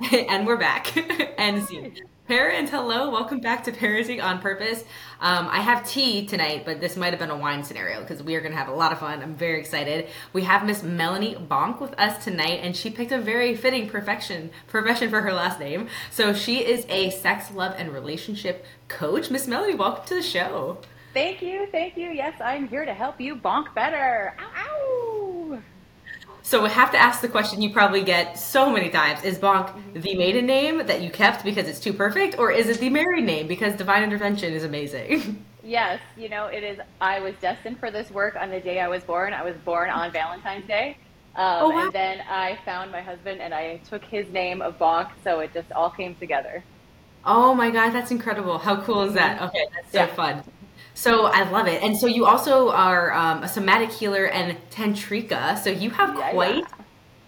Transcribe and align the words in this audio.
and 0.12 0.46
we're 0.46 0.56
back. 0.56 0.96
and 1.38 1.64
see. 1.64 1.92
Parents, 2.28 2.70
hello, 2.70 3.10
welcome 3.10 3.40
back 3.40 3.64
to 3.64 3.72
Parenting 3.72 4.22
on 4.22 4.38
Purpose. 4.38 4.84
Um, 5.18 5.48
I 5.48 5.60
have 5.60 5.88
tea 5.88 6.26
tonight, 6.26 6.64
but 6.64 6.78
this 6.78 6.94
might 6.96 7.10
have 7.10 7.18
been 7.18 7.30
a 7.30 7.36
wine 7.36 7.64
scenario 7.64 8.00
because 8.00 8.22
we 8.22 8.36
are 8.36 8.40
going 8.40 8.52
to 8.52 8.58
have 8.58 8.68
a 8.68 8.74
lot 8.74 8.92
of 8.92 8.98
fun. 8.98 9.22
I'm 9.22 9.34
very 9.34 9.58
excited. 9.58 10.08
We 10.32 10.42
have 10.42 10.64
Miss 10.64 10.82
Melanie 10.82 11.34
Bonk 11.34 11.80
with 11.80 11.98
us 11.98 12.22
tonight, 12.22 12.60
and 12.62 12.76
she 12.76 12.90
picked 12.90 13.12
a 13.12 13.18
very 13.18 13.56
fitting 13.56 13.88
profession 13.88 14.50
profession 14.68 15.08
for 15.10 15.22
her 15.22 15.32
last 15.32 15.58
name. 15.58 15.88
So 16.10 16.32
she 16.32 16.58
is 16.58 16.84
a 16.90 17.10
sex, 17.10 17.50
love, 17.50 17.74
and 17.76 17.92
relationship 17.92 18.66
coach. 18.88 19.30
Miss 19.30 19.48
Melanie, 19.48 19.74
welcome 19.74 20.04
to 20.06 20.14
the 20.14 20.22
show. 20.22 20.78
Thank 21.14 21.42
you, 21.42 21.66
thank 21.72 21.96
you. 21.96 22.10
Yes, 22.10 22.38
I'm 22.44 22.68
here 22.68 22.84
to 22.84 22.94
help 22.94 23.20
you 23.20 23.34
bonk 23.36 23.74
better. 23.74 24.36
Ow, 24.38 24.50
ow. 24.54 25.07
So 26.42 26.62
we 26.62 26.70
have 26.70 26.90
to 26.92 26.98
ask 26.98 27.20
the 27.20 27.28
question 27.28 27.60
you 27.60 27.70
probably 27.70 28.02
get 28.02 28.38
so 28.38 28.70
many 28.70 28.88
times: 28.88 29.22
Is 29.24 29.38
Bonk 29.38 29.72
the 29.94 30.14
maiden 30.16 30.46
name 30.46 30.86
that 30.86 31.02
you 31.02 31.10
kept 31.10 31.44
because 31.44 31.68
it's 31.68 31.80
too 31.80 31.92
perfect, 31.92 32.38
or 32.38 32.50
is 32.50 32.68
it 32.68 32.78
the 32.78 32.90
married 32.90 33.24
name 33.24 33.46
because 33.46 33.74
Divine 33.74 34.02
Intervention 34.02 34.52
is 34.52 34.64
amazing? 34.64 35.44
Yes, 35.68 36.00
you 36.16 36.30
know 36.30 36.46
it 36.46 36.62
is. 36.62 36.78
I 36.98 37.20
was 37.20 37.34
destined 37.42 37.78
for 37.78 37.90
this 37.90 38.10
work 38.10 38.36
on 38.36 38.48
the 38.48 38.58
day 38.58 38.80
I 38.80 38.88
was 38.88 39.02
born. 39.02 39.34
I 39.34 39.42
was 39.42 39.54
born 39.66 39.90
on 39.90 40.10
Valentine's 40.10 40.66
Day, 40.66 40.96
um, 41.36 41.44
oh, 41.60 41.68
wow. 41.68 41.84
and 41.84 41.92
then 41.92 42.22
I 42.26 42.58
found 42.64 42.90
my 42.90 43.02
husband 43.02 43.42
and 43.42 43.52
I 43.52 43.76
took 43.86 44.02
his 44.02 44.26
name 44.30 44.62
of 44.62 44.78
Bonk, 44.78 45.10
so 45.22 45.40
it 45.40 45.52
just 45.52 45.70
all 45.72 45.90
came 45.90 46.14
together. 46.14 46.64
Oh 47.22 47.54
my 47.54 47.70
god, 47.70 47.90
that's 47.90 48.10
incredible! 48.10 48.56
How 48.56 48.80
cool 48.80 49.02
is 49.02 49.12
that? 49.12 49.42
Okay, 49.42 49.66
that's 49.74 49.92
so 49.92 49.98
yeah. 49.98 50.14
fun. 50.14 50.44
So 50.98 51.26
I 51.26 51.48
love 51.48 51.68
it. 51.68 51.80
And 51.80 51.96
so 51.96 52.08
you 52.08 52.26
also 52.26 52.70
are 52.70 53.12
um, 53.12 53.44
a 53.44 53.48
somatic 53.48 53.92
healer 53.92 54.26
and 54.26 54.58
tantrika. 54.72 55.56
So 55.56 55.70
you 55.70 55.90
have 55.90 56.16
yeah, 56.16 56.32
quite. 56.32 56.56
Yeah. 56.56 56.66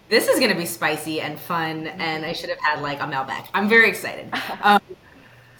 This 0.09 0.27
is 0.27 0.39
going 0.39 0.51
to 0.51 0.57
be 0.57 0.65
spicy 0.65 1.21
and 1.21 1.39
fun, 1.39 1.87
and 1.87 2.25
I 2.25 2.33
should 2.33 2.49
have 2.49 2.59
had 2.59 2.81
like 2.81 2.99
a 2.99 3.05
Malbec. 3.05 3.47
I'm 3.53 3.69
very 3.69 3.89
excited. 3.89 4.31
Um, 4.61 4.81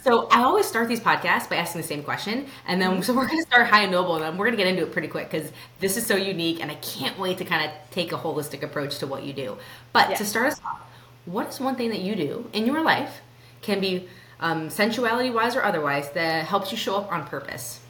so 0.04 0.28
I 0.30 0.42
always 0.42 0.66
start 0.66 0.90
these 0.90 1.00
podcasts 1.00 1.48
by 1.48 1.58
asking 1.58 1.82
the 1.82 1.88
same 1.88 2.04
question, 2.04 2.48
and 2.68 2.82
then 2.82 3.02
so 3.04 3.14
we're 3.14 3.28
going 3.28 3.38
to 3.38 3.46
start 3.46 3.68
high 3.68 3.84
and 3.84 3.92
noble, 3.92 4.16
and 4.16 4.24
then 4.24 4.36
we're 4.36 4.48
going 4.48 4.58
to 4.58 4.64
get 4.64 4.68
into 4.68 4.82
it 4.82 4.92
pretty 4.92 5.08
quick 5.08 5.30
because 5.30 5.52
this 5.80 5.96
is 5.96 6.06
so 6.06 6.16
unique, 6.16 6.60
and 6.60 6.72
I 6.72 6.76
can't 6.76 7.18
wait 7.20 7.38
to 7.38 7.46
kind 7.46 7.66
of 7.66 7.72
take 7.92 8.12
a 8.12 8.18
holistic 8.18 8.64
approach 8.64 8.98
to 8.98 9.08
what 9.08 9.24
you 9.24 9.32
do. 9.32 9.58
But 9.94 10.10
yeah. 10.10 10.16
to 10.18 10.26
start 10.26 10.48
us 10.48 10.62
off, 10.66 10.82
what 11.26 11.50
is 11.50 11.60
one 11.60 11.76
thing 11.76 11.90
that 11.92 12.02
you 12.02 12.16
do 12.16 12.50
in 12.52 12.66
your 12.66 12.82
life, 12.82 13.22
can 13.62 13.80
be 13.80 14.10
um, 14.40 14.70
sensuality 14.70 15.32
wise 15.32 15.56
or 15.56 15.64
otherwise, 15.64 16.10
that 16.12 16.46
helps 16.46 16.72
you 16.72 16.78
show 16.78 16.96
up 16.98 17.12
on 17.12 17.28
purpose? 17.28 17.81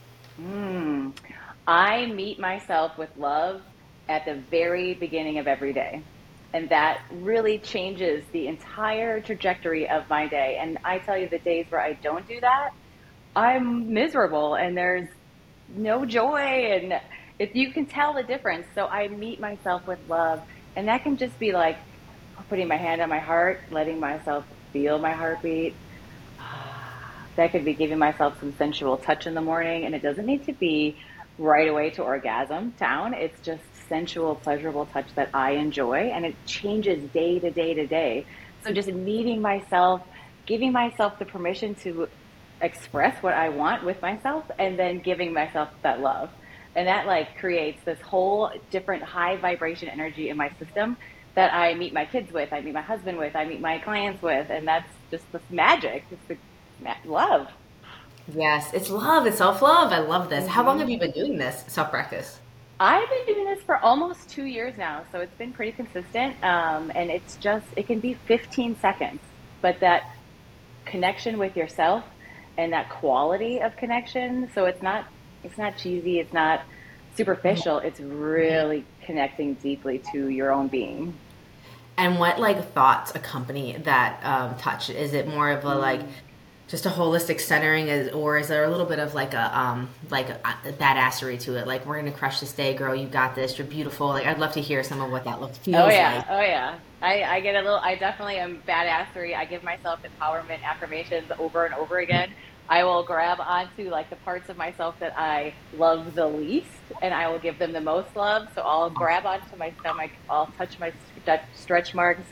Mm. 0.41 1.13
I 1.67 2.07
meet 2.07 2.39
myself 2.39 2.97
with 2.97 3.09
love 3.17 3.61
at 4.09 4.25
the 4.25 4.35
very 4.35 4.93
beginning 4.93 5.37
of 5.37 5.47
every 5.47 5.73
day. 5.73 6.01
And 6.53 6.69
that 6.69 7.01
really 7.11 7.59
changes 7.59 8.25
the 8.33 8.47
entire 8.47 9.21
trajectory 9.21 9.87
of 9.89 10.09
my 10.09 10.27
day. 10.27 10.57
And 10.59 10.77
I 10.83 10.99
tell 10.99 11.17
you, 11.17 11.29
the 11.29 11.39
days 11.39 11.67
where 11.69 11.81
I 11.81 11.93
don't 11.93 12.27
do 12.27 12.39
that, 12.41 12.71
I'm 13.35 13.93
miserable 13.93 14.55
and 14.55 14.75
there's 14.75 15.07
no 15.69 16.05
joy. 16.05 16.39
And 16.39 16.99
if 17.39 17.55
you 17.55 17.71
can 17.71 17.85
tell 17.85 18.13
the 18.13 18.23
difference. 18.23 18.65
So 18.75 18.87
I 18.87 19.07
meet 19.07 19.39
myself 19.39 19.87
with 19.87 19.99
love. 20.09 20.41
And 20.75 20.87
that 20.87 21.03
can 21.03 21.17
just 21.17 21.37
be 21.39 21.53
like 21.53 21.77
putting 22.49 22.67
my 22.67 22.77
hand 22.77 23.01
on 23.01 23.07
my 23.07 23.19
heart, 23.19 23.61
letting 23.71 23.99
myself 23.99 24.45
feel 24.73 24.99
my 24.99 25.13
heartbeat, 25.13 25.73
that 27.35 27.51
could 27.51 27.65
be 27.65 27.73
giving 27.73 27.97
myself 27.97 28.39
some 28.39 28.53
sensual 28.57 28.97
touch 28.97 29.27
in 29.27 29.33
the 29.33 29.41
morning, 29.41 29.85
and 29.85 29.95
it 29.95 30.01
doesn't 30.01 30.25
need 30.25 30.45
to 30.45 30.53
be 30.53 30.97
right 31.37 31.67
away 31.67 31.89
to 31.91 32.03
orgasm 32.03 32.73
town. 32.73 33.13
It's 33.13 33.39
just 33.41 33.63
sensual, 33.87 34.35
pleasurable 34.35 34.85
touch 34.87 35.07
that 35.15 35.29
I 35.33 35.51
enjoy, 35.51 36.11
and 36.13 36.25
it 36.25 36.35
changes 36.45 37.03
day 37.11 37.39
to 37.39 37.51
day 37.51 37.73
to 37.73 37.87
day. 37.87 38.25
So 38.63 38.71
just 38.73 38.89
meeting 38.89 39.41
myself, 39.41 40.01
giving 40.45 40.71
myself 40.71 41.19
the 41.19 41.25
permission 41.25 41.75
to 41.75 42.07
express 42.61 43.21
what 43.23 43.33
I 43.33 43.49
want 43.49 43.83
with 43.83 44.01
myself, 44.01 44.45
and 44.59 44.77
then 44.77 44.99
giving 44.99 45.33
myself 45.33 45.69
that 45.81 45.99
love. 45.99 46.29
And 46.75 46.87
that 46.87 47.05
like 47.05 47.37
creates 47.37 47.83
this 47.83 47.99
whole 47.99 48.51
different 48.69 49.03
high 49.03 49.35
vibration 49.35 49.89
energy 49.89 50.29
in 50.29 50.37
my 50.37 50.51
system 50.57 50.95
that 51.35 51.53
I 51.53 51.73
meet 51.75 51.93
my 51.93 52.05
kids 52.05 52.31
with, 52.31 52.51
I 52.51 52.61
meet 52.61 52.73
my 52.73 52.81
husband 52.81 53.17
with, 53.17 53.35
I 53.35 53.45
meet 53.45 53.61
my 53.61 53.79
clients 53.79 54.21
with, 54.21 54.49
and 54.49 54.67
that's 54.67 54.89
just 55.09 55.29
this 55.31 55.41
magic. 55.49 56.05
It's 56.11 56.27
the 56.27 56.37
love. 57.05 57.47
Yes, 58.33 58.73
it's 58.73 58.89
love. 58.89 59.25
It's 59.25 59.37
self 59.37 59.61
love. 59.61 59.91
I 59.91 59.99
love 59.99 60.29
this. 60.29 60.43
Mm-hmm. 60.43 60.53
How 60.53 60.65
long 60.65 60.79
have 60.79 60.89
you 60.89 60.99
been 60.99 61.11
doing 61.11 61.37
this 61.37 61.63
self 61.67 61.89
practice? 61.89 62.39
I've 62.79 63.07
been 63.09 63.35
doing 63.35 63.45
this 63.45 63.61
for 63.61 63.77
almost 63.77 64.27
two 64.29 64.45
years 64.45 64.75
now, 64.75 65.03
so 65.11 65.19
it's 65.19 65.35
been 65.35 65.53
pretty 65.53 65.71
consistent. 65.71 66.35
Um, 66.43 66.91
and 66.95 67.11
it's 67.11 67.35
just, 67.35 67.67
it 67.75 67.85
can 67.85 67.99
be 67.99 68.15
15 68.25 68.75
seconds, 68.79 69.19
but 69.61 69.79
that 69.81 70.15
connection 70.85 71.37
with 71.37 71.55
yourself 71.55 72.03
and 72.57 72.73
that 72.73 72.89
quality 72.89 73.61
of 73.61 73.77
connection. 73.77 74.49
So 74.55 74.65
it's 74.65 74.81
not, 74.81 75.05
it's 75.43 75.59
not 75.59 75.77
cheesy. 75.77 76.19
It's 76.19 76.33
not 76.33 76.63
superficial. 77.15 77.77
It's 77.77 77.99
really 77.99 78.83
connecting 79.05 79.53
deeply 79.55 80.01
to 80.11 80.29
your 80.29 80.51
own 80.51 80.67
being. 80.67 81.13
And 81.97 82.17
what 82.17 82.39
like 82.39 82.73
thoughts 82.73 83.13
accompany 83.13 83.77
that 83.77 84.19
um, 84.23 84.57
touch? 84.57 84.89
Is 84.89 85.13
it 85.13 85.27
more 85.27 85.51
of 85.51 85.63
a 85.65 85.75
like 85.75 86.01
just 86.71 86.85
a 86.85 86.89
holistic 86.89 87.41
centering 87.41 87.89
is, 87.89 88.13
or 88.13 88.37
is 88.37 88.47
there 88.47 88.63
a 88.63 88.69
little 88.69 88.85
bit 88.85 88.97
of 88.97 89.13
like 89.13 89.33
a 89.33 89.59
um 89.59 89.89
like 90.09 90.29
a, 90.29 90.39
a 90.63 90.71
badassery 90.71 91.37
to 91.41 91.57
it? 91.57 91.67
Like 91.67 91.85
we're 91.85 91.97
gonna 91.97 92.13
crush 92.13 92.39
this 92.39 92.53
day 92.53 92.73
girl 92.73 92.95
you 92.95 93.07
got 93.07 93.35
this 93.35 93.57
you're 93.57 93.67
beautiful. 93.67 94.07
Like 94.07 94.25
i'd 94.25 94.39
love 94.39 94.53
to 94.53 94.61
hear 94.61 94.81
some 94.81 95.01
of 95.01 95.11
what 95.11 95.25
that 95.25 95.41
looks 95.41 95.57
feels 95.57 95.83
oh 95.83 95.89
yeah. 95.89 96.15
like. 96.15 96.25
oh 96.29 96.41
yeah. 96.41 96.79
I, 97.01 97.23
I 97.23 97.39
get 97.41 97.55
a 97.55 97.61
little 97.61 97.79
i 97.79 97.95
definitely 97.95 98.37
am 98.37 98.63
badassery. 98.65 99.35
I 99.35 99.43
give 99.43 99.63
myself 99.63 99.99
empowerment 100.03 100.63
affirmations 100.63 101.29
over 101.37 101.65
and 101.65 101.75
over 101.75 101.99
again. 101.99 102.31
I 102.69 102.85
will 102.85 103.03
grab 103.03 103.41
onto 103.41 103.89
like 103.89 104.09
the 104.09 104.15
parts 104.17 104.47
of 104.47 104.55
myself 104.55 104.97
that 104.99 105.13
i 105.17 105.53
love 105.77 106.15
the 106.15 106.27
least 106.27 106.69
and 107.01 107.13
i 107.13 107.29
will 107.29 107.39
give 107.39 107.59
them 107.59 107.73
the 107.73 107.81
most 107.81 108.15
love. 108.15 108.47
So 108.55 108.61
i'll 108.61 108.89
grab 108.89 109.25
onto 109.25 109.57
my 109.57 109.73
stomach 109.81 110.11
i'll 110.29 110.47
touch 110.57 110.79
my 110.79 110.93
stretch 111.53 111.93
marks 111.93 112.23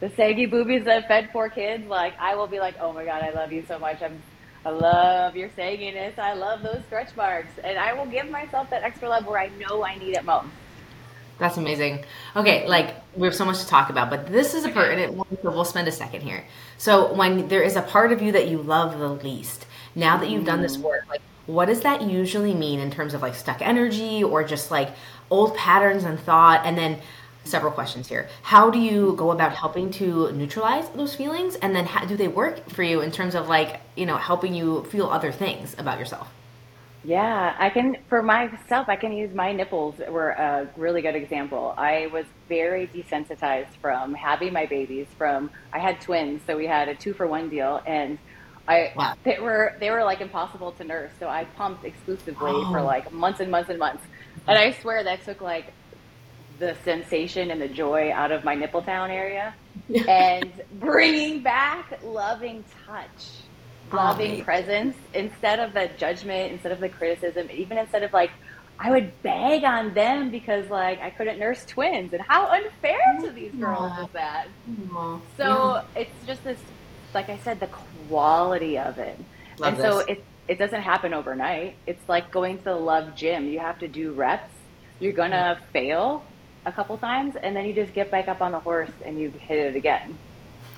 the 0.00 0.10
saggy 0.10 0.46
boobies 0.46 0.84
that 0.84 1.06
fed 1.06 1.30
four 1.32 1.48
kids, 1.48 1.86
like 1.86 2.14
I 2.18 2.34
will 2.34 2.46
be 2.46 2.58
like, 2.58 2.74
oh 2.80 2.92
my 2.92 3.04
god, 3.04 3.22
I 3.22 3.30
love 3.30 3.52
you 3.52 3.64
so 3.68 3.78
much. 3.78 4.02
I'm, 4.02 4.20
I 4.64 4.70
love 4.70 5.36
your 5.36 5.48
sagginess. 5.50 6.18
I 6.18 6.34
love 6.34 6.62
those 6.62 6.82
stretch 6.86 7.14
marks, 7.16 7.52
and 7.62 7.78
I 7.78 7.92
will 7.92 8.06
give 8.06 8.28
myself 8.30 8.68
that 8.70 8.82
extra 8.82 9.08
love 9.08 9.26
where 9.26 9.38
I 9.38 9.50
know 9.58 9.84
I 9.84 9.96
need 9.98 10.16
it 10.16 10.24
most. 10.24 10.48
That's 11.38 11.56
amazing. 11.56 12.04
Okay, 12.36 12.68
like 12.68 12.96
we 13.16 13.26
have 13.26 13.34
so 13.34 13.46
much 13.46 13.60
to 13.60 13.66
talk 13.66 13.88
about, 13.88 14.10
but 14.10 14.26
this 14.26 14.54
is 14.54 14.64
a 14.64 14.68
pertinent 14.68 15.14
one, 15.14 15.26
so 15.42 15.50
we'll 15.50 15.64
spend 15.64 15.88
a 15.88 15.92
second 15.92 16.20
here. 16.20 16.44
So 16.76 17.14
when 17.14 17.48
there 17.48 17.62
is 17.62 17.76
a 17.76 17.82
part 17.82 18.12
of 18.12 18.20
you 18.20 18.32
that 18.32 18.48
you 18.48 18.58
love 18.58 18.98
the 18.98 19.08
least, 19.08 19.66
now 19.94 20.18
that 20.18 20.28
you've 20.28 20.44
done 20.44 20.60
this 20.60 20.76
mm. 20.76 20.82
work, 20.82 21.08
like 21.08 21.22
what 21.46 21.66
does 21.66 21.80
that 21.80 22.02
usually 22.02 22.54
mean 22.54 22.78
in 22.78 22.90
terms 22.90 23.14
of 23.14 23.22
like 23.22 23.34
stuck 23.34 23.62
energy 23.62 24.22
or 24.22 24.44
just 24.44 24.70
like 24.70 24.90
old 25.30 25.56
patterns 25.56 26.04
and 26.04 26.20
thought, 26.20 26.60
and 26.66 26.76
then 26.76 27.00
several 27.44 27.72
questions 27.72 28.08
here. 28.08 28.28
How 28.42 28.70
do 28.70 28.78
you 28.78 29.14
go 29.16 29.30
about 29.30 29.54
helping 29.54 29.90
to 29.92 30.30
neutralize 30.32 30.88
those 30.90 31.14
feelings? 31.14 31.56
And 31.56 31.74
then 31.74 31.86
how 31.86 32.04
do 32.04 32.16
they 32.16 32.28
work 32.28 32.68
for 32.70 32.82
you 32.82 33.00
in 33.00 33.10
terms 33.10 33.34
of 33.34 33.48
like, 33.48 33.80
you 33.96 34.06
know, 34.06 34.16
helping 34.16 34.54
you 34.54 34.84
feel 34.84 35.06
other 35.06 35.32
things 35.32 35.74
about 35.78 35.98
yourself? 35.98 36.30
Yeah, 37.02 37.56
I 37.58 37.70
can, 37.70 37.96
for 38.10 38.22
myself, 38.22 38.90
I 38.90 38.96
can 38.96 39.12
use 39.12 39.34
my 39.34 39.52
nipples 39.52 39.94
were 40.06 40.30
a 40.30 40.68
really 40.76 41.00
good 41.00 41.14
example. 41.14 41.72
I 41.78 42.08
was 42.08 42.26
very 42.46 42.88
desensitized 42.88 43.74
from 43.80 44.12
having 44.12 44.52
my 44.52 44.66
babies 44.66 45.06
from, 45.16 45.50
I 45.72 45.78
had 45.78 46.02
twins, 46.02 46.42
so 46.46 46.58
we 46.58 46.66
had 46.66 46.88
a 46.88 46.94
two 46.94 47.14
for 47.14 47.26
one 47.26 47.48
deal 47.48 47.80
and 47.86 48.18
I, 48.68 48.92
wow. 48.94 49.14
they 49.24 49.38
were, 49.40 49.76
they 49.80 49.90
were 49.90 50.04
like 50.04 50.20
impossible 50.20 50.72
to 50.72 50.84
nurse. 50.84 51.10
So 51.18 51.26
I 51.26 51.44
pumped 51.44 51.86
exclusively 51.86 52.52
oh. 52.54 52.70
for 52.70 52.82
like 52.82 53.10
months 53.10 53.40
and 53.40 53.50
months 53.50 53.70
and 53.70 53.78
months. 53.78 54.04
And 54.46 54.58
I 54.58 54.72
swear 54.72 55.02
that 55.02 55.24
took 55.24 55.40
like 55.40 55.72
the 56.60 56.76
sensation 56.84 57.50
and 57.50 57.60
the 57.60 57.68
joy 57.68 58.12
out 58.12 58.30
of 58.30 58.44
my 58.44 58.54
nipple 58.54 58.82
town 58.82 59.10
area. 59.10 59.54
And 60.06 60.52
bringing 60.78 61.42
back 61.42 62.00
loving 62.04 62.64
touch 62.86 63.40
ah, 63.92 63.96
loving 63.96 64.40
oh, 64.40 64.44
presence 64.44 64.96
instead 65.14 65.58
of 65.58 65.72
the 65.72 65.90
judgment 65.98 66.52
instead 66.52 66.72
of 66.72 66.80
the 66.80 66.88
criticism 66.88 67.48
even 67.52 67.78
instead 67.78 68.02
of 68.02 68.12
like 68.12 68.30
i 68.78 68.90
would 68.90 69.10
beg 69.22 69.64
on 69.64 69.92
them 69.94 70.30
because 70.30 70.68
like 70.70 71.00
i 71.00 71.10
couldn't 71.10 71.38
nurse 71.38 71.64
twins. 71.66 72.12
And 72.12 72.22
how 72.22 72.46
unfair 72.46 73.00
to 73.22 73.30
these 73.30 73.52
mm-hmm. 73.52 73.64
girls 73.64 73.92
is 73.98 74.12
that. 74.12 74.46
Mm-hmm. 74.70 75.16
So 75.36 75.82
yeah. 75.96 76.02
it's 76.02 76.26
just 76.26 76.44
this 76.44 76.58
like 77.14 77.28
i 77.28 77.38
said 77.38 77.58
the 77.58 77.70
quality 78.08 78.78
of 78.78 78.98
it. 78.98 79.18
Love 79.58 79.74
and 79.74 79.76
this. 79.76 79.84
so 79.84 79.98
it 80.00 80.24
it 80.48 80.58
doesn't 80.58 80.82
happen 80.82 81.14
overnight. 81.14 81.76
It's 81.86 82.08
like 82.08 82.30
going 82.30 82.58
to 82.58 82.64
the 82.64 82.74
love 82.74 83.14
gym. 83.14 83.48
You 83.48 83.60
have 83.60 83.78
to 83.80 83.88
do 83.88 84.12
reps. 84.12 84.52
You're 84.98 85.12
gonna 85.12 85.60
fail 85.72 86.24
a 86.66 86.72
couple 86.72 86.96
times, 86.98 87.36
and 87.36 87.54
then 87.56 87.64
you 87.64 87.72
just 87.72 87.94
get 87.94 88.10
back 88.10 88.28
up 88.28 88.40
on 88.40 88.52
the 88.52 88.60
horse 88.60 88.90
and 89.04 89.18
you 89.18 89.30
hit 89.30 89.58
it 89.58 89.76
again. 89.76 90.16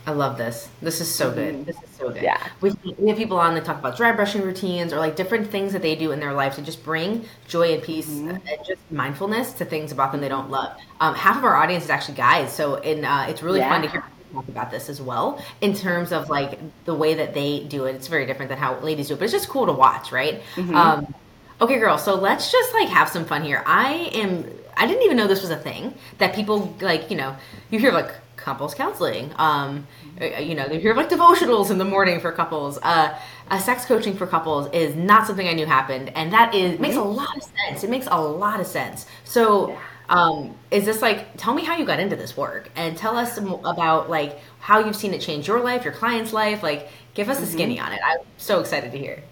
I 0.05 0.11
love 0.11 0.37
this. 0.37 0.69
This 0.81 1.01
is 1.01 1.13
so 1.13 1.33
good. 1.33 1.55
Mm-hmm. 1.55 1.65
This 1.65 1.77
is 1.77 1.91
so 1.97 2.11
good. 2.11 2.23
Yeah. 2.25 2.45
We, 2.61 2.73
we 2.99 3.09
have 3.09 3.17
people 3.17 3.39
on 3.39 3.55
that 3.55 3.65
talk 3.65 3.79
about 3.79 3.97
dry 3.97 4.11
brushing 4.11 4.43
routines 4.43 4.93
or 4.93 4.97
like 4.97 5.15
different 5.15 5.49
things 5.49 5.73
that 5.75 5.83
they 5.83 5.95
do 5.95 6.11
in 6.11 6.19
their 6.19 6.33
life 6.33 6.57
to 6.57 6.63
just 6.63 6.83
bring 6.83 7.25
joy 7.47 7.75
and 7.75 7.83
peace 7.83 8.09
mm-hmm. 8.09 8.31
and 8.31 8.43
just 8.67 8.81
mindfulness 8.91 9.53
to 9.55 9.65
things 9.65 9.93
about 9.93 10.11
them 10.11 10.21
they 10.21 10.29
don't 10.29 10.51
love. 10.51 10.77
Um, 11.01 11.15
half 11.15 11.37
of 11.37 11.45
our 11.45 11.55
audience 11.55 11.85
is 11.85 11.91
actually 11.91 12.17
guys, 12.17 12.53
so 12.53 12.77
in, 12.77 13.05
uh, 13.05 13.27
it's 13.29 13.45
really 13.45 13.61
yeah. 13.61 13.69
fun 13.69 13.83
to 13.83 13.89
hear 13.89 14.05
talk 14.33 14.49
about 14.49 14.71
this 14.71 14.89
as 14.89 15.01
well 15.01 15.43
in 15.61 15.75
terms 15.75 16.11
of 16.11 16.31
like 16.31 16.59
the 16.85 16.95
way 16.95 17.15
that 17.15 17.35
they 17.35 17.65
do 17.65 17.85
it. 17.85 17.95
It's 17.95 18.09
very 18.09 18.27
different 18.27 18.49
than 18.49 18.59
how 18.59 18.79
ladies 18.81 19.09
do 19.09 19.15
it, 19.15 19.19
but 19.19 19.25
it's 19.25 19.33
just 19.33 19.49
cool 19.49 19.67
to 19.67 19.73
watch, 19.73 20.11
right? 20.11 20.43
Mm-hmm. 20.55 20.75
Um, 20.75 21.15
okay, 21.61 21.79
girl. 21.79 21.99
So 21.99 22.15
let's 22.15 22.51
just 22.51 22.73
like 22.73 22.89
have 22.89 23.09
some 23.09 23.25
fun 23.25 23.45
here. 23.45 23.63
I 23.67 24.11
am. 24.15 24.51
I 24.77 24.87
didn't 24.87 25.03
even 25.03 25.17
know 25.17 25.27
this 25.27 25.43
was 25.43 25.51
a 25.51 25.57
thing 25.57 25.95
that 26.19 26.35
people 26.35 26.75
like. 26.81 27.11
You 27.11 27.17
know, 27.17 27.37
you 27.71 27.79
hear 27.79 27.93
like 27.93 28.13
couples 28.37 28.75
counseling. 28.75 29.33
Um, 29.37 29.87
uh, 30.21 30.25
you 30.39 30.55
know, 30.55 30.67
you 30.67 30.81
hear 30.81 30.95
like 30.95 31.09
devotionals 31.09 31.71
in 31.71 31.79
the 31.79 31.85
morning 31.85 32.21
for 32.21 32.33
couples. 32.33 32.79
Uh, 32.83 33.19
a 33.51 33.61
sex 33.61 33.85
coaching 33.85 34.17
for 34.17 34.27
couples 34.27 34.69
is 34.73 34.95
not 34.95 35.27
something 35.27 35.47
I 35.47 35.53
knew 35.53 35.67
happened, 35.67 36.11
and 36.15 36.33
that 36.33 36.55
is 36.55 36.79
makes 36.79 36.97
a 36.97 37.03
lot 37.03 37.37
of 37.37 37.43
sense. 37.43 37.85
It 37.85 37.91
makes 37.91 38.07
a 38.11 38.21
lot 38.21 38.61
of 38.61 38.67
sense. 38.67 39.07
So, 39.25 39.79
um, 40.09 40.55
is 40.71 40.85
this 40.85 41.03
like? 41.03 41.37
Tell 41.37 41.55
me 41.55 41.65
how 41.65 41.77
you 41.77 41.85
got 41.85 42.01
into 42.01 42.17
this 42.17 42.37
work, 42.37 42.71
and 42.77 42.97
tell 42.97 43.17
us 43.17 43.39
about 43.39 44.11
like 44.11 44.39
how 44.59 44.79
you've 44.81 44.97
seen 44.97 45.15
it 45.15 45.21
change 45.21 45.49
your 45.49 45.61
life, 45.61 45.85
your 45.85 45.95
client's 45.95 46.33
life. 46.33 46.63
Like, 46.63 46.89
give 47.15 47.29
us 47.29 47.39
a 47.39 47.43
mm-hmm. 47.43 47.53
skinny 47.53 47.81
on 47.81 47.93
it. 47.93 48.01
I'm 48.05 48.21
so 48.37 48.61
excited 48.61 48.93
to 48.93 48.99
hear. 48.99 49.23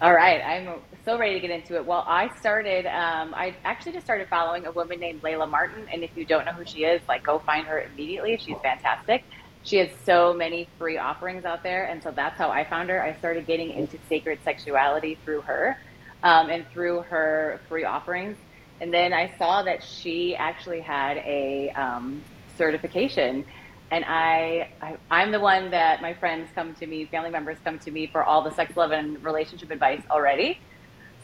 All 0.00 0.12
right, 0.12 0.42
I'm 0.44 0.68
so 1.06 1.16
ready 1.16 1.34
to 1.34 1.40
get 1.40 1.50
into 1.50 1.76
it. 1.76 1.86
Well, 1.86 2.04
I 2.04 2.36
started, 2.36 2.84
um, 2.84 3.32
I 3.32 3.54
actually 3.64 3.92
just 3.92 4.04
started 4.04 4.28
following 4.28 4.66
a 4.66 4.72
woman 4.72 4.98
named 4.98 5.22
Layla 5.22 5.48
Martin. 5.48 5.86
And 5.92 6.02
if 6.02 6.10
you 6.16 6.24
don't 6.24 6.44
know 6.44 6.50
who 6.50 6.64
she 6.64 6.82
is, 6.82 7.00
like 7.06 7.22
go 7.22 7.38
find 7.38 7.64
her 7.68 7.80
immediately. 7.80 8.36
She's 8.38 8.56
fantastic. 8.60 9.22
She 9.62 9.76
has 9.76 9.88
so 10.04 10.34
many 10.34 10.68
free 10.78 10.98
offerings 10.98 11.44
out 11.44 11.62
there. 11.62 11.84
And 11.84 12.02
so 12.02 12.10
that's 12.10 12.36
how 12.36 12.50
I 12.50 12.64
found 12.64 12.90
her. 12.90 13.00
I 13.00 13.14
started 13.18 13.46
getting 13.46 13.70
into 13.70 13.98
sacred 14.08 14.40
sexuality 14.42 15.16
through 15.24 15.42
her 15.42 15.78
um, 16.24 16.50
and 16.50 16.68
through 16.70 17.02
her 17.02 17.60
free 17.68 17.84
offerings. 17.84 18.36
And 18.80 18.92
then 18.92 19.12
I 19.12 19.32
saw 19.38 19.62
that 19.62 19.84
she 19.84 20.34
actually 20.34 20.80
had 20.80 21.18
a 21.18 21.70
um, 21.76 22.20
certification 22.58 23.44
and 23.92 24.04
I, 24.04 24.70
I 25.08 25.22
am 25.22 25.30
the 25.30 25.38
one 25.38 25.70
that 25.70 26.02
my 26.02 26.14
friends 26.14 26.50
come 26.56 26.74
to 26.74 26.86
me, 26.88 27.04
family 27.04 27.30
members 27.30 27.58
come 27.62 27.78
to 27.78 27.90
me 27.92 28.08
for 28.08 28.24
all 28.24 28.42
the 28.42 28.50
sex, 28.50 28.76
love, 28.76 28.90
and 28.90 29.22
relationship 29.24 29.70
advice 29.70 30.02
already. 30.10 30.58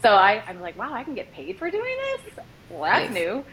So 0.02 0.10
I, 0.10 0.42
I'm 0.48 0.60
like, 0.60 0.76
wow, 0.76 0.92
I 0.92 1.04
can 1.04 1.14
get 1.14 1.32
paid 1.32 1.58
for 1.58 1.70
doing 1.70 1.96
this. 2.02 2.34
Well, 2.68 2.82
that's 2.82 3.10
nice. 3.10 3.14
new. 3.14 3.44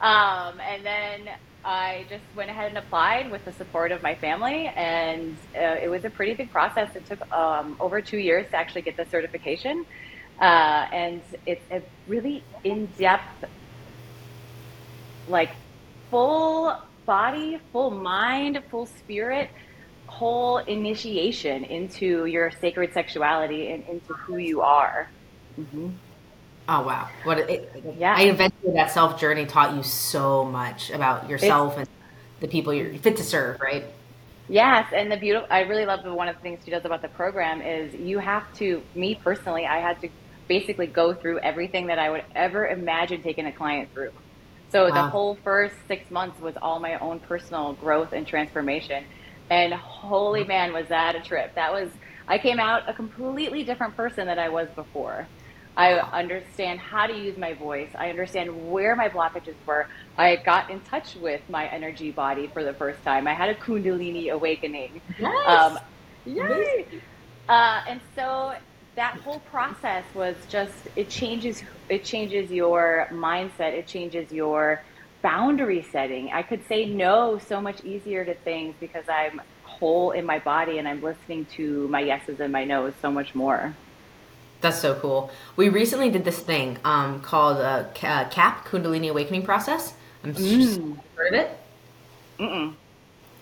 Um, 0.00 0.60
and 0.60 0.84
then 0.84 1.28
I 1.64 2.04
just 2.10 2.24
went 2.36 2.50
ahead 2.50 2.68
and 2.68 2.76
applied 2.76 3.30
with 3.30 3.44
the 3.46 3.52
support 3.52 3.90
of 3.90 4.02
my 4.02 4.14
family, 4.14 4.66
and 4.66 5.36
uh, 5.56 5.76
it 5.82 5.88
was 5.88 6.04
a 6.04 6.10
pretty 6.10 6.34
big 6.34 6.50
process. 6.50 6.94
It 6.94 7.06
took 7.06 7.30
um, 7.32 7.76
over 7.80 8.02
two 8.02 8.18
years 8.18 8.46
to 8.50 8.56
actually 8.56 8.82
get 8.82 8.98
the 8.98 9.06
certification, 9.06 9.86
uh, 10.40 10.44
and 10.92 11.22
it's 11.46 11.64
a 11.70 11.80
really 12.06 12.44
in-depth, 12.64 13.46
like 15.26 15.52
full 16.10 16.78
body, 17.06 17.58
full 17.72 17.90
mind, 17.90 18.62
full 18.70 18.84
spirit, 18.84 19.48
whole 20.06 20.58
initiation 20.58 21.64
into 21.64 22.26
your 22.26 22.50
sacred 22.50 22.92
sexuality 22.92 23.70
and 23.72 23.88
into 23.88 24.12
who 24.12 24.36
you 24.36 24.60
are. 24.60 25.08
Mm-hmm. 25.58 25.88
Oh 26.66 26.82
wow! 26.82 27.08
What? 27.24 27.38
It, 27.38 27.84
yeah. 27.98 28.14
I 28.16 28.22
eventually 28.22 28.72
that 28.72 28.90
self 28.90 29.20
journey 29.20 29.44
taught 29.44 29.76
you 29.76 29.82
so 29.82 30.44
much 30.44 30.90
about 30.90 31.28
yourself 31.28 31.72
it's, 31.72 31.80
and 31.80 31.88
the 32.40 32.48
people 32.48 32.72
you're 32.72 32.94
fit 32.94 33.16
to 33.18 33.22
serve, 33.22 33.60
right? 33.60 33.84
Yes, 34.48 34.90
and 34.94 35.12
the 35.12 35.16
beautiful. 35.18 35.46
I 35.50 35.60
really 35.60 35.84
love 35.84 36.02
the 36.02 36.14
one 36.14 36.28
of 36.28 36.36
the 36.36 36.42
things 36.42 36.60
she 36.64 36.70
does 36.70 36.84
about 36.84 37.02
the 37.02 37.08
program 37.08 37.60
is 37.60 37.94
you 37.94 38.18
have 38.18 38.50
to. 38.54 38.82
Me 38.94 39.14
personally, 39.14 39.66
I 39.66 39.78
had 39.78 40.00
to 40.00 40.08
basically 40.48 40.86
go 40.86 41.12
through 41.12 41.38
everything 41.40 41.86
that 41.88 41.98
I 41.98 42.10
would 42.10 42.24
ever 42.34 42.66
imagine 42.66 43.22
taking 43.22 43.46
a 43.46 43.52
client 43.52 43.92
through. 43.92 44.12
So 44.70 44.88
wow. 44.88 44.94
the 44.94 45.10
whole 45.10 45.34
first 45.44 45.74
six 45.86 46.10
months 46.10 46.40
was 46.40 46.54
all 46.60 46.80
my 46.80 46.98
own 46.98 47.20
personal 47.20 47.74
growth 47.74 48.12
and 48.12 48.26
transformation. 48.26 49.04
And 49.50 49.74
holy 49.74 50.44
man, 50.44 50.72
was 50.72 50.88
that 50.88 51.14
a 51.14 51.20
trip! 51.20 51.54
That 51.56 51.72
was. 51.72 51.90
I 52.26 52.38
came 52.38 52.58
out 52.58 52.88
a 52.88 52.94
completely 52.94 53.64
different 53.64 53.96
person 53.96 54.26
than 54.26 54.38
I 54.38 54.48
was 54.48 54.68
before. 54.74 55.26
I 55.76 55.94
understand 55.94 56.78
how 56.78 57.06
to 57.06 57.16
use 57.16 57.36
my 57.36 57.54
voice. 57.54 57.90
I 57.96 58.10
understand 58.10 58.70
where 58.70 58.94
my 58.94 59.08
blockages 59.08 59.54
were. 59.66 59.88
I 60.16 60.36
got 60.36 60.70
in 60.70 60.80
touch 60.82 61.16
with 61.16 61.40
my 61.48 61.66
energy 61.66 62.12
body 62.12 62.46
for 62.46 62.62
the 62.62 62.72
first 62.74 63.02
time. 63.02 63.26
I 63.26 63.34
had 63.34 63.48
a 63.48 63.54
Kundalini 63.54 64.30
awakening. 64.30 65.00
Yes. 65.18 65.48
Um, 65.48 65.78
yay! 66.24 66.86
Uh, 67.48 67.82
and 67.88 68.00
so 68.14 68.54
that 68.94 69.16
whole 69.16 69.40
process 69.40 70.04
was 70.14 70.36
just 70.48 70.74
it 70.94 71.10
changes 71.10 71.62
it 71.88 72.04
changes 72.04 72.50
your 72.50 73.08
mindset. 73.10 73.72
It 73.72 73.86
changes 73.86 74.30
your 74.30 74.82
boundary 75.22 75.84
setting. 75.90 76.30
I 76.32 76.42
could 76.42 76.66
say 76.68 76.84
no 76.84 77.38
so 77.38 77.60
much 77.60 77.82
easier 77.82 78.24
to 78.24 78.34
things 78.34 78.74
because 78.78 79.08
I'm 79.08 79.40
whole 79.64 80.12
in 80.12 80.24
my 80.24 80.38
body 80.38 80.78
and 80.78 80.86
I'm 80.86 81.02
listening 81.02 81.46
to 81.56 81.88
my 81.88 82.00
yeses 82.00 82.38
and 82.40 82.52
my 82.52 82.64
nos 82.64 82.94
so 83.02 83.10
much 83.10 83.34
more. 83.34 83.74
That's 84.64 84.80
so 84.80 84.94
cool. 84.94 85.30
We 85.56 85.68
recently 85.68 86.08
did 86.08 86.24
this 86.24 86.38
thing 86.38 86.78
um, 86.86 87.20
called 87.20 87.58
uh, 87.58 87.84
KAP 87.92 88.64
Kundalini 88.64 89.10
Awakening 89.10 89.42
Process. 89.42 89.92
I'm 90.24 90.34
mm. 90.34 90.98
heard 91.16 91.34
of 91.34 91.34
it. 91.34 91.58
Mm-mm. 92.38 92.74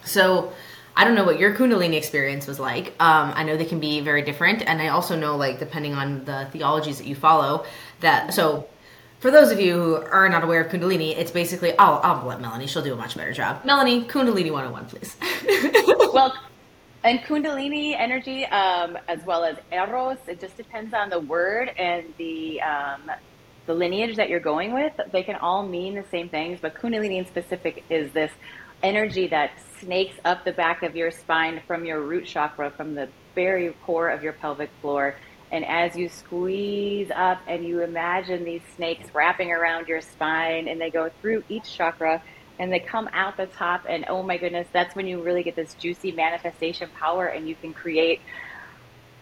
So 0.05 0.53
I 0.97 1.05
don't 1.05 1.15
know 1.15 1.23
what 1.23 1.39
your 1.39 1.55
Kundalini 1.55 1.95
experience 1.95 2.49
was 2.49 2.59
like. 2.59 2.89
Um, 2.99 3.33
I 3.37 3.45
know 3.45 3.57
they 3.57 3.67
can 3.67 3.79
be 3.79 4.01
very 4.01 4.23
different, 4.23 4.63
and 4.67 4.83
I 4.83 4.89
also 4.89 5.15
know 5.15 5.37
like 5.37 5.61
depending 5.61 5.95
on 5.95 6.25
the 6.25 6.49
theologies 6.51 6.99
that 6.99 7.07
you 7.07 7.15
follow. 7.15 7.67
That 8.01 8.35
so 8.35 8.67
for 9.21 9.31
those 9.31 9.53
of 9.53 9.61
you 9.61 9.75
who 9.75 9.95
are 9.95 10.29
not 10.29 10.43
aware 10.43 10.61
of 10.61 10.73
Kundalini, 10.73 11.17
it's 11.17 11.31
basically 11.31 11.79
I'll 11.79 12.01
I'll 12.03 12.27
let 12.27 12.41
Melanie. 12.41 12.67
She'll 12.67 12.83
do 12.83 12.95
a 12.95 12.97
much 12.97 13.17
better 13.17 13.33
job. 13.33 13.65
Melanie, 13.65 14.03
Kundalini 14.07 14.51
101, 14.51 14.87
please. 14.87 15.17
well, 16.13 16.37
and 17.05 17.19
Kundalini 17.21 17.95
energy, 17.99 18.45
um, 18.47 18.97
as 19.09 19.25
well 19.25 19.45
as 19.45 19.57
Eros, 19.73 20.19
it 20.29 20.41
just 20.41 20.57
depends 20.57 20.95
on 20.95 21.11
the 21.11 21.21
word 21.21 21.69
and 21.77 22.15
the 22.17 22.61
um, 22.61 23.11
the 23.67 23.75
lineage 23.75 24.17
that 24.17 24.29
you're 24.29 24.41
going 24.41 24.73
with. 24.73 24.93
They 25.11 25.23
can 25.23 25.37
all 25.37 25.67
mean 25.67 25.95
the 25.95 26.05
same 26.11 26.29
things, 26.29 26.61
but 26.61 26.75
Kundalini 26.75 27.19
in 27.19 27.27
specific 27.27 27.85
is 27.91 28.13
this 28.13 28.31
energy 28.83 29.29
that 29.29 29.53
snakes 29.81 30.17
up 30.25 30.45
the 30.45 30.53
back 30.53 30.83
of 30.83 30.97
your 30.97 31.11
spine 31.11 31.63
from 31.67 31.85
your 31.85 32.01
root 32.01 32.27
chakra, 32.27 32.71
from 32.71 32.95
the 32.95 33.09
very 33.35 33.73
core 33.85 34.09
of 34.09 34.23
your 34.23 34.33
pelvic 34.33 34.71
floor. 34.81 35.17
And 35.51 35.65
as 35.65 35.97
you 35.97 36.09
squeeze 36.09 37.11
up 37.15 37.41
and 37.47 37.65
you 37.65 37.83
imagine 37.83 38.45
these 38.45 38.63
snakes 38.75 39.15
wrapping 39.15 39.53
around 39.53 39.87
your 39.87 40.01
spine 40.01 40.67
and 40.67 40.81
they 40.81 40.91
go 40.91 41.11
through 41.21 41.45
each 41.49 41.77
chakra, 41.77 42.23
and 42.59 42.73
they 42.73 42.79
come 42.79 43.09
out 43.13 43.37
the 43.37 43.47
top 43.47 43.85
and 43.89 44.05
oh 44.09 44.23
my 44.23 44.37
goodness 44.37 44.67
that's 44.73 44.95
when 44.95 45.07
you 45.07 45.23
really 45.23 45.43
get 45.43 45.57
this 45.57 45.75
juicy 45.75 46.13
manifestation 46.13 46.89
power 46.99 47.27
and 47.27 47.49
you 47.49 47.55
can 47.55 47.73
create 47.73 48.21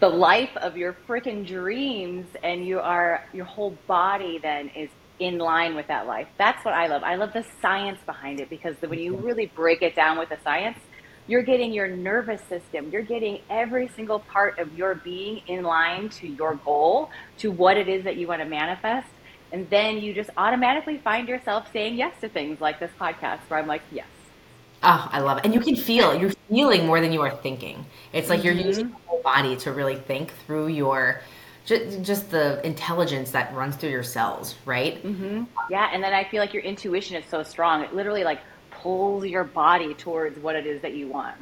the 0.00 0.08
life 0.08 0.56
of 0.56 0.76
your 0.76 0.96
freaking 1.06 1.46
dreams 1.46 2.26
and 2.42 2.66
you 2.66 2.80
are 2.80 3.24
your 3.32 3.44
whole 3.44 3.76
body 3.86 4.38
then 4.38 4.68
is 4.74 4.88
in 5.18 5.36
line 5.36 5.76
with 5.76 5.86
that 5.88 6.06
life. 6.06 6.26
That's 6.38 6.64
what 6.64 6.72
i 6.72 6.86
love. 6.86 7.02
I 7.02 7.16
love 7.16 7.34
the 7.34 7.44
science 7.60 8.00
behind 8.06 8.40
it 8.40 8.48
because 8.48 8.74
when 8.80 8.98
you 8.98 9.16
really 9.16 9.46
break 9.46 9.82
it 9.82 9.94
down 9.94 10.18
with 10.18 10.30
the 10.30 10.38
science 10.42 10.78
you're 11.26 11.42
getting 11.42 11.72
your 11.72 11.86
nervous 11.86 12.40
system 12.48 12.90
you're 12.90 13.02
getting 13.02 13.40
every 13.50 13.88
single 13.88 14.18
part 14.18 14.58
of 14.58 14.76
your 14.76 14.94
being 14.96 15.42
in 15.46 15.62
line 15.62 16.08
to 16.08 16.26
your 16.26 16.54
goal 16.56 17.10
to 17.38 17.52
what 17.52 17.76
it 17.76 17.88
is 17.88 18.04
that 18.04 18.16
you 18.16 18.26
want 18.26 18.40
to 18.40 18.48
manifest 18.48 19.06
and 19.52 19.68
then 19.70 19.98
you 19.98 20.14
just 20.14 20.30
automatically 20.36 20.98
find 20.98 21.28
yourself 21.28 21.72
saying 21.72 21.96
yes 21.96 22.14
to 22.20 22.28
things 22.28 22.60
like 22.60 22.78
this 22.78 22.90
podcast 23.00 23.40
where 23.48 23.58
I'm 23.58 23.66
like, 23.66 23.82
yes. 23.90 24.06
Oh, 24.82 25.08
I 25.12 25.20
love 25.20 25.38
it. 25.38 25.44
And 25.44 25.52
you 25.52 25.60
can 25.60 25.76
feel, 25.76 26.14
you're 26.14 26.32
feeling 26.48 26.86
more 26.86 27.00
than 27.00 27.12
you 27.12 27.20
are 27.20 27.30
thinking. 27.30 27.84
It's 28.12 28.28
like 28.28 28.40
mm-hmm. 28.40 28.46
you're 28.46 28.66
using 28.66 28.88
your 28.88 28.98
whole 29.06 29.22
body 29.22 29.56
to 29.58 29.72
really 29.72 29.96
think 29.96 30.32
through 30.46 30.68
your, 30.68 31.20
just, 31.66 32.02
just 32.02 32.30
the 32.30 32.64
intelligence 32.66 33.30
that 33.32 33.54
runs 33.54 33.76
through 33.76 33.90
your 33.90 34.02
cells, 34.02 34.54
right? 34.64 35.04
Mm-hmm. 35.04 35.44
Yeah. 35.70 35.90
And 35.92 36.02
then 36.02 36.14
I 36.14 36.24
feel 36.24 36.40
like 36.40 36.54
your 36.54 36.62
intuition 36.62 37.16
is 37.16 37.28
so 37.28 37.42
strong. 37.42 37.82
It 37.82 37.94
literally 37.94 38.24
like 38.24 38.40
pulls 38.70 39.26
your 39.26 39.44
body 39.44 39.92
towards 39.94 40.38
what 40.38 40.56
it 40.56 40.66
is 40.66 40.80
that 40.80 40.94
you 40.94 41.08
want. 41.08 41.36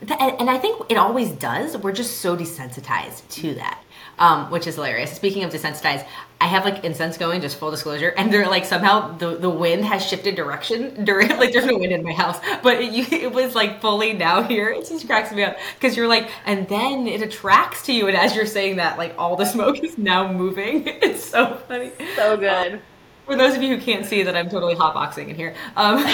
And 0.00 0.48
I 0.48 0.58
think 0.58 0.86
it 0.90 0.96
always 0.96 1.32
does. 1.32 1.76
We're 1.76 1.92
just 1.92 2.18
so 2.18 2.36
desensitized 2.36 3.28
to 3.30 3.54
that 3.54 3.82
um, 4.18 4.50
which 4.50 4.66
is 4.66 4.74
hilarious. 4.74 5.12
Speaking 5.12 5.44
of 5.44 5.52
desensitized, 5.52 6.06
I 6.40 6.46
have 6.46 6.64
like 6.64 6.84
incense 6.84 7.16
going, 7.16 7.40
just 7.40 7.58
full 7.58 7.70
disclosure, 7.70 8.14
and 8.16 8.32
they're 8.32 8.48
like 8.48 8.64
somehow 8.64 9.16
the, 9.16 9.36
the 9.36 9.50
wind 9.50 9.84
has 9.84 10.06
shifted 10.06 10.36
direction 10.36 11.04
during 11.04 11.28
like 11.36 11.52
there's 11.52 11.66
no 11.66 11.76
wind 11.76 11.92
in 11.92 12.02
my 12.02 12.12
house, 12.12 12.38
but 12.62 12.80
it, 12.80 13.12
it 13.12 13.32
was 13.32 13.54
like 13.54 13.80
fully 13.80 14.12
now 14.12 14.42
here. 14.42 14.68
It 14.70 14.88
just 14.88 15.06
cracks 15.06 15.32
me 15.32 15.42
up 15.42 15.56
because 15.74 15.96
you're 15.96 16.08
like, 16.08 16.30
and 16.46 16.68
then 16.68 17.06
it 17.06 17.22
attracts 17.22 17.82
to 17.86 17.92
you, 17.92 18.06
and 18.06 18.16
as 18.16 18.36
you're 18.36 18.46
saying 18.46 18.76
that, 18.76 18.98
like 18.98 19.14
all 19.18 19.36
the 19.36 19.46
smoke 19.46 19.78
is 19.82 19.98
now 19.98 20.32
moving. 20.32 20.86
It's 21.08 21.24
so 21.24 21.56
funny, 21.68 21.92
so 22.16 22.36
good. 22.36 22.74
Um, 22.74 22.80
for 23.24 23.36
those 23.36 23.54
of 23.56 23.62
you 23.62 23.76
who 23.76 23.82
can't 23.82 24.04
see 24.04 24.22
that, 24.22 24.36
I'm 24.36 24.48
totally 24.48 24.74
hotboxing 24.74 25.28
in 25.28 25.36
here. 25.36 25.54
Um, 25.76 26.04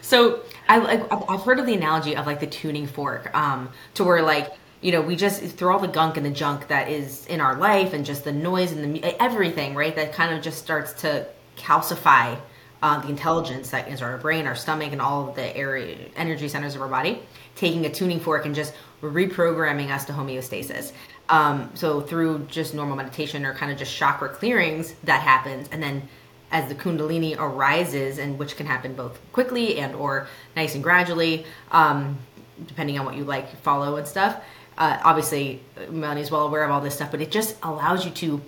so 0.00 0.40
I 0.68 0.78
like 0.78 1.12
I've 1.12 1.42
heard 1.42 1.58
of 1.58 1.66
the 1.66 1.74
analogy 1.74 2.16
of 2.16 2.26
like 2.26 2.40
the 2.40 2.46
tuning 2.46 2.86
fork, 2.86 3.34
um, 3.34 3.70
to 3.94 4.04
where 4.04 4.22
like 4.22 4.52
you 4.82 4.90
know, 4.92 5.00
we 5.00 5.16
just 5.16 5.42
through 5.42 5.72
all 5.72 5.78
the 5.78 5.88
gunk 5.88 6.16
and 6.16 6.26
the 6.26 6.30
junk 6.30 6.68
that 6.68 6.88
is 6.88 7.24
in 7.26 7.40
our 7.40 7.56
life 7.56 7.92
and 7.92 8.04
just 8.04 8.24
the 8.24 8.32
noise 8.32 8.72
and 8.72 8.96
the 8.96 9.22
everything, 9.22 9.74
right? 9.74 9.94
That 9.94 10.12
kind 10.12 10.34
of 10.34 10.42
just 10.42 10.58
starts 10.58 10.92
to 11.02 11.26
calcify 11.56 12.38
uh, 12.82 13.00
the 13.00 13.08
intelligence 13.08 13.70
that 13.70 13.88
is 13.88 14.02
our 14.02 14.18
brain, 14.18 14.46
our 14.46 14.56
stomach, 14.56 14.90
and 14.90 15.00
all 15.00 15.28
of 15.28 15.36
the 15.36 15.56
area 15.56 15.96
energy 16.16 16.48
centers 16.48 16.74
of 16.74 16.82
our 16.82 16.88
body, 16.88 17.22
taking 17.54 17.86
a 17.86 17.90
tuning 17.90 18.18
fork 18.18 18.44
and 18.44 18.54
just 18.56 18.74
reprogramming 19.02 19.90
us 19.90 20.04
to 20.04 20.12
homeostasis. 20.12 20.92
Um, 21.28 21.70
so 21.74 22.00
through 22.00 22.46
just 22.50 22.74
normal 22.74 22.96
meditation 22.96 23.46
or 23.46 23.54
kind 23.54 23.70
of 23.70 23.78
just 23.78 23.94
chakra 23.96 24.28
clearings, 24.28 24.94
that 25.04 25.22
happens, 25.22 25.68
and 25.70 25.80
then 25.80 26.08
as 26.50 26.68
the 26.68 26.74
kundalini 26.74 27.36
arises, 27.38 28.18
and 28.18 28.38
which 28.38 28.56
can 28.56 28.66
happen 28.66 28.94
both 28.94 29.18
quickly 29.32 29.78
and 29.78 29.94
or 29.94 30.26
nice 30.56 30.74
and 30.74 30.82
gradually, 30.82 31.46
um, 31.70 32.18
depending 32.66 32.98
on 32.98 33.06
what 33.06 33.16
you 33.16 33.24
like, 33.24 33.56
follow 33.62 33.96
and 33.96 34.06
stuff. 34.06 34.42
Uh, 34.76 34.98
obviously, 35.04 35.60
Melanie's 35.90 36.30
well 36.30 36.46
aware 36.46 36.64
of 36.64 36.70
all 36.70 36.80
this 36.80 36.94
stuff, 36.94 37.10
but 37.10 37.20
it 37.20 37.30
just 37.30 37.56
allows 37.62 38.04
you 38.04 38.10
to 38.12 38.40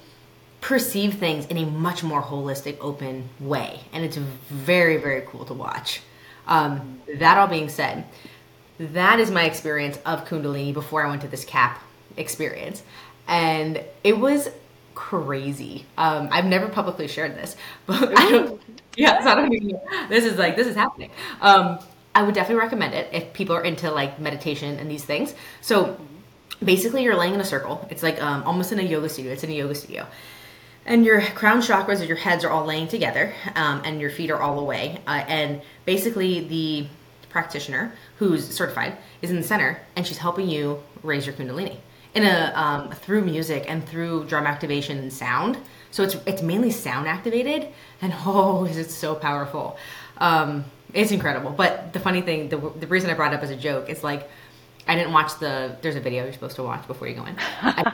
perceive 0.61 1.15
things 1.15 1.47
in 1.47 1.59
a 1.59 1.67
much 1.67 2.03
more 2.03 2.23
holistic, 2.23 2.79
open 2.81 3.29
way, 3.39 3.81
and 3.93 4.05
it's 4.05 4.17
very, 4.17 4.97
very 4.97 5.23
cool 5.27 5.45
to 5.45 5.53
watch. 5.53 6.01
Um, 6.47 7.01
that 7.17 7.37
all 7.37 7.47
being 7.47 7.69
said, 7.69 8.05
that 8.79 9.21
is 9.21 9.31
my 9.31 9.45
experience 9.45 9.99
of 10.07 10.25
Kundalini 10.25 10.73
before 10.73 11.05
I 11.05 11.11
went 11.11 11.23
to 11.23 11.29
this 11.29 11.45
KAP 11.45 11.79
experience, 12.17 12.83
and 13.29 13.83
it 14.03 14.19
was 14.19 14.49
crazy. 14.95 15.85
Um, 15.99 16.29
I've 16.31 16.47
never 16.47 16.69
publicly 16.69 17.09
shared 17.09 17.37
this, 17.37 17.57
but 17.87 18.19
I 18.19 18.31
don't. 18.31 18.61
Yeah, 18.97 19.23
don't 19.23 19.53
even. 19.53 19.81
This 20.09 20.25
is 20.25 20.39
like 20.39 20.57
this 20.57 20.67
is 20.67 20.77
happening. 20.77 21.11
Um, 21.41 21.79
I 22.15 22.23
would 22.23 22.35
definitely 22.35 22.63
recommend 22.63 22.95
it 22.95 23.09
if 23.13 23.33
people 23.33 23.57
are 23.57 23.65
into 23.65 23.91
like 23.91 24.21
meditation 24.21 24.79
and 24.79 24.91
these 24.91 25.05
things. 25.05 25.35
So 25.61 25.99
basically, 26.63 27.03
you're 27.03 27.17
laying 27.17 27.35
in 27.35 27.41
a 27.41 27.45
circle. 27.45 27.87
It's 27.91 28.03
like 28.03 28.23
um, 28.23 28.43
almost 28.45 28.73
in 28.73 28.79
a 28.79 28.83
yoga 28.83 29.09
studio. 29.09 29.33
It's 29.33 29.45
in 29.45 29.51
a 29.51 29.55
yoga 29.55 29.75
studio. 29.75 30.07
And 30.87 31.05
your 31.05 31.23
crown 31.23 31.61
chakras 31.61 32.01
or 32.01 32.05
your 32.05 32.17
heads 32.17 32.45
are 32.45 32.51
all 32.51 32.67
laying 32.67 32.89
together, 32.89 33.33
um, 33.55 33.81
and 33.85 34.01
your 34.01 34.11
feet 34.11 34.31
are 34.31 34.41
all 34.41 34.59
away. 34.59 35.01
Uh, 35.07 35.25
and 35.27 35.63
basically, 35.87 36.41
the 36.41 36.87
practitioner 37.31 37.93
who's 38.19 38.47
certified 38.49 38.97
is 39.23 39.31
in 39.31 39.37
the 39.37 39.43
center, 39.43 39.81
and 39.97 40.07
she's 40.07 40.19
helping 40.19 40.49
you 40.49 40.83
raise 41.03 41.27
your 41.27 41.35
kundalini 41.35 41.79
in 42.15 42.25
a 42.25 42.53
um, 42.55 42.91
through 42.93 43.25
music 43.25 43.65
and 43.69 43.87
through 43.87 44.25
drum 44.25 44.47
activation 44.47 44.99
and 44.99 45.13
sound. 45.13 45.59
So 45.91 46.03
it's 46.03 46.17
it's 46.27 46.43
mainly 46.43 46.71
sound 46.71 47.09
activated, 47.09 47.69
and 48.01 48.15
oh, 48.27 48.65
is 48.65 48.77
it 48.77 48.91
so 48.91 49.15
powerful! 49.15 49.77
Um, 50.19 50.65
it's 50.93 51.11
incredible. 51.11 51.51
But 51.51 51.93
the 51.93 52.01
funny 52.01 52.23
thing, 52.23 52.49
the 52.49 52.57
the 52.57 52.87
reason 52.87 53.11
I 53.11 53.15
brought 53.15 53.33
it 53.33 53.37
up 53.37 53.43
as 53.43 53.51
a 53.51 53.57
joke 53.57 53.91
is 53.91 54.05
like 54.05 54.29
I 54.87 54.95
didn't 54.95 55.13
watch 55.13 55.39
the. 55.39 55.77
There's 55.81 55.97
a 55.97 56.01
video 56.01 56.25
you're 56.25 56.33
supposed 56.33 56.57
to 56.57 56.63
watch 56.63 56.87
before 56.87 57.09
you 57.09 57.15
go 57.15 57.25
in. 57.25 57.37
I, 57.63 57.93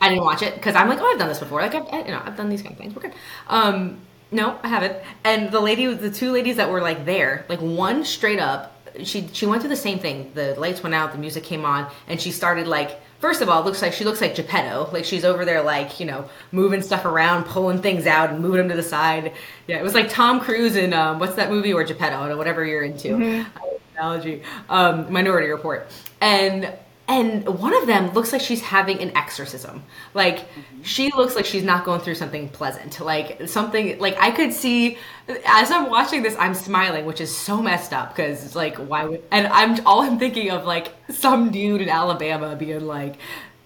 I 0.00 0.08
didn't 0.08 0.24
watch 0.24 0.42
it 0.42 0.54
because 0.54 0.74
I'm 0.74 0.88
like, 0.88 0.98
oh, 1.00 1.06
I've 1.06 1.18
done 1.18 1.28
this 1.28 1.38
before. 1.38 1.60
Like, 1.60 1.74
I've, 1.74 1.86
I, 1.92 1.98
you 2.00 2.10
know, 2.10 2.22
I've 2.24 2.36
done 2.36 2.48
these 2.48 2.62
kind 2.62 2.72
of 2.72 2.78
things. 2.78 2.94
We're 2.94 3.02
good. 3.02 3.14
Um, 3.48 3.98
no, 4.30 4.58
I 4.62 4.68
haven't. 4.68 4.96
And 5.24 5.50
the 5.50 5.60
lady, 5.60 5.92
the 5.92 6.10
two 6.10 6.30
ladies 6.32 6.56
that 6.56 6.70
were 6.70 6.80
like 6.80 7.04
there, 7.04 7.44
like 7.48 7.60
one 7.60 8.04
straight 8.04 8.38
up, 8.38 8.76
she 9.04 9.28
she 9.32 9.46
went 9.46 9.62
through 9.62 9.70
the 9.70 9.76
same 9.76 9.98
thing. 9.98 10.30
The 10.34 10.54
lights 10.58 10.82
went 10.82 10.94
out, 10.94 11.12
the 11.12 11.18
music 11.18 11.44
came 11.44 11.64
on, 11.64 11.90
and 12.06 12.20
she 12.20 12.30
started 12.30 12.66
like 12.66 13.00
first 13.20 13.42
of 13.42 13.48
all, 13.48 13.60
it 13.60 13.64
looks 13.64 13.82
like 13.82 13.92
she 13.92 14.04
looks 14.04 14.20
like 14.20 14.34
Geppetto. 14.34 14.90
Like 14.92 15.04
she's 15.04 15.24
over 15.24 15.44
there, 15.44 15.62
like 15.62 16.00
you 16.00 16.06
know, 16.06 16.28
moving 16.50 16.82
stuff 16.82 17.04
around, 17.04 17.44
pulling 17.44 17.80
things 17.80 18.06
out, 18.06 18.30
and 18.30 18.40
moving 18.40 18.58
them 18.58 18.68
to 18.70 18.76
the 18.76 18.82
side. 18.82 19.32
Yeah, 19.66 19.78
it 19.78 19.82
was 19.82 19.94
like 19.94 20.08
Tom 20.08 20.40
Cruise 20.40 20.76
in 20.76 20.92
um, 20.92 21.18
what's 21.18 21.36
that 21.36 21.50
movie 21.50 21.72
or 21.72 21.84
Geppetto 21.84 22.28
or 22.28 22.36
whatever 22.36 22.64
you're 22.64 22.82
into. 22.82 23.08
Mm-hmm. 23.08 23.66
Analogy, 23.96 24.42
um, 24.70 25.12
Minority 25.12 25.48
Report, 25.48 25.86
and 26.20 26.72
and 27.08 27.44
one 27.58 27.74
of 27.74 27.88
them 27.88 28.12
looks 28.12 28.32
like 28.32 28.40
she's 28.40 28.60
having 28.60 29.00
an 29.00 29.16
exorcism. 29.16 29.82
Like 30.14 30.38
mm-hmm. 30.38 30.82
she 30.82 31.10
looks 31.10 31.34
like 31.34 31.44
she's 31.44 31.64
not 31.64 31.84
going 31.84 32.00
through 32.00 32.14
something 32.14 32.48
pleasant. 32.50 33.00
Like 33.00 33.48
something 33.48 33.98
like 33.98 34.16
I 34.20 34.30
could 34.30 34.52
see 34.52 34.96
as 35.44 35.72
I'm 35.72 35.90
watching 35.90 36.22
this, 36.22 36.36
I'm 36.38 36.54
smiling, 36.54 37.06
which 37.06 37.20
is 37.20 37.36
so 37.36 37.60
messed 37.60 37.92
up 37.92 38.14
because 38.14 38.44
it's 38.44 38.54
like 38.54 38.76
why 38.76 39.04
would 39.06 39.24
and 39.32 39.48
I'm 39.48 39.84
all 39.86 40.02
I'm 40.02 40.20
thinking 40.20 40.50
of 40.52 40.64
like 40.64 40.94
some 41.08 41.50
dude 41.50 41.80
in 41.80 41.88
Alabama 41.88 42.54
being 42.54 42.86
like, 42.86 43.16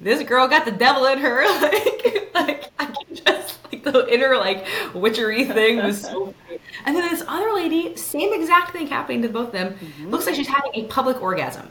this 0.00 0.23
girl 0.26 0.49
got 0.49 0.64
the 0.64 0.73
devil 0.73 1.04
in 1.06 1.18
her. 1.18 1.44
like 1.61 2.30
like 2.34 2.73
I 2.78 2.87
can 2.87 3.14
just 3.14 3.58
like 3.70 3.84
the 3.84 4.06
inner 4.11 4.38
like 4.38 4.66
witchery 4.94 5.44
thing 5.44 5.84
was 5.84 6.00
so. 6.00 6.34
Funny. 6.49 6.61
And 6.87 6.96
then 6.96 7.11
this 7.11 7.23
other 7.26 7.52
lady, 7.52 7.96
same 7.96 8.32
exact 8.32 8.73
thing 8.73 8.87
happening 8.87 9.23
to 9.23 9.28
both 9.28 9.49
of 9.49 9.52
them. 9.52 9.75
Mm-hmm. 9.75 10.11
Looks 10.11 10.26
like 10.26 10.34
she's 10.34 10.49
having 10.49 10.73
a 10.75 10.84
public 10.84 11.20
orgasm, 11.23 11.70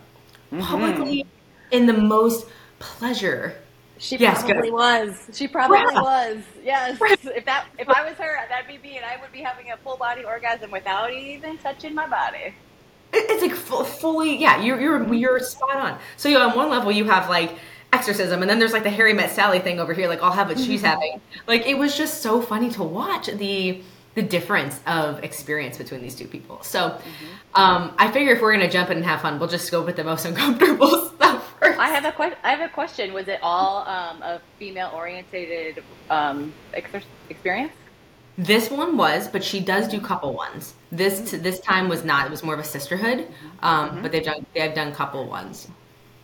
mm-hmm. 0.53 0.61
publicly 0.61 1.25
in 1.71 1.85
the 1.85 1.93
most 1.93 2.47
pleasure. 2.79 3.55
She 3.97 4.17
yes, 4.17 4.43
probably 4.43 4.69
good. 4.69 4.73
was. 4.73 5.29
She 5.33 5.47
probably 5.47 5.77
yeah. 5.77 6.01
was. 6.01 6.37
Yes. 6.63 6.99
Right. 6.99 7.17
If 7.23 7.45
that 7.45 7.67
if 7.77 7.87
I 7.89 8.07
was 8.07 8.17
her, 8.17 8.37
that'd 8.49 8.67
be 8.67 8.77
me, 8.77 8.97
and 8.97 9.05
I 9.05 9.17
would 9.21 9.31
be 9.31 9.39
having 9.39 9.71
a 9.71 9.77
full 9.77 9.97
body 9.97 10.23
orgasm 10.23 10.71
without 10.71 11.13
even 11.13 11.57
touching 11.57 11.95
my 11.95 12.07
body. 12.07 12.53
It's 13.13 13.41
like 13.41 13.53
fully, 13.53 14.37
yeah. 14.37 14.61
You're 14.61 14.81
you're 14.81 15.13
you're 15.13 15.39
spot 15.39 15.75
on. 15.75 15.99
So 16.17 16.29
you 16.29 16.37
know, 16.37 16.49
on 16.49 16.55
one 16.55 16.69
level 16.69 16.91
you 16.91 17.05
have 17.05 17.29
like 17.29 17.55
exorcism, 17.93 18.41
and 18.41 18.49
then 18.49 18.59
there's 18.59 18.73
like 18.73 18.83
the 18.83 18.89
Harry 18.89 19.13
Met 19.13 19.31
Sally 19.31 19.59
thing 19.59 19.79
over 19.79 19.93
here. 19.93 20.07
Like 20.07 20.21
I'll 20.21 20.31
have 20.31 20.49
what 20.49 20.59
she's 20.59 20.81
mm-hmm. 20.81 20.85
having. 20.85 21.21
Like 21.47 21.65
it 21.67 21.77
was 21.77 21.95
just 21.95 22.21
so 22.21 22.41
funny 22.41 22.71
to 22.71 22.83
watch 22.83 23.27
the 23.27 23.81
the 24.15 24.21
difference 24.21 24.79
of 24.85 25.23
experience 25.23 25.77
between 25.77 26.01
these 26.01 26.15
two 26.15 26.27
people. 26.27 26.61
So 26.61 26.89
mm-hmm. 26.89 27.61
um, 27.61 27.93
I 27.97 28.11
figure 28.11 28.33
if 28.33 28.41
we're 28.41 28.53
gonna 28.53 28.69
jump 28.69 28.89
in 28.89 28.97
and 28.97 29.05
have 29.05 29.21
fun, 29.21 29.39
we'll 29.39 29.49
just 29.49 29.71
go 29.71 29.81
with 29.83 29.95
the 29.95 30.03
most 30.03 30.25
uncomfortable 30.29 31.09
stuff 31.09 31.55
first. 31.59 31.79
I 31.79 31.89
have 31.89 32.05
a 32.05 32.11
question. 32.11 32.37
I 32.43 32.51
have 32.51 32.61
a 32.61 32.73
question. 32.73 33.13
Was 33.13 33.27
it 33.27 33.39
all 33.41 33.87
um, 33.87 34.21
a 34.21 34.41
female 34.59 34.91
orientated 34.93 35.83
um, 36.09 36.53
ex- 36.73 37.05
experience? 37.29 37.71
This 38.37 38.71
one 38.71 38.97
was, 38.97 39.27
but 39.27 39.43
she 39.43 39.59
does 39.59 39.87
do 39.87 40.01
couple 40.01 40.33
ones. 40.33 40.73
This 40.91 41.31
this 41.31 41.59
time 41.59 41.87
was 41.87 42.03
not. 42.03 42.25
It 42.25 42.31
was 42.31 42.43
more 42.43 42.55
of 42.55 42.59
a 42.59 42.63
sisterhood, 42.63 43.27
um, 43.61 43.89
mm-hmm. 43.89 44.01
but 44.01 44.11
they've 44.11 44.23
done 44.23 44.45
they've 44.55 44.73
done 44.73 44.91
couple 44.93 45.27
ones. 45.27 45.67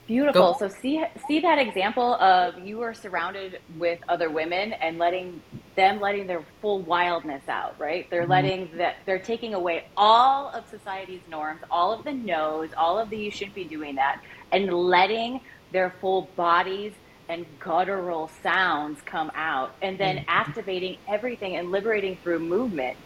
Beautiful. 0.10 0.54
Go. 0.54 0.58
So 0.58 0.75
see 0.82 1.06
see 1.28 1.39
that 1.42 1.60
example 1.60 2.16
of 2.16 2.58
you 2.66 2.82
are 2.82 2.96
surrounded 2.96 3.60
with 3.78 4.00
other 4.10 4.32
women 4.32 4.74
and 4.74 4.98
letting 4.98 5.39
them 5.75 6.01
letting 6.01 6.25
their 6.25 6.44
full 6.63 6.82
wildness 6.82 7.48
out, 7.48 7.75
right? 7.80 8.10
They're 8.10 8.24
mm-hmm. 8.24 8.32
letting 8.32 8.78
that 8.78 8.96
they're 9.06 9.20
taking 9.20 9.54
away 9.54 9.86
all 9.96 10.50
of 10.50 10.68
society's 10.68 11.22
norms, 11.30 11.62
all 11.70 11.94
of 11.94 12.04
the 12.04 12.12
no's, 12.12 12.72
all 12.75 12.98
of 12.98 13.12
the 13.12 13.18
you 13.18 13.30
shouldn't 13.30 13.54
be 13.54 13.66
doing 13.66 13.94
that, 13.96 14.20
and 14.51 14.74
letting 14.74 15.42
their 15.72 15.94
full 16.01 16.28
bodies 16.36 16.94
and 17.28 17.46
guttural 17.60 18.32
sounds 18.42 19.00
come 19.06 19.32
out, 19.36 19.75
and 19.84 20.00
then 20.00 20.18
mm-hmm. 20.18 20.25
activating 20.28 20.98
everything 21.08 21.56
and 21.56 21.70
liberating 21.70 22.18
through 22.24 22.39
movement. 22.39 22.98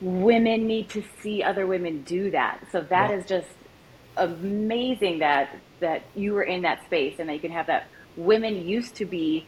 Women 0.00 0.68
need 0.68 0.88
to 0.90 1.02
see 1.20 1.42
other 1.42 1.66
women 1.66 2.02
do 2.02 2.30
that. 2.30 2.60
So 2.70 2.80
that 2.82 3.10
yeah. 3.10 3.16
is 3.16 3.26
just 3.26 3.48
amazing 4.16 5.18
that 5.18 5.50
that 5.80 6.02
you 6.14 6.32
were 6.32 6.42
in 6.42 6.62
that 6.62 6.84
space 6.84 7.16
and 7.18 7.28
that 7.28 7.34
you 7.34 7.40
can 7.40 7.52
have 7.52 7.66
that 7.66 7.88
women 8.16 8.66
used 8.66 8.96
to 8.96 9.04
be 9.04 9.46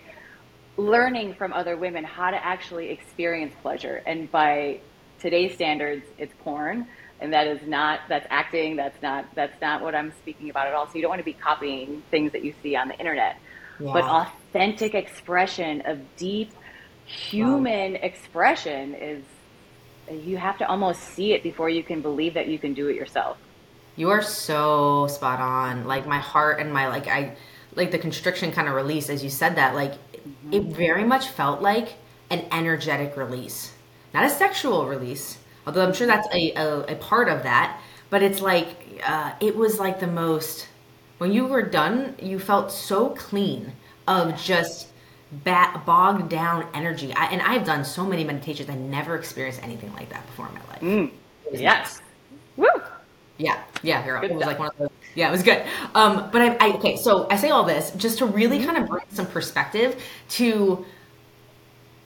learning 0.76 1.34
from 1.34 1.52
other 1.52 1.76
women 1.76 2.04
how 2.04 2.30
to 2.30 2.44
actually 2.44 2.90
experience 2.90 3.54
pleasure. 3.62 4.02
And 4.06 4.30
by 4.30 4.80
today's 5.20 5.54
standards 5.54 6.04
it's 6.18 6.32
porn. 6.42 6.86
And 7.20 7.32
that 7.34 7.46
is 7.46 7.60
not 7.66 8.00
that's 8.08 8.26
acting 8.30 8.76
that's 8.76 9.00
not 9.02 9.26
that's 9.34 9.60
not 9.60 9.82
what 9.82 9.94
i'm 9.94 10.12
speaking 10.22 10.48
about 10.48 10.66
at 10.66 10.74
all. 10.74 10.86
So 10.86 10.94
you 10.94 11.02
don't 11.02 11.10
want 11.10 11.20
to 11.20 11.24
be 11.24 11.34
copying 11.34 12.02
things 12.10 12.32
that 12.32 12.42
you 12.42 12.54
see 12.62 12.76
on 12.76 12.88
the 12.88 12.98
internet. 12.98 13.36
Yeah. 13.78 13.94
but 13.94 14.04
authentic 14.04 14.94
expression 14.94 15.82
of 15.86 16.00
deep 16.16 16.52
human 17.06 17.94
wow. 17.94 17.98
expression 18.02 18.94
is 18.94 19.24
you 20.10 20.36
have 20.36 20.58
to 20.58 20.68
almost 20.68 21.00
see 21.00 21.32
it 21.32 21.42
before 21.42 21.70
you 21.70 21.82
can 21.82 22.02
believe 22.02 22.34
that 22.34 22.48
you 22.48 22.58
can 22.58 22.74
do 22.74 22.88
it 22.88 22.96
yourself 22.96 23.38
you 24.00 24.08
are 24.08 24.22
so 24.22 25.06
spot 25.08 25.40
on. 25.40 25.86
Like 25.86 26.06
my 26.06 26.18
heart 26.18 26.58
and 26.58 26.72
my 26.72 26.88
like 26.88 27.06
I 27.06 27.36
like 27.74 27.90
the 27.90 27.98
constriction 27.98 28.50
kind 28.50 28.66
of 28.66 28.74
release 28.74 29.10
as 29.10 29.22
you 29.22 29.28
said 29.28 29.56
that 29.56 29.74
like 29.74 29.92
mm-hmm. 29.92 30.54
it 30.54 30.62
very 30.64 31.04
much 31.04 31.28
felt 31.28 31.60
like 31.60 31.94
an 32.30 32.46
energetic 32.50 33.16
release. 33.18 33.74
Not 34.14 34.24
a 34.24 34.30
sexual 34.30 34.86
release, 34.86 35.38
although 35.66 35.84
I'm 35.84 35.92
sure 35.92 36.06
that's 36.06 36.26
a, 36.32 36.52
a, 36.54 36.94
a 36.94 36.96
part 36.96 37.28
of 37.28 37.42
that, 37.42 37.78
but 38.08 38.22
it's 38.22 38.40
like 38.40 39.02
uh, 39.06 39.32
it 39.38 39.54
was 39.54 39.78
like 39.78 40.00
the 40.00 40.06
most 40.06 40.66
when 41.18 41.30
you 41.30 41.44
were 41.46 41.62
done, 41.62 42.16
you 42.22 42.38
felt 42.38 42.72
so 42.72 43.10
clean 43.10 43.74
of 44.08 44.40
just 44.40 44.88
bat, 45.44 45.84
bogged 45.84 46.30
down 46.30 46.66
energy. 46.72 47.12
I, 47.12 47.26
and 47.26 47.42
I've 47.42 47.66
done 47.66 47.84
so 47.84 48.06
many 48.06 48.24
meditations. 48.24 48.70
I 48.70 48.76
never 48.76 49.14
experienced 49.16 49.62
anything 49.62 49.92
like 49.92 50.08
that 50.08 50.24
before 50.24 50.48
in 50.48 50.54
my 50.54 50.60
life. 50.60 50.80
Mm. 50.80 51.10
Yes. 51.52 52.00
Woo. 52.56 52.66
Yeah, 53.40 53.62
yeah, 53.82 54.04
you're 54.04 54.22
It 54.22 54.34
was 54.34 54.44
like 54.44 54.58
one 54.58 54.68
of 54.68 54.76
those. 54.76 54.90
Yeah, 55.14 55.28
it 55.28 55.32
was 55.32 55.42
good. 55.42 55.64
Um, 55.94 56.28
but 56.30 56.42
I, 56.42 56.56
I 56.60 56.72
okay, 56.74 56.96
so 56.96 57.26
I 57.30 57.36
say 57.36 57.50
all 57.50 57.64
this 57.64 57.90
just 57.92 58.18
to 58.18 58.26
really 58.26 58.58
mm-hmm. 58.58 58.66
kind 58.66 58.82
of 58.82 58.88
bring 58.88 59.04
some 59.10 59.26
perspective 59.26 60.00
to 60.30 60.84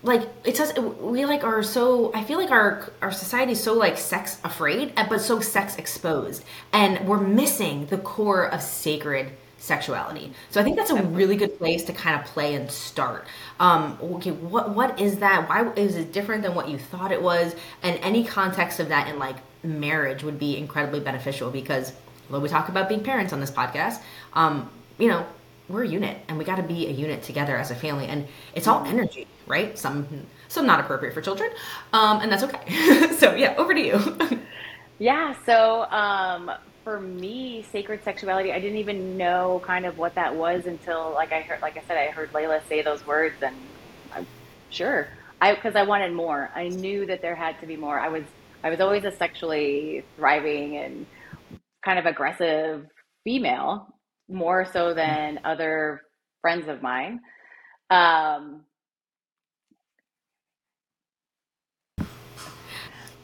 like 0.04 0.28
it 0.44 0.56
says 0.56 0.72
we 1.00 1.24
like 1.24 1.42
are 1.44 1.62
so 1.62 2.12
i 2.14 2.22
feel 2.22 2.38
like 2.38 2.50
our 2.50 2.92
our 3.00 3.10
society 3.10 3.52
is 3.52 3.62
so 3.62 3.72
like 3.72 3.96
sex 3.96 4.38
afraid 4.44 4.92
but 5.08 5.18
so 5.18 5.40
sex 5.40 5.76
exposed 5.76 6.44
and 6.74 7.08
we're 7.08 7.20
missing 7.20 7.86
the 7.86 7.96
core 7.96 8.44
of 8.44 8.60
sacred 8.60 9.32
sexuality. 9.64 10.32
So 10.50 10.60
I 10.60 10.64
think 10.64 10.76
that's 10.76 10.90
a 10.90 11.02
really 11.02 11.36
good 11.36 11.56
place 11.58 11.84
to 11.84 11.92
kind 11.92 12.20
of 12.20 12.26
play 12.26 12.54
and 12.54 12.70
start. 12.70 13.26
Um, 13.58 13.98
okay, 14.02 14.30
what 14.30 14.70
what 14.70 15.00
is 15.00 15.18
that? 15.18 15.48
Why 15.48 15.72
is 15.74 15.96
it 15.96 16.12
different 16.12 16.42
than 16.42 16.54
what 16.54 16.68
you 16.68 16.78
thought 16.78 17.12
it 17.12 17.22
was? 17.22 17.56
And 17.82 17.98
any 18.00 18.24
context 18.24 18.78
of 18.78 18.88
that 18.88 19.08
in 19.08 19.18
like 19.18 19.36
marriage 19.62 20.22
would 20.22 20.38
be 20.38 20.56
incredibly 20.56 21.00
beneficial 21.00 21.50
because 21.50 21.92
although 22.28 22.40
we 22.40 22.48
talk 22.48 22.68
about 22.68 22.88
being 22.88 23.02
parents 23.02 23.32
on 23.32 23.40
this 23.40 23.50
podcast, 23.50 24.00
um, 24.34 24.68
you 24.98 25.08
know, 25.08 25.24
we're 25.68 25.84
a 25.84 25.88
unit 25.88 26.18
and 26.28 26.36
we 26.36 26.44
got 26.44 26.56
to 26.56 26.62
be 26.62 26.86
a 26.86 26.90
unit 26.90 27.22
together 27.22 27.56
as 27.56 27.70
a 27.70 27.74
family 27.74 28.06
and 28.06 28.26
it's 28.54 28.66
all 28.66 28.84
energy 28.84 29.26
right 29.46 29.78
some 29.78 30.06
some 30.48 30.66
not 30.66 30.78
appropriate 30.78 31.14
for 31.14 31.22
children 31.22 31.50
um, 31.94 32.20
and 32.20 32.30
that's 32.30 32.42
okay 32.42 33.08
so 33.16 33.34
yeah 33.34 33.54
over 33.56 33.72
to 33.72 33.80
you 33.80 34.40
yeah 34.98 35.34
so 35.46 35.84
um, 35.90 36.50
for 36.84 37.00
me 37.00 37.64
sacred 37.72 38.04
sexuality 38.04 38.52
i 38.52 38.60
didn't 38.60 38.76
even 38.78 39.16
know 39.16 39.60
kind 39.64 39.86
of 39.86 39.96
what 39.98 40.14
that 40.14 40.34
was 40.34 40.66
until 40.66 41.12
like 41.12 41.32
i 41.32 41.40
heard 41.40 41.60
like 41.62 41.76
i 41.76 41.82
said 41.88 41.96
i 41.96 42.10
heard 42.10 42.30
layla 42.32 42.60
say 42.68 42.82
those 42.82 43.04
words 43.06 43.34
and 43.42 43.56
i'm 44.12 44.26
sure. 44.70 45.08
I 45.40 45.54
because 45.54 45.76
i 45.76 45.82
wanted 45.82 46.12
more. 46.12 46.50
I 46.54 46.68
knew 46.68 47.06
that 47.06 47.22
there 47.22 47.34
had 47.34 47.58
to 47.60 47.66
be 47.66 47.76
more. 47.76 47.98
I 47.98 48.08
was 48.08 48.24
i 48.62 48.70
was 48.70 48.80
always 48.80 49.04
a 49.04 49.12
sexually 49.12 50.04
thriving 50.16 50.76
and 50.76 51.06
kind 51.84 51.98
of 51.98 52.06
aggressive 52.06 52.86
female 53.24 53.88
more 54.28 54.66
so 54.72 54.94
than 54.94 55.40
other 55.44 56.02
friends 56.40 56.68
of 56.68 56.82
mine. 56.82 57.20
Um, 57.90 58.64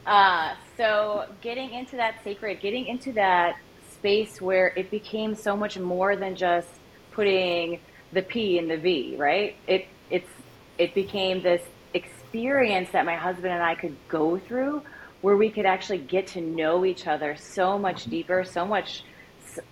uh, 0.05 0.55
so 0.77 1.25
getting 1.41 1.73
into 1.73 1.97
that 1.97 2.23
sacred, 2.23 2.59
getting 2.59 2.87
into 2.87 3.11
that 3.13 3.57
space 3.93 4.41
where 4.41 4.67
it 4.75 4.89
became 4.89 5.35
so 5.35 5.55
much 5.55 5.77
more 5.77 6.15
than 6.15 6.35
just 6.35 6.69
putting 7.11 7.79
the 8.13 8.21
P 8.21 8.57
in 8.57 8.67
the 8.67 8.77
V, 8.77 9.15
right? 9.17 9.55
It 9.67 9.87
it's 10.09 10.29
it 10.77 10.93
became 10.95 11.41
this 11.41 11.61
experience 11.93 12.89
that 12.91 13.05
my 13.05 13.15
husband 13.15 13.53
and 13.53 13.61
I 13.61 13.75
could 13.75 13.95
go 14.07 14.37
through 14.37 14.81
where 15.21 15.37
we 15.37 15.49
could 15.49 15.65
actually 15.65 15.99
get 15.99 16.25
to 16.27 16.41
know 16.41 16.83
each 16.83 17.05
other 17.05 17.35
so 17.35 17.77
much 17.77 18.05
deeper, 18.05 18.43
so 18.43 18.65
much 18.65 19.03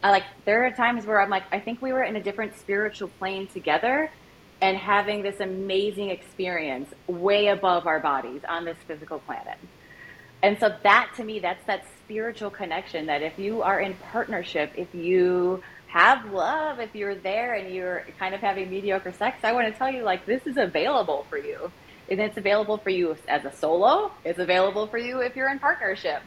like 0.03 0.24
there 0.45 0.65
are 0.65 0.71
times 0.71 1.05
where 1.05 1.21
I'm 1.21 1.29
like, 1.29 1.43
I 1.51 1.59
think 1.59 1.81
we 1.81 1.91
were 1.91 2.03
in 2.03 2.15
a 2.15 2.21
different 2.21 2.55
spiritual 2.57 3.07
plane 3.07 3.48
together 3.48 4.12
and 4.62 4.77
having 4.77 5.24
this 5.24 5.39
amazing 5.39 6.09
experience 6.09 6.93
way 7.07 7.48
above 7.48 7.88
our 7.88 8.00
bodies 8.00 8.41
on 8.48 8.65
this 8.65 8.77
physical 8.88 9.19
planet. 9.19 9.57
And 10.41 10.58
so 10.60 10.74
that 10.84 11.12
to 11.17 11.24
me, 11.24 11.39
that's 11.39 11.65
that 11.65 11.86
spiritual 12.03 12.50
connection 12.50 13.05
that 13.08 13.22
if 13.22 13.38
you 13.38 13.62
are 13.62 13.79
in 13.79 13.93
partnership, 14.12 14.72
if 14.75 14.93
you 14.96 15.62
have 15.88 16.31
love, 16.31 16.79
if 16.79 16.96
you're 16.96 17.15
there 17.15 17.55
and 17.55 17.74
you're 17.74 18.05
kind 18.17 18.34
of 18.34 18.41
having 18.41 18.69
mediocre 18.69 19.12
sex, 19.12 19.39
I 19.43 19.53
want 19.53 19.72
to 19.72 19.77
tell 19.77 19.91
you 19.91 20.03
like 20.03 20.25
this 20.25 20.46
is 20.46 20.58
available 20.58 21.25
for 21.29 21.38
you. 21.38 21.72
And 22.10 22.19
it's 22.19 22.38
available 22.38 22.77
for 22.77 22.89
you 22.89 23.15
as 23.27 23.46
a 23.46 23.51
solo. 23.51 24.12
It's 24.24 24.39
available 24.39 24.88
for 24.88 24.98
you 24.98 25.19
if 25.19 25.36
you're 25.36 25.50
in 25.50 25.60
partnership. 25.60 26.22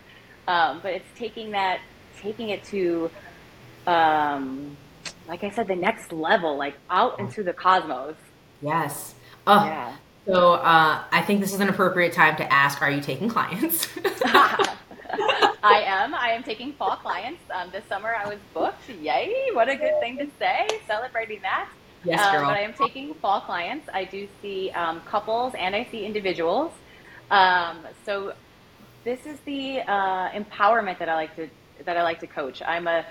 Um, 0.46 0.80
but 0.82 0.92
it's 0.92 1.08
taking 1.16 1.52
that, 1.52 1.80
taking 2.20 2.50
it 2.50 2.62
to 2.64 3.10
um, 3.86 4.76
like 5.28 5.44
I 5.44 5.50
said, 5.50 5.68
the 5.68 5.76
next 5.76 6.12
level, 6.12 6.56
like 6.56 6.74
out 6.90 7.18
into 7.18 7.42
the 7.42 7.52
cosmos. 7.52 8.16
Yes. 8.60 9.14
Oh, 9.46 9.64
yeah. 9.64 9.96
So 10.26 10.54
uh, 10.54 11.02
I 11.10 11.22
think 11.22 11.40
this 11.40 11.52
is 11.52 11.60
an 11.60 11.68
appropriate 11.68 12.12
time 12.12 12.36
to 12.36 12.52
ask: 12.52 12.80
Are 12.80 12.90
you 12.90 13.00
taking 13.00 13.28
clients? 13.28 13.88
I 15.64 15.82
am. 15.86 16.14
I 16.14 16.30
am 16.30 16.42
taking 16.42 16.72
fall 16.74 16.96
clients. 16.96 17.40
Um, 17.52 17.70
this 17.70 17.84
summer 17.88 18.14
I 18.14 18.28
was 18.28 18.38
booked. 18.54 18.88
Yay! 18.88 19.50
What 19.52 19.68
a 19.68 19.76
good 19.76 19.98
thing 20.00 20.18
to 20.18 20.28
say. 20.38 20.68
Celebrating 20.86 21.42
that. 21.42 21.68
Yes, 22.04 22.20
um, 22.20 22.32
girl. 22.32 22.40
Um, 22.42 22.46
but 22.48 22.56
I 22.56 22.60
am 22.60 22.72
taking 22.74 23.14
fall 23.14 23.40
clients. 23.40 23.88
I 23.92 24.04
do 24.04 24.28
see 24.40 24.70
um, 24.70 25.00
couples 25.00 25.54
and 25.58 25.74
I 25.74 25.86
see 25.90 26.04
individuals. 26.04 26.72
Um, 27.30 27.86
so 28.04 28.34
this 29.04 29.26
is 29.26 29.38
the 29.44 29.80
uh, 29.80 30.30
empowerment 30.30 30.98
that 30.98 31.08
I 31.08 31.14
like 31.14 31.34
to 31.36 31.48
that 31.84 31.96
I 31.96 32.02
like 32.02 32.20
to 32.20 32.26
coach. 32.26 32.62
I'm 32.64 32.86
a 32.86 33.04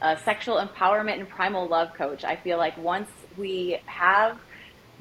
a 0.00 0.16
sexual 0.24 0.56
empowerment 0.56 1.18
and 1.18 1.28
primal 1.28 1.66
love 1.66 1.92
coach. 1.94 2.24
I 2.24 2.36
feel 2.36 2.58
like 2.58 2.76
once 2.78 3.10
we 3.36 3.80
have 3.86 4.38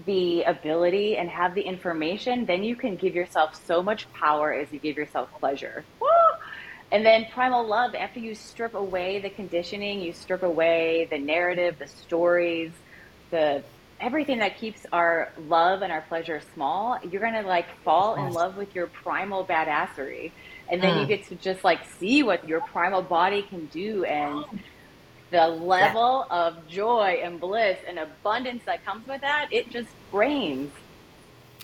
the 0.05 0.43
ability 0.43 1.17
and 1.17 1.29
have 1.29 1.55
the 1.55 1.62
information, 1.62 2.45
then 2.45 2.63
you 2.63 2.75
can 2.75 2.95
give 2.95 3.15
yourself 3.15 3.60
so 3.65 3.81
much 3.81 4.12
power 4.13 4.53
as 4.53 4.71
you 4.71 4.79
give 4.79 4.95
yourself 4.97 5.29
pleasure. 5.39 5.83
Woo! 5.99 6.07
And 6.91 7.05
then 7.05 7.25
primal 7.33 7.65
love, 7.65 7.95
after 7.95 8.19
you 8.19 8.33
strip 8.33 8.73
away 8.73 9.19
the 9.19 9.29
conditioning, 9.29 10.01
you 10.01 10.13
strip 10.13 10.43
away 10.43 11.07
the 11.10 11.17
narrative, 11.17 11.79
the 11.79 11.88
stories, 11.88 12.71
the 13.29 13.63
everything 13.99 14.39
that 14.39 14.57
keeps 14.57 14.86
our 14.93 15.31
love 15.47 15.81
and 15.81 15.91
our 15.91 16.01
pleasure 16.01 16.39
small, 16.53 16.97
you're 17.10 17.21
gonna 17.21 17.41
like 17.41 17.65
fall 17.83 18.15
in 18.15 18.31
love 18.31 18.55
with 18.55 18.73
your 18.75 18.88
primal 18.88 19.43
badassery. 19.43 20.31
And 20.69 20.81
then 20.81 20.95
mm. 20.95 21.01
you 21.01 21.07
get 21.07 21.27
to 21.27 21.36
just 21.36 21.63
like 21.63 21.79
see 21.97 22.23
what 22.23 22.47
your 22.47 22.62
primal 22.62 23.01
body 23.01 23.41
can 23.41 23.65
do 23.67 24.03
and 24.03 24.45
the 25.31 25.47
level 25.47 26.25
yeah. 26.29 26.37
of 26.37 26.67
joy 26.67 27.19
and 27.23 27.39
bliss 27.39 27.77
and 27.87 27.99
abundance 27.99 28.63
that 28.65 28.85
comes 28.85 29.07
with 29.07 29.21
that, 29.21 29.47
it 29.51 29.69
just 29.69 29.89
rains. 30.11 30.71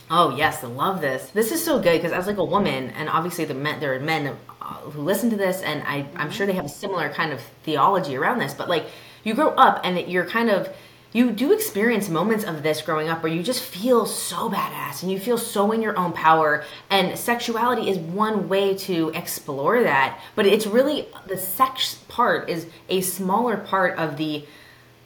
Oh 0.09 0.35
yes, 0.35 0.63
I 0.63 0.67
love 0.67 1.01
this. 1.01 1.29
This 1.29 1.51
is 1.51 1.63
so 1.63 1.79
good 1.79 2.01
because 2.01 2.11
as 2.11 2.27
like 2.27 2.37
a 2.37 2.43
woman, 2.43 2.89
and 2.91 3.09
obviously 3.09 3.45
the 3.45 3.53
men, 3.53 3.79
there 3.79 3.93
are 3.93 3.99
men 3.99 4.35
uh, 4.61 4.65
who 4.75 5.01
listen 5.01 5.29
to 5.29 5.37
this, 5.37 5.61
and 5.61 5.81
I, 5.83 5.97
I'm 5.97 6.05
mm-hmm. 6.05 6.29
sure 6.31 6.45
they 6.47 6.53
have 6.53 6.65
a 6.65 6.69
similar 6.69 7.09
kind 7.09 7.31
of 7.31 7.41
theology 7.63 8.15
around 8.15 8.39
this. 8.39 8.53
But 8.53 8.69
like, 8.69 8.85
you 9.23 9.33
grow 9.33 9.49
up 9.49 9.81
and 9.83 9.97
you're 10.11 10.25
kind 10.25 10.49
of 10.49 10.73
you 11.13 11.31
do 11.31 11.53
experience 11.53 12.09
moments 12.09 12.43
of 12.43 12.63
this 12.63 12.81
growing 12.81 13.07
up 13.07 13.23
where 13.23 13.31
you 13.31 13.43
just 13.43 13.61
feel 13.61 14.05
so 14.05 14.49
badass 14.49 15.03
and 15.03 15.11
you 15.11 15.19
feel 15.19 15.37
so 15.37 15.71
in 15.71 15.81
your 15.81 15.97
own 15.97 16.11
power 16.11 16.65
and 16.89 17.17
sexuality 17.17 17.89
is 17.89 17.97
one 17.97 18.49
way 18.49 18.75
to 18.75 19.09
explore 19.15 19.83
that 19.83 20.19
but 20.35 20.45
it's 20.45 20.65
really 20.65 21.07
the 21.27 21.37
sex 21.37 21.95
part 22.09 22.49
is 22.49 22.67
a 22.89 22.99
smaller 23.01 23.57
part 23.57 23.97
of 23.97 24.17
the 24.17 24.43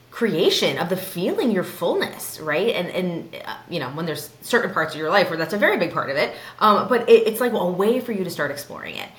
creation 0.09 0.79
of 0.79 0.89
the 0.89 0.97
feeling 0.97 1.51
your 1.51 1.63
fullness 1.63 2.39
right? 2.39 2.73
And 2.73 2.87
and 2.87 3.35
uh, 3.45 3.57
you 3.69 3.79
know 3.79 3.89
when 3.89 4.07
there's 4.07 4.31
certain 4.41 4.73
parts 4.73 4.95
of 4.95 4.99
your 4.99 5.11
life 5.11 5.29
where 5.29 5.37
that's 5.37 5.53
a 5.53 5.59
very 5.59 5.77
big 5.77 5.93
part 5.93 6.09
of 6.09 6.17
it 6.17 6.33
um, 6.57 6.87
but 6.87 7.07
it, 7.07 7.27
it's 7.27 7.39
like 7.39 7.51
a 7.51 7.67
way 7.67 7.99
for 7.99 8.13
you 8.13 8.23
to 8.23 8.29
start 8.31 8.49
exploring 8.49 8.95
it. 8.95 9.09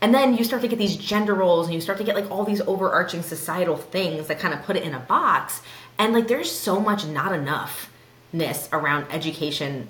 And 0.00 0.14
then 0.14 0.34
you 0.34 0.44
start 0.44 0.62
to 0.62 0.68
get 0.68 0.78
these 0.78 0.96
gender 0.96 1.34
roles 1.34 1.66
and 1.66 1.74
you 1.74 1.80
start 1.80 1.98
to 1.98 2.04
get 2.04 2.14
like 2.14 2.30
all 2.30 2.44
these 2.44 2.60
overarching 2.62 3.22
societal 3.22 3.76
things 3.76 4.28
that 4.28 4.38
kind 4.38 4.54
of 4.54 4.62
put 4.62 4.76
it 4.76 4.84
in 4.84 4.94
a 4.94 5.00
box 5.00 5.60
and 5.98 6.12
like 6.12 6.28
there's 6.28 6.50
so 6.50 6.80
much 6.80 7.06
not 7.06 7.32
enoughness 7.32 8.68
around 8.72 9.06
education 9.10 9.88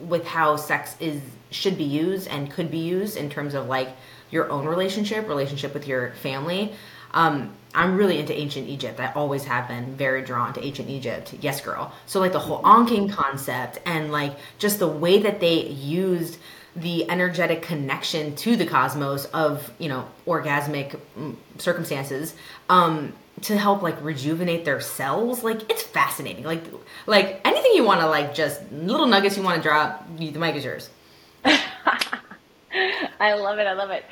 with 0.00 0.26
how 0.26 0.56
sex 0.56 0.96
is 1.00 1.20
should 1.50 1.76
be 1.78 1.84
used 1.84 2.28
and 2.28 2.50
could 2.50 2.70
be 2.70 2.78
used 2.78 3.16
in 3.16 3.30
terms 3.30 3.54
of 3.54 3.66
like 3.66 3.88
your 4.30 4.50
own 4.50 4.66
relationship, 4.66 5.26
relationship 5.28 5.72
with 5.72 5.88
your 5.88 6.12
family. 6.12 6.72
Um, 7.12 7.54
I'm 7.74 7.96
really 7.96 8.18
into 8.18 8.38
ancient 8.38 8.68
Egypt. 8.68 9.00
I 9.00 9.12
always 9.12 9.44
have 9.44 9.66
been 9.66 9.96
very 9.96 10.22
drawn 10.22 10.52
to 10.54 10.64
ancient 10.64 10.90
Egypt. 10.90 11.34
Yes, 11.40 11.60
girl. 11.60 11.92
So 12.06 12.20
like 12.20 12.32
the 12.32 12.38
whole 12.38 12.62
Ankhing 12.62 13.10
concept 13.10 13.78
and 13.86 14.12
like 14.12 14.36
just 14.58 14.78
the 14.78 14.88
way 14.88 15.18
that 15.20 15.40
they 15.40 15.66
used 15.66 16.38
the 16.76 17.10
energetic 17.10 17.62
connection 17.62 18.36
to 18.36 18.56
the 18.56 18.66
cosmos 18.66 19.24
of 19.26 19.72
you 19.78 19.88
know 19.88 20.06
orgasmic 20.26 20.98
mm, 21.18 21.34
circumstances 21.56 22.34
um 22.68 23.12
to 23.42 23.56
help 23.58 23.82
like 23.82 24.02
rejuvenate 24.02 24.64
their 24.64 24.80
cells 24.80 25.42
like 25.42 25.70
it's 25.70 25.82
fascinating 25.82 26.44
like 26.44 26.62
like 27.06 27.40
anything 27.44 27.72
you 27.74 27.84
want 27.84 28.00
to 28.00 28.06
like 28.06 28.34
just 28.34 28.60
little 28.72 29.06
nuggets 29.06 29.36
you 29.36 29.42
want 29.42 29.56
to 29.56 29.62
drop 29.62 30.06
the 30.16 30.30
mic 30.32 30.54
is 30.56 30.64
yours 30.64 30.90
i 31.44 33.34
love 33.34 33.58
it 33.58 33.66
i 33.66 33.72
love 33.72 33.90
it 33.90 34.04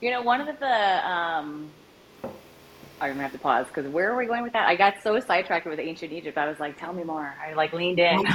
you 0.00 0.10
know 0.10 0.22
one 0.22 0.40
of 0.40 0.58
the 0.58 1.08
um 1.08 1.70
I'm 3.00 3.10
gonna 3.10 3.22
have 3.22 3.32
to 3.32 3.38
pause 3.38 3.66
because 3.66 3.90
where 3.90 4.10
are 4.10 4.16
we 4.16 4.26
going 4.26 4.42
with 4.42 4.52
that? 4.52 4.66
I 4.66 4.76
got 4.76 4.94
so 5.02 5.18
sidetracked 5.20 5.66
with 5.66 5.78
ancient 5.78 6.12
Egypt. 6.12 6.38
I 6.38 6.48
was 6.48 6.58
like, 6.60 6.78
"Tell 6.78 6.92
me 6.92 7.02
more." 7.04 7.34
I 7.44 7.52
like 7.52 7.72
leaned 7.72 7.98
in. 7.98 8.26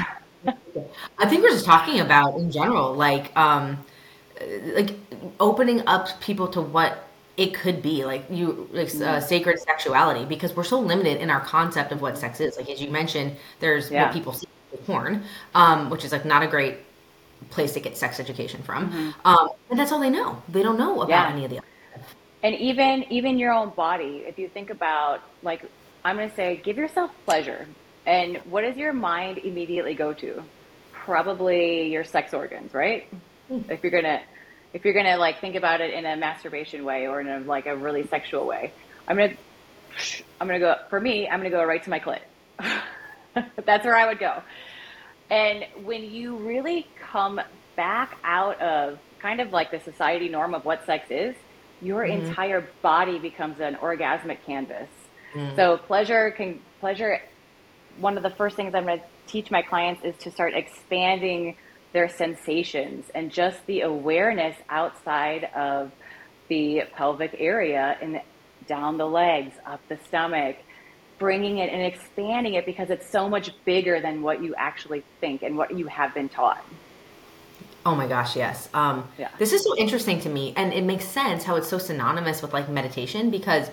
I 1.18 1.28
think 1.28 1.42
we're 1.44 1.50
just 1.50 1.66
talking 1.66 2.00
about 2.00 2.38
in 2.38 2.52
general, 2.52 2.94
like, 2.94 3.36
um, 3.38 3.84
like 4.74 4.92
opening 5.40 5.86
up 5.88 6.20
people 6.22 6.48
to 6.50 6.62
what 6.62 7.09
it 7.40 7.54
could 7.54 7.82
be 7.82 8.04
like 8.04 8.26
you 8.30 8.68
like 8.74 8.90
uh, 8.90 8.92
mm-hmm. 8.92 9.26
sacred 9.26 9.58
sexuality 9.60 10.26
because 10.26 10.54
we're 10.56 10.64
so 10.64 10.78
limited 10.78 11.22
in 11.22 11.30
our 11.30 11.40
concept 11.40 11.94
of 11.94 12.02
what 12.02 12.18
sex 12.18 12.42
is 12.42 12.58
like 12.58 12.70
as 12.70 12.82
you 12.82 12.92
mentioned 12.92 13.36
there's 13.62 13.90
yeah. 13.90 14.04
what 14.04 14.14
people 14.14 14.34
see 14.34 14.48
porn 14.86 15.24
um, 15.56 15.90
which 15.90 16.04
is 16.04 16.12
like 16.12 16.26
not 16.26 16.44
a 16.44 16.48
great 16.48 16.78
place 17.50 17.74
to 17.74 17.80
get 17.80 17.98
sex 17.98 18.20
education 18.20 18.62
from 18.62 18.92
mm-hmm. 18.92 19.28
um, 19.28 19.50
and 19.70 19.80
that's 19.80 19.92
all 19.94 20.02
they 20.02 20.10
know 20.10 20.42
they 20.50 20.62
don't 20.62 20.78
know 20.78 21.02
about 21.02 21.10
yeah. 21.10 21.30
any 21.34 21.46
of 21.46 21.50
the 21.50 21.58
other 21.58 21.68
and 22.44 22.56
even 22.56 23.06
even 23.10 23.40
your 23.40 23.54
own 23.54 23.70
body 23.70 24.24
if 24.28 24.38
you 24.38 24.50
think 24.50 24.70
about 24.70 25.22
like 25.42 25.64
i'm 26.04 26.18
going 26.18 26.30
to 26.30 26.36
say 26.36 26.60
give 26.64 26.78
yourself 26.78 27.10
pleasure 27.24 27.66
and 28.06 28.38
what 28.50 28.62
does 28.62 28.76
your 28.76 28.92
mind 28.92 29.38
immediately 29.40 29.94
go 29.94 30.14
to 30.14 30.44
probably 30.92 31.90
your 31.90 32.04
sex 32.04 32.34
organs 32.34 32.74
right 32.74 33.08
mm-hmm. 33.50 33.72
if 33.72 33.82
you're 33.82 33.92
going 33.92 34.04
to 34.04 34.20
if 34.74 34.86
you're 34.86 34.94
gonna 34.94 35.18
like 35.18 35.42
think 35.42 35.56
about 35.56 35.82
it 35.82 35.94
in 35.94 36.06
a 36.06 36.16
masturbation 36.16 36.86
way 36.86 37.08
or 37.08 37.22
in 37.22 37.28
a 37.28 37.40
like 37.40 37.66
a 37.66 37.76
really 37.76 38.06
sexual 38.08 38.46
way. 38.46 38.72
I'm 39.08 39.18
gonna 39.18 39.34
I'm 40.40 40.48
gonna 40.48 40.60
go 40.60 40.76
for 40.90 41.00
me. 41.00 41.28
I'm 41.28 41.40
gonna 41.40 41.50
go 41.50 41.64
right 41.64 41.84
to 41.84 41.90
my 41.90 42.00
clit. 42.00 42.22
That's 43.66 43.86
where 43.86 43.96
I 43.96 44.08
would 44.08 44.20
go. 44.20 44.42
And 45.30 45.66
when 45.84 46.04
you 46.04 46.36
really 46.38 46.88
come 47.12 47.40
back 47.76 48.18
out 48.24 48.60
of 48.62 49.00
kind 49.20 49.40
of 49.40 49.52
like 49.52 49.72
the 49.72 49.80
society 49.80 50.30
norm 50.30 50.54
of 50.54 50.66
what 50.66 50.86
sex 50.86 51.10
is, 51.10 51.36
your 51.82 52.04
mm-hmm. 52.04 52.28
entire 52.28 52.68
body 52.82 53.20
becomes 53.20 53.60
an 53.60 53.76
orgasmic 53.76 54.44
canvas. 54.46 54.90
Mm. 55.34 55.56
So 55.56 55.78
pleasure 55.78 56.32
can 56.32 56.60
pleasure. 56.80 57.20
One 58.00 58.18
of 58.18 58.24
the 58.24 58.30
first 58.30 58.56
things 58.56 58.74
I'm 58.74 58.86
going 58.86 59.00
to 59.00 59.06
teach 59.28 59.52
my 59.52 59.62
clients 59.62 60.04
is 60.04 60.16
to 60.20 60.32
start 60.32 60.54
expanding 60.56 61.56
their 61.94 62.10
sensations 62.10 63.06
and 63.16 63.32
just 63.32 63.66
the 63.66 63.82
awareness 63.82 64.56
outside 64.70 65.46
of 65.56 65.92
the 66.48 66.84
pelvic 66.96 67.36
area 67.38 67.98
and 68.02 68.22
down 68.68 68.98
the 68.98 69.08
legs, 69.08 69.56
up 69.66 69.82
the 69.90 69.98
stomach, 70.08 70.58
bringing 71.18 71.58
it 71.58 71.72
and 71.72 71.82
expanding 71.82 72.54
it 72.54 72.66
because 72.66 72.90
it's 72.90 73.10
so 73.10 73.28
much 73.28 73.52
bigger 73.66 74.00
than 74.00 74.22
what 74.22 74.42
you 74.42 74.56
actually 74.56 75.04
think 75.20 75.42
and 75.44 75.58
what 75.58 75.78
you 75.78 75.88
have 75.88 76.14
been 76.14 76.30
taught. 76.30 76.64
Oh 77.86 77.96
my 77.96 78.08
gosh, 78.08 78.36
yes. 78.36 78.70
Um, 78.74 79.08
yeah. 79.18 79.30
This 79.38 79.54
is 79.54 79.64
so 79.64 79.76
interesting 79.78 80.20
to 80.22 80.30
me, 80.30 80.54
and 80.56 80.74
it 80.74 80.84
makes 80.84 81.06
sense 81.06 81.44
how 81.44 81.56
it's 81.56 81.68
so 81.68 81.78
synonymous 81.78 82.42
with 82.42 82.54
like 82.54 82.70
meditation 82.70 83.30
because, 83.30 83.70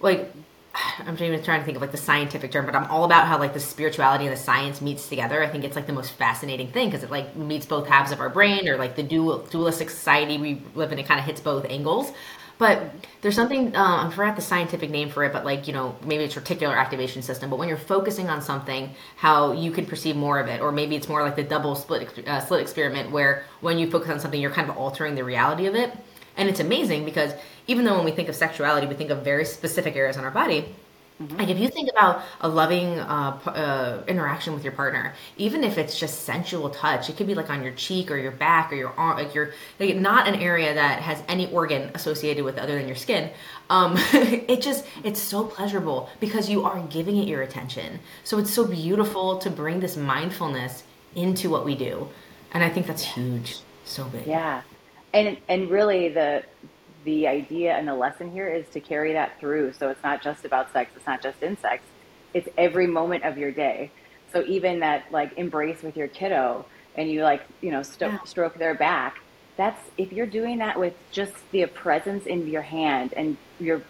like, 0.00 0.32
I'm 1.06 1.14
even 1.14 1.42
trying 1.42 1.60
to 1.60 1.64
think 1.64 1.76
of 1.76 1.82
like 1.82 1.92
the 1.92 1.96
scientific 1.96 2.50
term, 2.50 2.66
but 2.66 2.74
I'm 2.74 2.90
all 2.90 3.04
about 3.04 3.26
how 3.26 3.38
like 3.38 3.54
the 3.54 3.60
spirituality 3.60 4.26
and 4.26 4.32
the 4.32 4.40
science 4.40 4.80
meets 4.80 5.08
together. 5.08 5.42
I 5.42 5.48
think 5.48 5.64
it's 5.64 5.76
like 5.76 5.86
the 5.86 5.92
most 5.92 6.12
fascinating 6.12 6.68
thing 6.68 6.88
because 6.88 7.02
it 7.02 7.10
like 7.10 7.36
meets 7.36 7.66
both 7.66 7.86
halves 7.86 8.12
of 8.12 8.20
our 8.20 8.28
brain, 8.28 8.68
or 8.68 8.76
like 8.76 8.96
the 8.96 9.02
dual 9.02 9.38
dualistic 9.50 9.90
society 9.90 10.38
we 10.38 10.62
live 10.74 10.92
in. 10.92 10.98
It 10.98 11.06
kind 11.06 11.20
of 11.20 11.26
hits 11.26 11.40
both 11.40 11.64
angles. 11.66 12.12
But 12.56 12.92
there's 13.20 13.34
something 13.34 13.74
uh, 13.74 14.06
I 14.06 14.10
forgot 14.14 14.36
the 14.36 14.42
scientific 14.42 14.88
name 14.88 15.08
for 15.08 15.24
it, 15.24 15.32
but 15.32 15.44
like 15.44 15.66
you 15.66 15.72
know 15.72 15.96
maybe 16.04 16.24
it's 16.24 16.36
reticular 16.36 16.76
activation 16.76 17.20
system. 17.22 17.50
But 17.50 17.58
when 17.58 17.68
you're 17.68 17.76
focusing 17.76 18.28
on 18.28 18.42
something, 18.42 18.94
how 19.16 19.52
you 19.52 19.72
can 19.72 19.86
perceive 19.86 20.14
more 20.14 20.38
of 20.38 20.48
it, 20.48 20.60
or 20.60 20.70
maybe 20.70 20.94
it's 20.94 21.08
more 21.08 21.22
like 21.22 21.36
the 21.36 21.42
double 21.42 21.74
split 21.74 22.26
uh, 22.28 22.40
slit 22.40 22.60
experiment, 22.60 23.10
where 23.10 23.44
when 23.60 23.78
you 23.78 23.90
focus 23.90 24.10
on 24.10 24.20
something, 24.20 24.40
you're 24.40 24.52
kind 24.52 24.70
of 24.70 24.76
altering 24.76 25.16
the 25.16 25.24
reality 25.24 25.66
of 25.66 25.74
it. 25.74 25.92
And 26.36 26.48
it's 26.48 26.60
amazing 26.60 27.04
because 27.04 27.32
even 27.66 27.84
though 27.84 27.96
when 27.96 28.04
we 28.04 28.12
think 28.12 28.28
of 28.28 28.34
sexuality, 28.34 28.86
we 28.86 28.94
think 28.94 29.10
of 29.10 29.22
very 29.22 29.44
specific 29.44 29.96
areas 29.96 30.16
on 30.16 30.24
our 30.24 30.30
body 30.30 30.66
Mm-hmm. 31.22 31.36
Like 31.36 31.48
if 31.48 31.60
you 31.60 31.68
think 31.68 31.88
about 31.90 32.22
a 32.40 32.48
loving 32.48 32.98
uh, 32.98 33.38
uh, 33.46 34.02
interaction 34.08 34.52
with 34.52 34.64
your 34.64 34.72
partner, 34.72 35.14
even 35.36 35.62
if 35.62 35.78
it's 35.78 35.98
just 35.98 36.22
sensual 36.22 36.70
touch, 36.70 37.08
it 37.08 37.16
could 37.16 37.28
be 37.28 37.36
like 37.36 37.50
on 37.50 37.62
your 37.62 37.72
cheek 37.74 38.10
or 38.10 38.16
your 38.16 38.32
back 38.32 38.72
or 38.72 38.74
your 38.74 38.90
arm, 38.90 39.18
like 39.18 39.32
your 39.32 39.52
like 39.78 39.94
not 39.94 40.26
an 40.26 40.34
area 40.34 40.74
that 40.74 41.02
has 41.02 41.22
any 41.28 41.48
organ 41.52 41.92
associated 41.94 42.44
with 42.44 42.58
other 42.58 42.76
than 42.76 42.88
your 42.88 42.96
skin. 42.96 43.30
Um, 43.70 43.94
it 44.12 44.60
just 44.60 44.84
it's 45.04 45.20
so 45.20 45.44
pleasurable 45.44 46.10
because 46.18 46.50
you 46.50 46.64
are 46.64 46.80
giving 46.88 47.16
it 47.16 47.28
your 47.28 47.42
attention. 47.42 48.00
So 48.24 48.38
it's 48.38 48.52
so 48.52 48.66
beautiful 48.66 49.38
to 49.38 49.50
bring 49.50 49.78
this 49.78 49.96
mindfulness 49.96 50.82
into 51.14 51.48
what 51.48 51.64
we 51.64 51.76
do, 51.76 52.08
and 52.50 52.64
I 52.64 52.68
think 52.68 52.88
that's 52.88 53.04
huge, 53.04 53.58
so 53.84 54.02
big. 54.06 54.26
Yeah, 54.26 54.62
and 55.12 55.36
and 55.48 55.70
really 55.70 56.08
the 56.08 56.42
the 57.04 57.26
idea 57.26 57.74
and 57.74 57.86
the 57.86 57.94
lesson 57.94 58.30
here 58.30 58.48
is 58.48 58.68
to 58.70 58.80
carry 58.80 59.12
that 59.12 59.38
through. 59.38 59.72
So 59.74 59.88
it's 59.88 60.02
not 60.02 60.22
just 60.22 60.44
about 60.44 60.72
sex, 60.72 60.90
it's 60.96 61.06
not 61.06 61.22
just 61.22 61.42
in 61.42 61.56
sex, 61.58 61.82
it's 62.32 62.48
every 62.56 62.86
moment 62.86 63.24
of 63.24 63.38
your 63.38 63.52
day. 63.52 63.90
So 64.32 64.44
even 64.46 64.80
that 64.80 65.04
like 65.12 65.36
embrace 65.38 65.82
with 65.82 65.96
your 65.96 66.08
kiddo 66.08 66.66
and 66.96 67.10
you 67.10 67.22
like, 67.22 67.42
you 67.60 67.70
know, 67.70 67.82
st- 67.82 68.12
yeah. 68.12 68.24
stroke 68.24 68.58
their 68.58 68.74
back, 68.74 69.18
that's 69.56 69.80
if 69.96 70.12
you're 70.12 70.26
doing 70.26 70.58
that 70.58 70.78
with 70.78 70.94
just 71.12 71.34
the 71.52 71.66
presence 71.66 72.26
in 72.26 72.48
your 72.48 72.62
hand 72.62 73.14
and 73.14 73.36
you're 73.60 73.82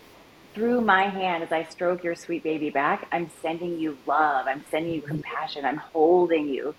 through 0.55 0.81
my 0.81 1.09
hand 1.09 1.43
as 1.43 1.51
I 1.51 1.65
stroke 1.65 2.05
your 2.05 2.15
sweet 2.15 2.43
baby 2.43 2.71
back, 2.71 3.09
I'm 3.11 3.31
sending 3.43 3.79
you 3.79 3.99
love, 4.07 4.47
I'm 4.47 4.65
sending 4.71 4.93
you 4.93 5.01
mm-hmm. 5.01 5.09
compassion, 5.09 5.65
I'm 5.65 5.79
holding 5.79 6.49
you. 6.49 6.75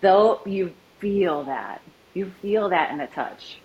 Though 0.00 0.40
you 0.46 0.72
feel 1.00 1.44
that, 1.44 1.82
you 2.14 2.32
feel 2.40 2.68
that 2.70 2.90
in 2.90 2.98
the 2.98 3.06
touch. 3.08 3.58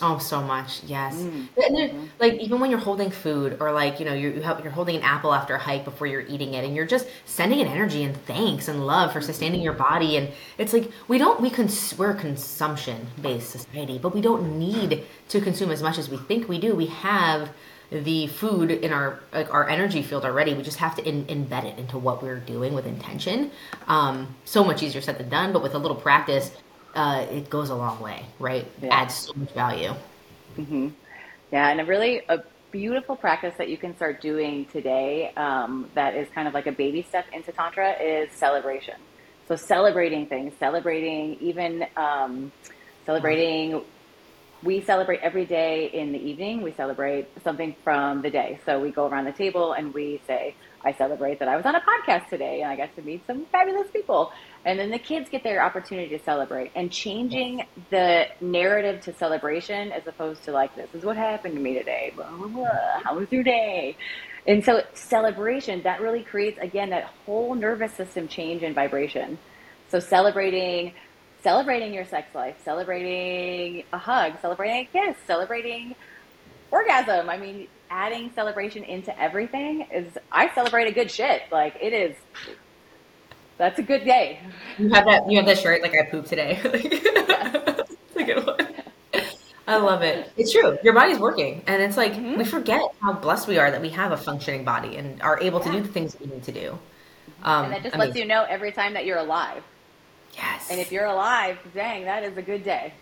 Oh, 0.00 0.18
so 0.18 0.40
much, 0.42 0.82
yes. 0.84 1.14
Mm. 1.16 1.48
Mm-hmm. 1.56 2.06
like 2.18 2.34
even 2.34 2.60
when 2.60 2.70
you're 2.70 2.80
holding 2.80 3.10
food, 3.10 3.58
or 3.60 3.72
like 3.72 4.00
you 4.00 4.06
know 4.06 4.14
you're 4.14 4.32
you're 4.32 4.70
holding 4.70 4.96
an 4.96 5.02
apple 5.02 5.34
after 5.34 5.54
a 5.54 5.58
hike 5.58 5.84
before 5.84 6.06
you're 6.06 6.22
eating 6.22 6.54
it, 6.54 6.64
and 6.64 6.74
you're 6.74 6.86
just 6.86 7.06
sending 7.26 7.60
an 7.60 7.68
energy 7.68 8.02
and 8.02 8.16
thanks 8.24 8.68
and 8.68 8.86
love 8.86 9.12
for 9.12 9.20
sustaining 9.20 9.60
your 9.60 9.74
body. 9.74 10.16
And 10.16 10.30
it's 10.56 10.72
like 10.72 10.90
we 11.08 11.18
don't 11.18 11.40
we 11.40 11.50
cons- 11.50 11.96
we're 11.98 12.12
a 12.12 12.16
consumption 12.16 13.06
based 13.20 13.50
society, 13.50 13.98
but 13.98 14.14
we 14.14 14.20
don't 14.22 14.58
need 14.58 15.04
to 15.28 15.40
consume 15.40 15.70
as 15.70 15.82
much 15.82 15.98
as 15.98 16.08
we 16.08 16.16
think 16.16 16.48
we 16.48 16.58
do. 16.58 16.74
We 16.74 16.86
have 16.86 17.50
the 17.90 18.26
food 18.28 18.70
in 18.70 18.92
our 18.92 19.20
like 19.32 19.52
our 19.52 19.68
energy 19.68 20.02
field 20.02 20.24
already. 20.24 20.54
We 20.54 20.62
just 20.62 20.78
have 20.78 20.96
to 20.96 21.06
in, 21.06 21.26
embed 21.26 21.64
it 21.64 21.78
into 21.78 21.98
what 21.98 22.22
we're 22.22 22.38
doing 22.40 22.72
with 22.72 22.86
intention. 22.86 23.50
Um, 23.86 24.34
so 24.44 24.64
much 24.64 24.82
easier 24.82 25.02
said 25.02 25.18
than 25.18 25.28
done, 25.28 25.52
but 25.52 25.62
with 25.62 25.74
a 25.74 25.78
little 25.78 25.96
practice, 25.96 26.50
uh, 26.94 27.26
it 27.30 27.50
goes 27.50 27.70
a 27.70 27.74
long 27.74 28.00
way, 28.00 28.24
right? 28.38 28.66
Yeah. 28.80 29.02
Adds 29.02 29.14
so 29.14 29.32
much 29.34 29.52
value. 29.52 29.92
Mm-hmm. 30.56 30.88
Yeah, 31.50 31.68
and 31.68 31.80
a 31.80 31.84
really 31.84 32.22
a 32.28 32.42
beautiful 32.70 33.16
practice 33.16 33.54
that 33.58 33.68
you 33.68 33.76
can 33.76 33.94
start 33.96 34.20
doing 34.20 34.64
today 34.66 35.32
um, 35.36 35.88
that 35.94 36.14
is 36.14 36.26
kind 36.34 36.48
of 36.48 36.54
like 36.54 36.66
a 36.66 36.72
baby 36.72 37.02
step 37.02 37.26
into 37.32 37.52
Tantra 37.52 37.92
is 38.00 38.32
celebration. 38.32 38.94
So 39.48 39.56
celebrating 39.56 40.26
things, 40.26 40.54
celebrating 40.58 41.36
even 41.40 41.86
um, 41.96 42.52
celebrating. 43.04 43.82
We 44.62 44.80
celebrate 44.80 45.18
every 45.22 45.44
day 45.44 45.90
in 45.92 46.12
the 46.12 46.20
evening. 46.20 46.62
We 46.62 46.70
celebrate 46.72 47.26
something 47.42 47.74
from 47.82 48.22
the 48.22 48.30
day. 48.30 48.60
So 48.64 48.78
we 48.80 48.92
go 48.92 49.08
around 49.08 49.24
the 49.24 49.32
table 49.32 49.72
and 49.72 49.92
we 49.92 50.22
say, 50.28 50.54
I 50.84 50.92
celebrate 50.92 51.40
that 51.40 51.48
I 51.48 51.56
was 51.56 51.66
on 51.66 51.74
a 51.74 51.80
podcast 51.80 52.28
today 52.28 52.62
and 52.62 52.70
I 52.70 52.76
got 52.76 52.94
to 52.94 53.02
meet 53.02 53.26
some 53.26 53.44
fabulous 53.46 53.88
people. 53.90 54.32
And 54.64 54.78
then 54.78 54.90
the 54.90 54.98
kids 54.98 55.28
get 55.28 55.42
their 55.42 55.62
opportunity 55.62 56.16
to 56.16 56.22
celebrate 56.22 56.70
and 56.76 56.90
changing 56.90 57.66
the 57.90 58.26
narrative 58.40 59.00
to 59.02 59.12
celebration 59.14 59.90
as 59.90 60.06
opposed 60.06 60.44
to 60.44 60.52
like, 60.52 60.76
this 60.76 60.88
is 60.94 61.04
what 61.04 61.16
happened 61.16 61.54
to 61.54 61.60
me 61.60 61.74
today. 61.74 62.12
Blah, 62.14 62.30
blah, 62.30 62.46
blah. 62.46 63.00
How 63.02 63.16
was 63.16 63.30
your 63.32 63.42
day? 63.42 63.96
And 64.46 64.64
so 64.64 64.82
celebration, 64.94 65.82
that 65.82 66.00
really 66.00 66.22
creates, 66.22 66.58
again, 66.60 66.90
that 66.90 67.04
whole 67.04 67.54
nervous 67.54 67.92
system 67.92 68.28
change 68.28 68.62
and 68.62 68.74
vibration. 68.74 69.38
So 69.88 69.98
celebrating, 69.98 70.94
celebrating 71.42 71.92
your 71.92 72.04
sex 72.04 72.32
life, 72.34 72.56
celebrating 72.64 73.84
a 73.92 73.98
hug, 73.98 74.40
celebrating 74.40 74.86
a 74.86 74.88
kiss, 74.92 75.16
celebrating 75.26 75.94
orgasm. 76.70 77.28
I 77.28 77.36
mean, 77.36 77.68
adding 77.90 78.30
celebration 78.34 78.84
into 78.84 79.16
everything 79.20 79.86
is, 79.92 80.16
I 80.30 80.52
celebrate 80.54 80.86
a 80.86 80.92
good 80.92 81.10
shit. 81.10 81.42
Like 81.50 81.76
it 81.80 81.92
is 81.92 82.16
that's 83.58 83.78
a 83.78 83.82
good 83.82 84.04
day. 84.04 84.40
You 84.78 84.88
have 84.90 85.04
that. 85.06 85.30
You 85.30 85.36
have 85.36 85.46
that 85.46 85.58
shirt. 85.58 85.82
Like 85.82 85.94
I 85.94 86.04
pooped 86.04 86.28
today. 86.28 86.60
It's 88.14 88.20
a 88.20 88.24
good 88.24 88.46
one. 88.46 88.68
I 89.66 89.76
love 89.76 90.02
it. 90.02 90.30
It's 90.36 90.52
true. 90.52 90.76
Your 90.84 90.92
body's 90.92 91.18
working, 91.18 91.62
and 91.66 91.80
it's 91.80 91.96
like 91.96 92.12
mm-hmm. 92.12 92.36
we 92.36 92.44
forget 92.44 92.82
how 93.00 93.14
blessed 93.14 93.48
we 93.48 93.58
are 93.58 93.70
that 93.70 93.80
we 93.80 93.88
have 93.88 94.12
a 94.12 94.18
functioning 94.18 94.64
body 94.64 94.96
and 94.96 95.22
are 95.22 95.40
able 95.40 95.60
yeah. 95.60 95.66
to 95.66 95.72
do 95.72 95.80
the 95.80 95.88
things 95.88 96.14
we 96.20 96.26
need 96.26 96.42
to 96.42 96.52
do. 96.52 96.78
Um, 97.42 97.64
and 97.64 97.72
that 97.72 97.82
just 97.84 97.96
lets 97.96 98.14
you 98.14 98.26
know 98.26 98.44
every 98.44 98.70
time 98.70 98.92
that 98.92 99.06
you're 99.06 99.16
alive. 99.16 99.62
Yes. 100.34 100.70
And 100.70 100.78
if 100.78 100.92
you're 100.92 101.06
alive, 101.06 101.58
dang, 101.72 102.04
that 102.04 102.22
is 102.22 102.36
a 102.36 102.42
good 102.42 102.64
day. 102.64 102.92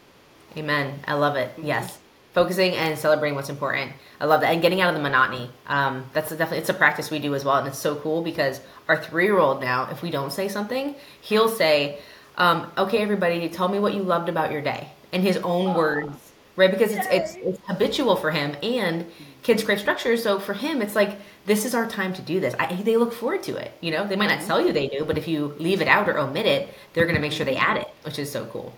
Amen. 0.57 1.01
I 1.09 1.15
love 1.15 1.35
it. 1.35 1.51
Mm-hmm. 1.57 1.67
Yes 1.67 1.99
focusing 2.33 2.75
and 2.75 2.99
celebrating 2.99 3.35
what's 3.35 3.51
important. 3.51 3.93
I 4.21 4.27
love 4.27 4.41
that 4.43 4.53
and 4.53 4.63
getting 4.63 4.81
out 4.81 4.91
of 4.91 4.95
the 4.95 5.03
monotony. 5.03 5.51
Um, 5.67 6.05
that's 6.13 6.31
a 6.31 6.37
definitely 6.37 6.59
it's 6.59 6.69
a 6.69 6.75
practice 6.75 7.11
we 7.11 7.19
do 7.19 7.35
as 7.35 7.45
well, 7.45 7.57
and 7.57 7.67
it's 7.67 7.79
so 7.79 7.97
cool 7.97 8.23
because 8.23 8.61
our 8.89 9.03
three 9.03 9.25
year 9.25 9.39
old 9.39 9.61
now, 9.61 9.89
if 9.91 10.03
we 10.03 10.11
don't 10.11 10.33
say 10.33 10.49
something, 10.49 10.95
he'll 11.21 11.49
say, 11.49 11.99
um, 12.37 12.71
"Okay, 12.79 12.99
everybody, 12.99 13.49
tell 13.49 13.69
me 13.69 13.79
what 13.79 13.95
you 13.95 14.03
loved 14.03 14.29
about 14.29 14.53
your 14.53 14.61
day," 14.61 14.89
in 15.13 15.23
his 15.23 15.39
own 15.39 15.75
words, 15.75 16.33
right? 16.57 16.71
Because 16.71 16.93
it's, 16.93 17.07
it's 17.11 17.35
it's 17.37 17.59
habitual 17.67 18.17
for 18.17 18.31
him, 18.31 18.57
and 18.63 19.07
kids 19.43 19.65
crave 19.65 19.81
structure, 19.81 20.17
so 20.17 20.39
for 20.39 20.55
him, 20.55 20.83
it's 20.83 20.95
like 20.95 21.19
this 21.47 21.65
is 21.65 21.75
our 21.75 21.89
time 21.89 22.13
to 22.15 22.23
do 22.23 22.39
this. 22.39 22.55
I, 22.59 22.75
they 22.75 22.97
look 22.97 23.13
forward 23.13 23.43
to 23.45 23.57
it. 23.57 23.73
You 23.81 23.91
know, 23.91 24.07
they 24.07 24.17
might 24.17 24.29
not 24.29 24.47
tell 24.47 24.65
you 24.65 24.73
they 24.73 24.89
do, 24.89 25.05
but 25.05 25.19
if 25.19 25.27
you 25.27 25.57
leave 25.59 25.81
it 25.81 25.89
out 25.89 26.09
or 26.09 26.19
omit 26.19 26.47
it, 26.47 26.69
they're 26.93 27.07
going 27.07 27.17
to 27.17 27.21
make 27.21 27.33
sure 27.33 27.47
they 27.47 27.57
add 27.57 27.79
it, 27.79 27.89
which 28.05 28.19
is 28.19 28.31
so 28.31 28.45
cool. 28.47 28.73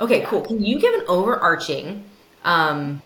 Okay, 0.00 0.20
cool. 0.22 0.42
Can 0.42 0.64
you 0.64 0.78
give 0.78 0.94
an 0.94 1.04
overarching 1.08 2.04
um, 2.44 3.02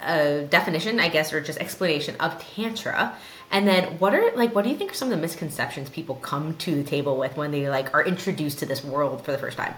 a 0.00 0.42
definition, 0.44 1.00
I 1.00 1.08
guess, 1.08 1.32
or 1.32 1.40
just 1.40 1.58
explanation 1.58 2.16
of 2.16 2.38
tantra. 2.38 3.16
And 3.50 3.66
then 3.66 3.98
what 3.98 4.14
are 4.14 4.32
like 4.34 4.54
what 4.54 4.64
do 4.64 4.70
you 4.70 4.76
think 4.76 4.90
are 4.90 4.94
some 4.94 5.08
of 5.08 5.16
the 5.16 5.20
misconceptions 5.20 5.88
people 5.88 6.16
come 6.16 6.56
to 6.58 6.74
the 6.74 6.82
table 6.82 7.16
with 7.16 7.36
when 7.36 7.52
they 7.52 7.68
like 7.68 7.94
are 7.94 8.04
introduced 8.04 8.58
to 8.58 8.66
this 8.66 8.84
world 8.84 9.24
for 9.24 9.32
the 9.32 9.38
first 9.38 9.56
time? 9.56 9.74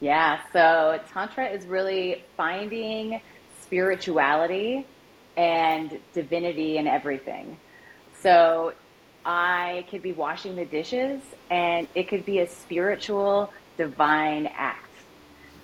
Yeah, 0.00 0.40
so 0.52 1.00
tantra 1.12 1.48
is 1.48 1.66
really 1.66 2.24
finding 2.36 3.20
spirituality 3.62 4.86
and 5.36 5.98
divinity 6.12 6.78
in 6.78 6.86
everything. 6.86 7.56
So 8.20 8.72
I 9.24 9.84
could 9.90 10.02
be 10.02 10.12
washing 10.12 10.56
the 10.56 10.64
dishes 10.64 11.20
and 11.50 11.86
it 11.94 12.08
could 12.08 12.24
be 12.24 12.40
a 12.40 12.48
spiritual 12.48 13.52
divine 13.76 14.46
act 14.54 14.89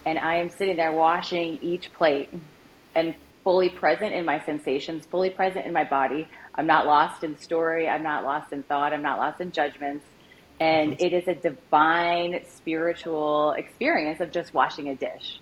and 0.06 0.20
I 0.20 0.36
am 0.36 0.48
sitting 0.48 0.76
there 0.76 0.92
washing 0.92 1.58
each 1.60 1.92
plate 1.92 2.30
and 2.94 3.14
fully 3.42 3.68
present 3.68 4.14
in 4.14 4.24
my 4.24 4.40
sensations, 4.40 5.04
fully 5.04 5.30
present 5.30 5.66
in 5.66 5.72
my 5.72 5.84
body. 5.84 6.28
I'm 6.54 6.66
not 6.66 6.86
lost 6.86 7.24
in 7.24 7.36
story. 7.36 7.88
I'm 7.88 8.04
not 8.04 8.24
lost 8.24 8.52
in 8.52 8.62
thought. 8.62 8.92
I'm 8.92 9.02
not 9.02 9.18
lost 9.18 9.40
in 9.40 9.50
judgments. 9.50 10.06
And 10.60 10.92
mm-hmm. 10.92 11.04
it 11.04 11.12
is 11.12 11.28
a 11.28 11.34
divine 11.34 12.40
spiritual 12.48 13.52
experience 13.58 14.20
of 14.20 14.30
just 14.30 14.54
washing 14.54 14.88
a 14.88 14.94
dish. 14.94 15.40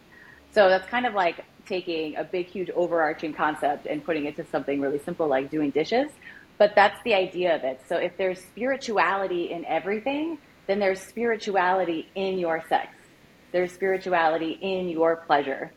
So 0.53 0.69
that's 0.69 0.89
kind 0.89 1.07
of 1.07 1.15
like 1.15 1.45
taking 1.67 2.17
a 2.17 2.25
big, 2.25 2.47
huge 2.47 2.71
overarching 2.71 3.35
concept 3.35 3.87
and 3.87 4.03
putting 4.03 4.25
it 4.25 4.37
to 4.37 4.47
something 4.47 4.81
really 4.81 4.99
simple 4.99 5.29
like 5.29 5.51
doing 5.51 5.71
dishes. 5.71 6.11
But 6.57 6.75
that's 6.75 7.03
the 7.05 7.15
idea 7.15 7.55
of 7.55 7.65
it. 7.65 7.83
So 7.89 7.97
if 7.97 8.17
there's 8.17 8.41
spirituality 8.41 9.51
in 9.51 9.65
everything, 9.67 10.39
then 10.67 10.79
there's 10.79 11.01
spirituality 11.01 12.09
in 12.15 12.39
your 12.39 12.65
sex. 12.69 12.89
There's 13.55 13.71
spirituality 13.71 14.59
in 14.63 14.89
your 14.89 15.15
pleasure. 15.15 15.73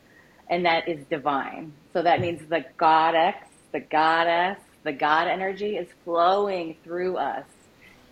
And 0.50 0.66
that 0.66 0.88
is 0.88 1.06
divine. 1.12 1.74
So 1.94 2.02
that 2.02 2.20
means 2.20 2.42
the 2.50 2.66
goddess, 2.76 3.36
the 3.72 3.82
goddess, 3.82 4.58
the 4.84 4.94
God 4.94 5.28
energy 5.28 5.78
is 5.78 5.88
flowing 6.04 6.76
through 6.84 7.18
us. 7.18 7.46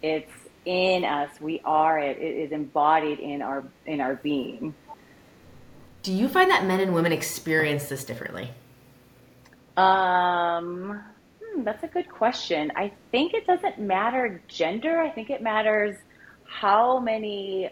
It's 0.04 0.32
in 0.66 1.04
us. 1.04 1.32
We 1.42 1.62
are 1.66 1.98
it. 1.98 2.20
It 2.20 2.44
is 2.44 2.52
embodied 2.52 3.18
in 3.18 3.42
our 3.42 3.64
in 3.88 4.02
our 4.02 4.14
being. 4.18 4.76
Do 6.04 6.14
you 6.14 6.28
find 6.28 6.52
that 6.52 6.66
men 6.66 6.80
and 6.80 6.94
women 6.94 7.12
experience 7.12 7.90
this 7.90 8.06
differently? 8.06 8.52
Um, 9.78 11.02
hmm, 11.44 11.64
that's 11.64 11.84
a 11.84 11.88
good 11.88 12.08
question. 12.08 12.72
I 12.76 12.92
think 13.10 13.34
it 13.34 13.48
doesn't 13.48 13.80
matter 13.80 14.44
gender. 14.48 15.02
I 15.02 15.10
think 15.10 15.32
it 15.32 15.42
matters 15.42 15.98
how 16.44 17.00
many 17.00 17.72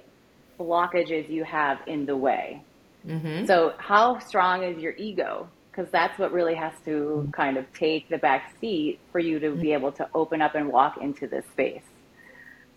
blockages 0.59 1.29
you 1.29 1.43
have 1.43 1.79
in 1.87 2.05
the 2.05 2.15
way. 2.15 2.63
Mm-hmm. 3.07 3.45
So, 3.45 3.73
how 3.77 4.19
strong 4.19 4.63
is 4.63 4.81
your 4.81 4.93
ego? 4.93 5.49
Because 5.71 5.91
that's 5.91 6.17
what 6.19 6.31
really 6.31 6.55
has 6.55 6.73
to 6.85 7.29
kind 7.33 7.57
of 7.57 7.65
take 7.73 8.07
the 8.09 8.17
back 8.17 8.55
seat 8.61 8.99
for 9.11 9.19
you 9.19 9.39
to 9.39 9.55
be 9.55 9.73
able 9.73 9.91
to 9.93 10.07
open 10.13 10.41
up 10.41 10.55
and 10.55 10.69
walk 10.69 10.97
into 11.01 11.27
this 11.27 11.45
space. 11.51 11.83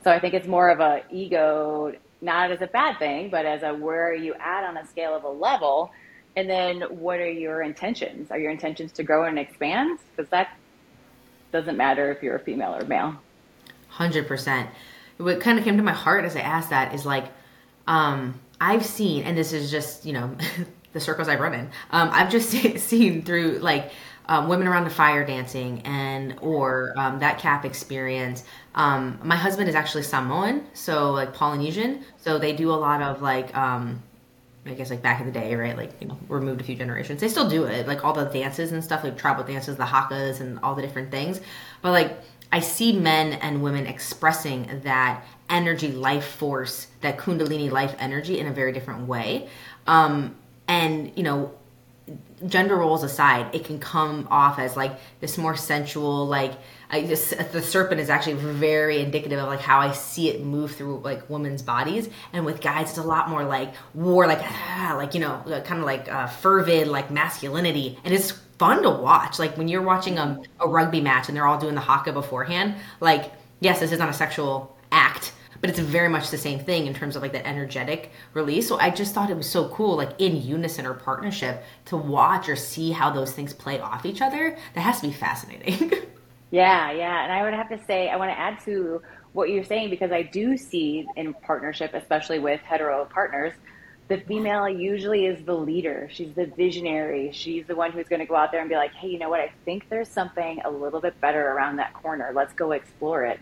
So, 0.03 0.11
I 0.11 0.19
think 0.19 0.35
it's 0.35 0.49
more 0.49 0.71
of 0.71 0.81
a 0.81 1.03
ego, 1.11 1.93
not 2.21 2.51
as 2.51 2.61
a 2.63 2.67
bad 2.67 2.99
thing, 2.99 3.31
but 3.31 3.47
as 3.47 3.63
a 3.63 3.75
where 3.75 4.09
are 4.09 4.15
you 4.15 4.35
at 4.35 4.65
on 4.65 4.77
a 4.77 4.87
scale 4.87 5.15
of 5.15 5.25
a 5.25 5.31
level? 5.31 5.93
And 6.37 6.51
then 6.51 6.83
what 6.91 7.19
are 7.19 7.31
your 7.31 7.63
intentions? 7.63 8.31
Are 8.31 8.39
your 8.39 8.51
intentions 8.51 8.93
to 8.93 9.03
grow 9.03 9.25
and 9.25 9.39
expand? 9.39 9.99
Because 10.15 10.31
that 10.31 10.49
doesn't 11.51 11.77
matter 11.77 12.11
if 12.13 12.23
you're 12.23 12.37
a 12.37 12.41
female 12.41 12.75
or 12.75 12.85
male. 12.85 13.17
100%. 13.95 14.69
What 15.17 15.41
kind 15.41 15.59
of 15.59 15.65
came 15.65 15.79
to 15.79 15.83
my 15.83 15.93
heart 15.93 16.27
as 16.27 16.37
I 16.37 16.41
asked 16.41 16.71
that 16.71 16.95
is 16.95 17.07
like, 17.07 17.25
um, 17.87 18.41
I've 18.61 18.85
seen, 18.85 19.25
and 19.25 19.37
this 19.37 19.53
is 19.53 19.71
just, 19.71 20.05
you 20.05 20.13
know, 20.13 20.37
the 20.93 21.01
circles 21.01 21.29
I've 21.29 21.41
run 21.41 21.55
in, 21.55 21.67
um, 21.91 22.11
I've 22.13 22.31
just 22.31 22.51
seen 22.79 23.23
through 23.23 23.59
like, 23.59 23.91
um, 24.29 24.49
women 24.49 24.67
around 24.67 24.83
the 24.83 24.91
fire 24.91 25.25
dancing 25.25 25.83
and 25.85 26.37
or 26.41 26.93
um, 26.97 27.21
that 27.21 27.39
KAP 27.39 27.65
experience 27.65 28.43
um, 28.75 29.21
my 29.23 29.37
husband 29.37 29.69
is 29.69 29.77
actually 29.77 30.03
samoan 30.03 30.67
so 30.73 31.13
like 31.13 31.33
polynesian 31.33 32.05
so 32.17 32.37
they 32.37 32.53
do 32.53 32.71
a 32.71 32.75
lot 32.75 33.03
of 33.03 33.23
like 33.23 33.57
um, 33.57 34.03
I 34.69 34.75
guess 34.75 34.91
like 34.91 35.03
back 35.03 35.21
in 35.21 35.27
the 35.27 35.33
day, 35.33 35.55
right? 35.55 35.77
Like 35.77 35.93
you 36.01 36.09
know, 36.09 36.19
we're 36.29 36.41
moved 36.41 36.61
a 36.61 36.65
few 36.65 36.75
generations. 36.75 37.21
They 37.21 37.29
still 37.29 37.49
do 37.49 37.65
it, 37.65 37.87
like 37.87 38.05
all 38.05 38.13
the 38.13 38.25
dances 38.25 38.73
and 38.73 38.83
stuff, 38.83 39.05
like 39.05 39.17
tribal 39.17 39.45
dances, 39.45 39.77
the 39.77 39.85
hakas, 39.85 40.41
and 40.41 40.59
all 40.61 40.75
the 40.75 40.83
different 40.83 41.11
things. 41.11 41.41
But 41.83 41.93
like 41.93 42.19
I 42.53 42.61
see 42.61 42.93
men 42.99 43.35
and 43.35 43.63
women 43.63 43.87
expressing 43.87 44.81
that 44.85 45.25
energy, 45.51 45.93
life 45.93 46.27
force, 46.27 46.87
that 47.01 47.19
kundalini 47.19 47.71
life 47.71 47.95
energy 47.99 48.39
in 48.39 48.47
a 48.47 48.53
very 48.53 48.73
different 48.73 49.07
way. 49.07 49.49
Um, 49.87 50.37
and 50.69 51.13
you 51.17 51.23
know, 51.23 51.53
gender 52.47 52.77
roles 52.77 53.03
aside, 53.03 53.55
it 53.55 53.65
can 53.65 53.79
come 53.79 54.29
off 54.31 54.59
as 54.59 54.77
like 54.77 54.99
this 55.21 55.39
more 55.39 55.57
sensual, 55.57 56.27
like 56.27 56.53
I 56.89 57.03
just 57.03 57.37
the 57.53 57.63
serpent 57.63 58.01
is 58.01 58.11
actually 58.11 58.35
very 58.35 59.01
indicative 59.01 59.39
of 59.41 59.49
like 59.49 59.61
how 59.61 59.81
I 59.81 59.93
see 59.93 60.29
it 60.29 60.43
move 60.43 60.77
through 60.77 61.01
like 61.01 61.29
women's 61.29 61.63
bodies, 61.63 62.09
and 62.33 62.45
with 62.45 62.61
guys 62.61 62.91
it's 62.91 62.99
a 62.99 63.03
lot 63.03 63.29
more 63.29 63.45
like 63.45 63.75
war, 63.95 64.27
like 64.27 64.41
ah, 64.43 64.95
like 64.97 65.15
you 65.15 65.21
know, 65.21 65.43
kind 65.65 65.81
of 65.81 65.87
like 65.87 66.09
uh, 66.11 66.27
fervid, 66.29 66.87
like 66.89 67.11
masculinity, 67.11 67.99
and 68.05 68.15
it's 68.15 68.39
fun 68.59 68.83
to 68.83 68.91
watch. 68.91 69.39
Like 69.39 69.57
when 69.57 69.69
you're 69.69 69.83
watching 69.83 70.19
a, 70.19 70.23
mm-hmm. 70.23 70.43
a 70.61 70.69
rugby 70.69 71.01
match 71.01 71.29
and 71.29 71.37
they're 71.37 71.47
all 71.47 71.59
doing 71.59 71.75
the 71.75 71.81
haka 71.81 72.13
beforehand, 72.13 72.75
like 73.01 73.33
yes, 73.61 73.81
this 73.81 73.93
is 73.93 73.99
not 73.99 74.09
a 74.09 74.13
sexual 74.13 74.77
act, 74.93 75.33
but 75.61 75.71
it's 75.71 75.79
very 75.79 76.09
much 76.09 76.31
the 76.31 76.39
same 76.39 76.59
thing 76.59 76.87
in 76.87 76.95
terms 76.95 77.17
of 77.17 77.23
like 77.23 77.33
that 77.33 77.47
energetic 77.47 78.11
release. 78.35 78.69
So 78.69 78.79
I 78.79 78.91
just 78.91 79.15
thought 79.15 79.31
it 79.31 79.37
was 79.37 79.49
so 79.49 79.69
cool, 79.71 79.97
like 79.97 80.11
in 80.19 80.41
unison 80.41 80.87
or 80.87 80.95
partnership, 80.95 81.63
to 81.87 81.97
watch 81.97 82.49
or 82.49 82.57
see 82.57 82.93
how 82.93 83.11
those 83.11 83.33
things 83.33 83.53
play 83.53 83.81
off 83.81 84.05
each 84.05 84.23
other. 84.23 84.57
That 84.75 84.81
has 84.81 85.01
to 85.01 85.09
be 85.09 85.13
fascinating. 85.13 85.93
Yeah, 86.51 86.93
yeah. 86.93 87.25
And 87.25 87.33
I 87.33 87.43
would 87.43 87.55
have 87.55 87.69
to 87.71 87.85
say, 87.87 88.09
I 88.09 88.17
want 88.17 88.31
to 88.31 88.39
add 88.39 88.61
to 88.65 89.03
what 89.33 89.51
you're 89.51 89.65
saying 89.65 89.91
because 89.91 90.13
I 90.13 90.23
do 90.23 90.57
see 90.57 91.07
in 91.17 91.35
partnership, 91.35 91.93
especially 91.93 92.39
with 92.39 92.61
hetero 92.61 93.05
partners, 93.07 93.53
the 94.09 94.19
female 94.19 94.69
usually 94.69 95.27
is 95.27 95.45
the 95.45 95.55
leader. 95.55 96.09
She's 96.13 96.33
the 96.35 96.47
visionary. 96.47 97.31
She's 97.33 97.67
the 97.67 97.75
one 97.75 97.91
who's 97.91 98.09
going 98.09 98.21
to 98.21 98.27
go 98.27 98.37
out 98.37 98.53
there 98.53 98.61
and 98.61 98.69
be 98.69 98.77
like, 98.77 98.95
hey, 98.95 99.09
you 99.09 99.19
know 99.19 99.29
what? 99.29 99.41
I 99.41 99.51
think 99.65 99.89
there's 99.89 100.09
something 100.09 100.61
a 100.65 100.71
little 100.71 101.01
bit 101.01 101.21
better 101.21 101.51
around 101.53 101.77
that 101.77 101.93
corner. 101.93 102.31
Let's 102.35 102.53
go 102.53 102.73
explore 102.73 103.25
it. 103.25 103.41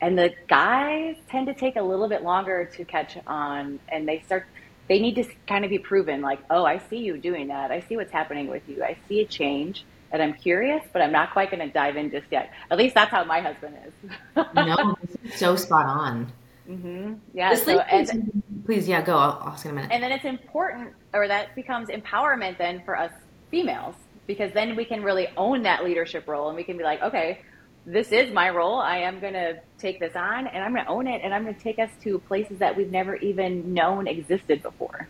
And 0.00 0.18
the 0.18 0.32
guys 0.48 1.16
tend 1.28 1.46
to 1.48 1.54
take 1.54 1.76
a 1.76 1.82
little 1.82 2.08
bit 2.08 2.22
longer 2.22 2.64
to 2.76 2.84
catch 2.84 3.16
on 3.26 3.80
and 3.88 4.06
they 4.08 4.20
start, 4.20 4.46
they 4.88 5.00
need 5.00 5.16
to 5.16 5.24
kind 5.48 5.64
of 5.64 5.70
be 5.70 5.78
proven 5.78 6.20
like, 6.20 6.40
oh, 6.50 6.64
I 6.64 6.78
see 6.78 6.98
you 6.98 7.16
doing 7.16 7.48
that. 7.48 7.72
I 7.72 7.80
see 7.80 7.96
what's 7.96 8.12
happening 8.12 8.48
with 8.48 8.62
you. 8.68 8.84
I 8.84 8.96
see 9.08 9.20
a 9.20 9.26
change 9.26 9.84
and 10.12 10.22
I'm 10.22 10.34
curious, 10.34 10.84
but 10.92 11.02
I'm 11.02 11.12
not 11.12 11.32
quite 11.32 11.50
going 11.50 11.66
to 11.66 11.72
dive 11.72 11.96
in 11.96 12.10
just 12.10 12.26
yet. 12.30 12.52
At 12.70 12.78
least 12.78 12.94
that's 12.94 13.10
how 13.10 13.24
my 13.24 13.40
husband 13.40 13.76
is. 13.86 14.44
no, 14.54 14.96
so 15.34 15.56
spot 15.56 15.86
on. 15.86 16.32
Mm-hmm. 16.64 17.16
Yeah. 17.34 17.54
So, 17.56 17.78
and, 17.80 18.42
please, 18.64 18.88
yeah, 18.88 19.02
go. 19.02 19.16
I'll, 19.16 19.40
I'll 19.42 19.48
ask 19.50 19.64
in 19.64 19.70
a 19.70 19.74
minute. 19.74 19.90
And 19.92 20.02
then 20.02 20.12
it's 20.12 20.24
important, 20.24 20.92
or 21.12 21.28
that 21.28 21.54
becomes 21.54 21.88
empowerment 21.88 22.58
then 22.58 22.82
for 22.84 22.98
us 22.98 23.12
females, 23.50 23.94
because 24.26 24.52
then 24.52 24.76
we 24.76 24.84
can 24.84 25.02
really 25.02 25.28
own 25.36 25.62
that 25.62 25.84
leadership 25.84 26.26
role, 26.26 26.48
and 26.48 26.56
we 26.56 26.64
can 26.64 26.76
be 26.76 26.84
like, 26.84 27.02
okay, 27.02 27.40
this 27.86 28.12
is 28.12 28.32
my 28.32 28.50
role. 28.50 28.78
I 28.78 28.98
am 28.98 29.20
going 29.20 29.34
to 29.34 29.60
take 29.78 30.00
this 30.00 30.16
on, 30.16 30.46
and 30.46 30.64
I'm 30.64 30.72
going 30.72 30.84
to 30.84 30.90
own 30.90 31.06
it, 31.06 31.20
and 31.22 31.34
I'm 31.34 31.42
going 31.42 31.54
to 31.54 31.60
take 31.60 31.78
us 31.78 31.90
to 32.02 32.18
places 32.20 32.58
that 32.58 32.76
we've 32.76 32.90
never 32.90 33.16
even 33.16 33.74
known 33.74 34.06
existed 34.06 34.62
before. 34.62 35.08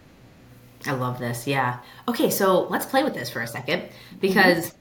I 0.86 0.92
love 0.92 1.18
this. 1.18 1.46
Yeah. 1.46 1.78
Okay, 2.08 2.30
so 2.30 2.64
let's 2.64 2.84
play 2.84 3.04
with 3.04 3.14
this 3.14 3.30
for 3.30 3.42
a 3.42 3.46
second 3.46 3.88
because. 4.20 4.66
Mm-hmm 4.66 4.78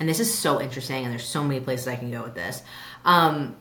and 0.00 0.08
this 0.08 0.18
is 0.18 0.32
so 0.32 0.60
interesting, 0.60 1.04
and 1.04 1.12
there's 1.12 1.28
so 1.28 1.44
many 1.44 1.60
places 1.60 1.86
I 1.86 1.96
can 1.96 2.10
go 2.10 2.22
with 2.22 2.34
this. 2.34 2.62
Um, 3.04 3.54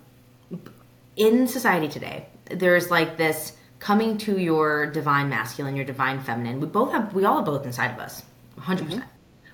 in 1.18 1.48
society 1.48 1.90
today, 1.90 2.28
there's 2.50 2.90
like 2.90 3.18
this 3.18 3.58
coming 3.80 4.18
to 4.20 4.38
your 4.38 4.86
divine 4.88 5.30
masculine, 5.30 5.76
your 5.76 5.86
divine 5.86 6.22
feminine. 6.22 6.60
We 6.60 6.68
both 6.68 6.92
have, 6.92 7.14
we 7.14 7.26
all 7.26 7.38
have 7.38 7.46
both 7.46 7.66
inside 7.66 7.92
of 7.92 8.00
us, 8.00 8.24
100%. 8.60 8.86
percent 8.86 9.04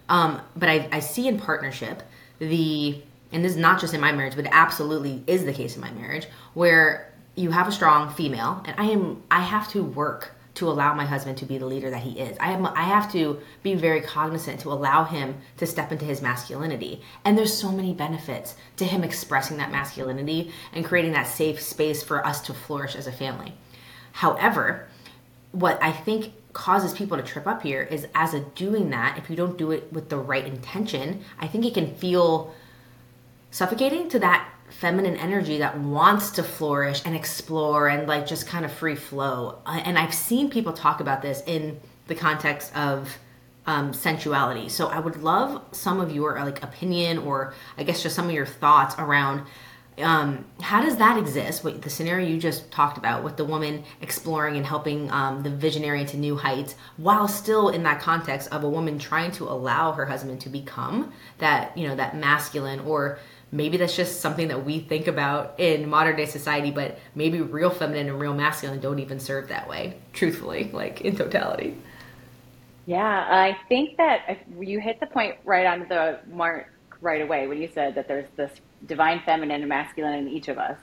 um, 0.10 0.42
but 0.56 0.70
I, 0.70 0.88
I 0.92 1.00
see 1.00 1.28
in 1.28 1.40
partnership 1.40 2.04
the, 2.40 3.02
and 3.32 3.44
this 3.44 3.54
is 3.54 3.58
not 3.58 3.80
just 3.80 3.94
in 3.94 4.02
my 4.02 4.12
marriage, 4.12 4.36
but 4.36 4.46
it 4.46 4.52
absolutely 4.52 5.24
is 5.28 5.46
the 5.46 5.54
case 5.54 5.76
in 5.76 5.82
my 5.82 5.92
marriage, 5.92 6.28
where 6.54 7.12
you 7.36 7.52
have 7.52 7.68
a 7.68 7.72
strong 7.72 8.10
female, 8.14 8.62
and 8.66 8.80
I 8.80 8.86
am, 8.86 9.24
I 9.30 9.42
have 9.42 9.70
to 9.72 9.84
work 9.84 10.36
to 10.56 10.70
allow 10.70 10.94
my 10.94 11.06
husband 11.06 11.38
to 11.38 11.46
be 11.46 11.58
the 11.58 11.66
leader 11.66 11.90
that 11.90 12.02
he 12.02 12.18
is. 12.18 12.38
I 12.40 12.48
have 12.48 12.64
I 12.64 12.84
have 12.84 13.12
to 13.12 13.42
be 13.62 13.76
very 13.76 14.02
cognizant 14.02 14.62
to 14.62 14.72
allow 14.72 15.04
him 15.04 15.36
to 15.58 15.68
step 15.68 15.92
into 15.92 16.06
his 16.06 16.22
masculinity. 16.22 17.02
And 17.26 17.38
there's 17.38 17.54
so 17.56 17.72
many 17.72 17.94
benefits 17.94 18.56
to 18.78 18.86
him 18.86 19.04
expressing 19.04 19.58
that 19.58 19.72
masculinity 19.72 20.52
and 20.74 20.86
creating 20.86 21.12
that 21.12 21.28
safe 21.28 21.62
space 21.62 22.02
for 22.02 22.26
us 22.26 22.40
to 22.44 22.54
flourish 22.54 22.96
as 22.96 23.06
a 23.06 23.12
family. 23.12 23.54
However, 24.16 24.88
what 25.52 25.78
I 25.84 25.92
think 25.92 26.32
causes 26.54 26.94
people 26.94 27.18
to 27.18 27.24
trip 27.24 27.46
up 27.46 27.62
here 27.62 27.82
is 27.84 28.08
as 28.16 28.34
a 28.34 28.40
doing 28.40 28.92
that, 28.92 29.18
if 29.18 29.30
you 29.30 29.36
don't 29.36 29.58
do 29.58 29.72
it 29.72 29.92
with 29.92 30.08
the 30.08 30.16
right 30.16 30.46
intention, 30.46 31.26
I 31.38 31.48
think 31.48 31.66
it 31.66 31.74
can 31.74 31.94
feel 31.96 32.56
suffocating 33.52 34.08
to 34.08 34.20
that 34.20 34.50
feminine 34.70 35.18
energy 35.18 35.58
that 35.58 35.78
wants 35.78 36.32
to 36.32 36.44
flourish 36.44 37.02
and 37.04 37.14
explore 37.14 37.90
and 37.90 38.08
like 38.08 38.26
just 38.26 38.48
kind 38.48 38.64
of 38.64 38.72
free 38.72 38.96
flow. 38.96 39.60
Uh, 39.66 39.82
and 39.84 40.00
I've 40.00 40.14
seen 40.14 40.50
people 40.50 40.72
talk 40.72 41.02
about 41.02 41.22
this 41.22 41.44
in 41.46 41.78
the 42.08 42.16
context 42.16 42.74
of 42.74 43.18
um, 43.68 43.92
sensuality. 43.92 44.70
So 44.70 44.88
I 44.88 45.00
would 45.00 45.22
love 45.22 45.62
some 45.74 46.00
of 46.00 46.16
your 46.16 46.42
like 46.42 46.64
opinion 46.64 47.18
or 47.18 47.54
I 47.78 47.84
guess 47.84 48.02
just 48.02 48.16
some 48.16 48.28
of 48.28 48.32
your 48.32 48.46
thoughts 48.46 48.96
around 48.98 49.46
um, 50.00 50.46
how 50.62 50.82
does 50.82 50.98
that 50.98 51.18
exist? 51.18 51.64
What 51.64 51.82
the 51.82 51.90
scenario 51.90 52.28
you 52.28 52.40
just 52.40 52.70
talked 52.72 52.98
about 52.98 53.24
with 53.24 53.38
the 53.38 53.46
woman 53.46 53.84
exploring 54.02 54.58
and 54.58 54.66
helping 54.66 55.10
um, 55.12 55.44
the 55.44 55.50
visionary 55.50 56.06
to 56.06 56.18
new 56.18 56.36
heights, 56.36 56.76
while 56.98 57.28
still 57.28 57.70
in 57.70 57.84
that 57.84 58.02
context 58.02 58.52
of 58.52 58.64
a 58.64 58.70
woman 58.70 59.00
trying 59.00 59.32
to 59.34 59.46
allow 59.46 59.94
her 59.94 60.06
husband 60.06 60.42
to 60.42 60.50
become 60.50 61.14
that 61.38 61.78
you 61.78 61.88
know 61.88 61.96
that 61.96 62.16
masculine 62.16 62.82
or 62.82 63.20
maybe 63.52 63.78
that's 63.78 63.96
just 63.96 64.20
something 64.20 64.50
that 64.50 64.66
we 64.66 64.80
think 64.80 65.08
about 65.08 65.56
in 65.60 65.90
modern 65.90 66.16
day 66.18 66.26
society, 66.26 66.72
but 66.72 67.00
maybe 67.16 67.42
real 67.42 67.70
feminine 67.70 68.10
and 68.10 68.20
real 68.20 68.34
masculine 68.34 68.80
don't 68.80 69.00
even 69.00 69.20
serve 69.20 69.48
that 69.48 69.70
way, 69.70 69.98
truthfully, 70.14 70.70
like 70.74 71.02
in 71.02 71.16
totality. 71.16 71.78
Yeah, 72.86 73.28
I 73.30 73.58
think 73.68 73.98
that 73.98 74.40
you 74.60 74.80
hit 74.80 75.00
the 75.00 75.08
point 75.08 75.38
right 75.44 75.66
on 75.66 75.88
the 75.88 76.20
mark 76.30 76.68
right 77.02 77.22
away 77.22 77.48
when 77.48 77.62
you 77.62 77.70
said 77.74 77.96
that 77.96 78.08
there's 78.08 78.30
this 78.36 78.52
divine 78.86 79.22
feminine 79.26 79.62
and 79.62 79.70
masculine 79.70 80.14
in 80.14 80.28
each 80.28 80.48
of 80.48 80.58
us. 80.58 80.78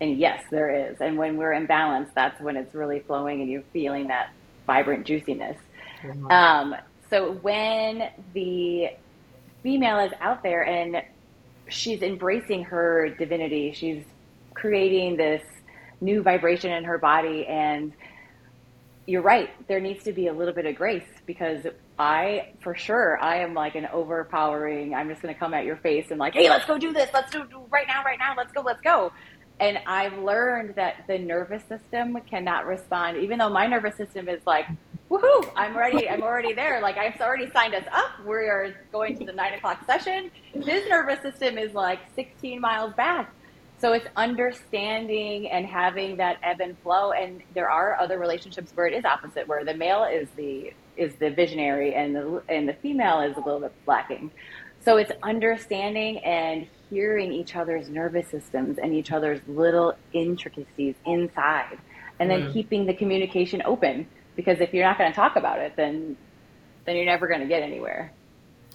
And 0.00 0.18
yes, 0.18 0.44
there 0.50 0.90
is. 0.90 1.00
And 1.00 1.18
when 1.18 1.36
we're 1.36 1.52
in 1.52 1.66
balance, 1.66 2.10
that's 2.14 2.40
when 2.40 2.56
it's 2.56 2.74
really 2.74 3.00
flowing 3.00 3.40
and 3.40 3.50
you're 3.50 3.64
feeling 3.72 4.08
that 4.08 4.30
vibrant 4.66 5.06
juiciness. 5.06 5.56
Mm-hmm. 6.02 6.30
Um, 6.30 6.76
so 7.10 7.32
when 7.32 8.10
the 8.34 8.90
female 9.62 9.98
is 9.98 10.12
out 10.20 10.42
there 10.42 10.64
and 10.64 11.02
she's 11.68 12.02
embracing 12.02 12.64
her 12.64 13.08
divinity, 13.08 13.72
she's 13.72 14.04
creating 14.54 15.16
this 15.16 15.42
new 16.00 16.22
vibration 16.22 16.70
in 16.70 16.84
her 16.84 16.98
body 16.98 17.46
and 17.46 17.92
you're 19.06 19.22
right. 19.22 19.50
There 19.66 19.80
needs 19.80 20.04
to 20.04 20.12
be 20.12 20.28
a 20.28 20.32
little 20.32 20.54
bit 20.54 20.66
of 20.66 20.76
grace 20.76 21.08
because 21.26 21.66
I, 21.98 22.52
for 22.60 22.74
sure, 22.76 23.18
I 23.20 23.40
am 23.40 23.54
like 23.54 23.74
an 23.74 23.86
overpowering. 23.86 24.94
I'm 24.94 25.08
just 25.08 25.20
going 25.20 25.34
to 25.34 25.38
come 25.38 25.52
at 25.52 25.64
your 25.64 25.76
face 25.76 26.10
and 26.10 26.18
like, 26.18 26.34
hey, 26.34 26.48
let's 26.48 26.64
go 26.64 26.78
do 26.78 26.92
this. 26.92 27.10
Let's 27.12 27.32
do 27.32 27.44
right 27.70 27.86
now, 27.88 28.04
right 28.04 28.18
now. 28.18 28.34
Let's 28.36 28.52
go, 28.52 28.60
let's 28.60 28.80
go. 28.80 29.12
And 29.60 29.78
I've 29.86 30.16
learned 30.18 30.76
that 30.76 31.04
the 31.08 31.18
nervous 31.18 31.64
system 31.64 32.16
cannot 32.30 32.66
respond, 32.66 33.16
even 33.16 33.38
though 33.38 33.48
my 33.48 33.66
nervous 33.66 33.96
system 33.96 34.28
is 34.28 34.40
like, 34.46 34.66
woohoo, 35.10 35.50
I'm 35.56 35.76
ready. 35.76 36.08
I'm 36.08 36.22
already 36.22 36.52
there. 36.52 36.80
Like 36.80 36.96
I've 36.96 37.20
already 37.20 37.50
signed 37.50 37.74
us 37.74 37.84
up. 37.92 38.24
We 38.24 38.34
are 38.34 38.76
going 38.92 39.18
to 39.18 39.24
the 39.24 39.32
nine 39.32 39.54
o'clock 39.54 39.84
session. 39.84 40.30
His 40.52 40.88
nervous 40.88 41.20
system 41.22 41.58
is 41.58 41.74
like 41.74 41.98
16 42.14 42.60
miles 42.60 42.94
back. 42.94 43.34
So 43.80 43.92
it's 43.92 44.06
understanding 44.16 45.50
and 45.50 45.66
having 45.66 46.16
that 46.18 46.38
ebb 46.42 46.60
and 46.60 46.78
flow. 46.78 47.10
And 47.10 47.42
there 47.54 47.70
are 47.70 47.98
other 47.98 48.18
relationships 48.18 48.70
where 48.74 48.86
it 48.86 48.94
is 48.94 49.04
opposite, 49.04 49.48
where 49.48 49.64
the 49.64 49.74
male 49.74 50.04
is 50.04 50.28
the 50.36 50.72
is 50.98 51.14
the 51.16 51.30
visionary 51.30 51.94
and 51.94 52.14
the 52.14 52.42
and 52.48 52.68
the 52.68 52.74
female 52.74 53.20
is 53.20 53.36
a 53.36 53.40
little 53.40 53.60
bit 53.60 53.72
lacking. 53.86 54.30
So 54.84 54.96
it's 54.96 55.12
understanding 55.22 56.18
and 56.18 56.66
hearing 56.90 57.32
each 57.32 57.56
other's 57.56 57.88
nervous 57.88 58.28
systems 58.28 58.78
and 58.78 58.94
each 58.94 59.12
other's 59.12 59.40
little 59.46 59.94
intricacies 60.12 60.94
inside, 61.04 61.78
and 62.20 62.30
then 62.30 62.42
mm. 62.42 62.52
keeping 62.52 62.86
the 62.86 62.94
communication 62.94 63.62
open. 63.64 64.06
Because 64.36 64.60
if 64.60 64.72
you're 64.72 64.84
not 64.84 64.98
going 64.98 65.10
to 65.10 65.16
talk 65.16 65.36
about 65.36 65.58
it, 65.58 65.74
then 65.76 66.16
then 66.84 66.96
you're 66.96 67.04
never 67.04 67.28
going 67.28 67.40
to 67.40 67.46
get 67.46 67.62
anywhere. 67.62 68.12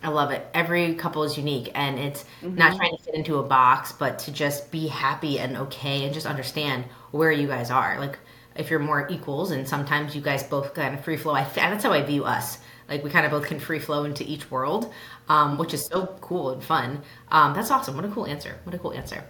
I 0.03 0.09
love 0.09 0.31
it. 0.31 0.45
Every 0.53 0.95
couple 0.95 1.23
is 1.23 1.37
unique 1.37 1.71
and 1.73 1.97
it's 1.97 2.25
mm-hmm. 2.41 2.55
not 2.55 2.75
trying 2.75 2.95
to 2.97 3.03
fit 3.03 3.15
into 3.15 3.37
a 3.37 3.43
box, 3.43 3.93
but 3.93 4.19
to 4.19 4.31
just 4.31 4.69
be 4.69 4.87
happy 4.87 5.39
and 5.39 5.55
okay 5.57 6.03
and 6.03 6.13
just 6.13 6.25
understand 6.25 6.83
where 7.11 7.31
you 7.31 7.47
guys 7.47 7.71
are. 7.71 7.97
Like 7.99 8.19
if 8.55 8.69
you're 8.69 8.79
more 8.79 9.07
equals 9.09 9.51
and 9.51 9.67
sometimes 9.67 10.15
you 10.15 10.21
guys 10.21 10.43
both 10.43 10.73
kind 10.73 10.93
of 10.93 11.03
free 11.03 11.17
flow. 11.17 11.33
I, 11.33 11.43
that's 11.43 11.83
how 11.83 11.93
I 11.93 12.01
view 12.01 12.23
us. 12.23 12.59
Like 12.89 13.03
we 13.03 13.09
kind 13.09 13.25
of 13.25 13.31
both 13.31 13.47
can 13.47 13.59
free 13.59 13.79
flow 13.79 14.03
into 14.03 14.23
each 14.29 14.51
world, 14.51 14.91
um, 15.29 15.57
which 15.57 15.73
is 15.73 15.85
so 15.85 16.07
cool 16.21 16.51
and 16.51 16.63
fun. 16.63 17.01
Um, 17.31 17.53
that's 17.53 17.71
awesome. 17.71 17.95
What 17.95 18.05
a 18.05 18.09
cool 18.09 18.25
answer. 18.25 18.59
What 18.63 18.75
a 18.75 18.77
cool 18.77 18.93
answer. 18.93 19.23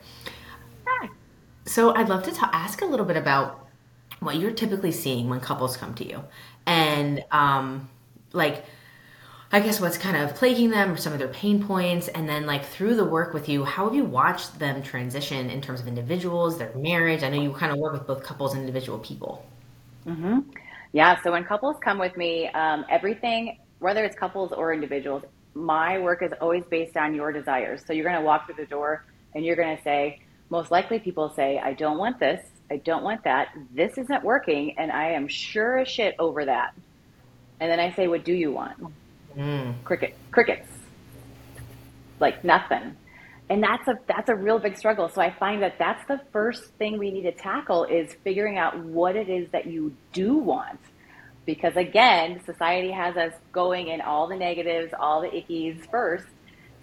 So 1.65 1.95
I'd 1.95 2.09
love 2.09 2.23
to 2.23 2.31
ta- 2.31 2.49
ask 2.51 2.81
a 2.81 2.85
little 2.85 3.05
bit 3.05 3.15
about 3.15 3.67
what 4.19 4.37
you're 4.37 4.51
typically 4.51 4.91
seeing 4.91 5.29
when 5.29 5.39
couples 5.39 5.77
come 5.77 5.93
to 5.95 6.07
you 6.07 6.23
and 6.65 7.23
um, 7.31 7.89
like– 8.33 8.65
I 9.53 9.59
guess 9.59 9.79
what's 9.79 9.99
kind 9.99 10.17
of 10.17 10.33
plaguing 10.33 10.71
them 10.71 10.91
or 10.91 10.97
some 10.97 11.13
of 11.13 11.19
their 11.19 11.27
pain 11.27 11.63
points. 11.63 12.07
And 12.07 12.27
then, 12.27 12.47
like, 12.47 12.65
through 12.65 12.95
the 12.95 13.05
work 13.05 13.35
with 13.35 13.47
you, 13.47 13.63
how 13.63 13.85
have 13.85 13.93
you 13.93 14.03
watched 14.03 14.57
them 14.57 14.81
transition 14.81 15.51
in 15.51 15.61
terms 15.61 15.79
of 15.79 15.87
individuals, 15.87 16.57
their 16.57 16.73
marriage? 16.73 17.21
I 17.21 17.29
know 17.29 17.39
you 17.39 17.51
kind 17.53 17.71
of 17.71 17.77
work 17.77 17.93
with 17.93 18.07
both 18.07 18.23
couples 18.23 18.53
and 18.53 18.61
individual 18.61 18.97
people. 18.97 19.45
Mm-hmm. 20.07 20.39
Yeah. 20.91 21.21
So 21.21 21.31
when 21.31 21.43
couples 21.43 21.77
come 21.81 21.99
with 21.99 22.17
me, 22.17 22.47
um, 22.47 22.83
everything, 22.89 23.59
whether 23.77 24.03
it's 24.03 24.15
couples 24.15 24.51
or 24.53 24.73
individuals, 24.73 25.23
my 25.53 25.99
work 25.99 26.23
is 26.23 26.31
always 26.41 26.63
based 26.71 26.97
on 26.97 27.13
your 27.13 27.31
desires. 27.31 27.83
So 27.85 27.93
you're 27.93 28.05
going 28.05 28.19
to 28.19 28.25
walk 28.25 28.47
through 28.47 28.55
the 28.55 28.65
door 28.65 29.05
and 29.35 29.45
you're 29.45 29.55
going 29.55 29.77
to 29.77 29.83
say, 29.83 30.19
most 30.49 30.71
likely 30.71 30.97
people 30.97 31.31
say, 31.35 31.59
I 31.59 31.73
don't 31.73 31.99
want 31.99 32.19
this. 32.19 32.43
I 32.71 32.77
don't 32.77 33.03
want 33.03 33.23
that. 33.25 33.49
This 33.71 33.99
isn't 33.99 34.23
working. 34.23 34.79
And 34.79 34.91
I 34.91 35.11
am 35.11 35.27
sure 35.27 35.77
as 35.77 35.87
shit 35.87 36.15
over 36.17 36.43
that. 36.43 36.73
And 37.59 37.71
then 37.71 37.79
I 37.79 37.93
say, 37.93 38.07
What 38.07 38.25
do 38.25 38.33
you 38.33 38.51
want? 38.51 38.77
Mm. 39.37 39.83
Cricket, 39.83 40.15
crickets, 40.31 40.67
like 42.19 42.43
nothing. 42.43 42.95
And 43.49 43.61
that's 43.61 43.87
a 43.87 43.95
that's 44.07 44.29
a 44.29 44.35
real 44.35 44.57
big 44.59 44.77
struggle. 44.77 45.09
So 45.09 45.21
I 45.21 45.31
find 45.31 45.61
that 45.63 45.77
that's 45.77 46.05
the 46.07 46.21
first 46.31 46.65
thing 46.79 46.97
we 46.97 47.11
need 47.11 47.23
to 47.23 47.31
tackle 47.31 47.83
is 47.83 48.13
figuring 48.23 48.57
out 48.57 48.77
what 48.79 49.15
it 49.15 49.29
is 49.29 49.49
that 49.51 49.67
you 49.67 49.95
do 50.13 50.37
want. 50.37 50.79
Because 51.45 51.75
again, 51.75 52.41
society 52.45 52.91
has 52.91 53.17
us 53.17 53.33
going 53.51 53.89
in 53.89 53.99
all 53.99 54.27
the 54.27 54.37
negatives, 54.37 54.93
all 54.97 55.21
the 55.21 55.27
ickies 55.27 55.89
first. 55.91 56.25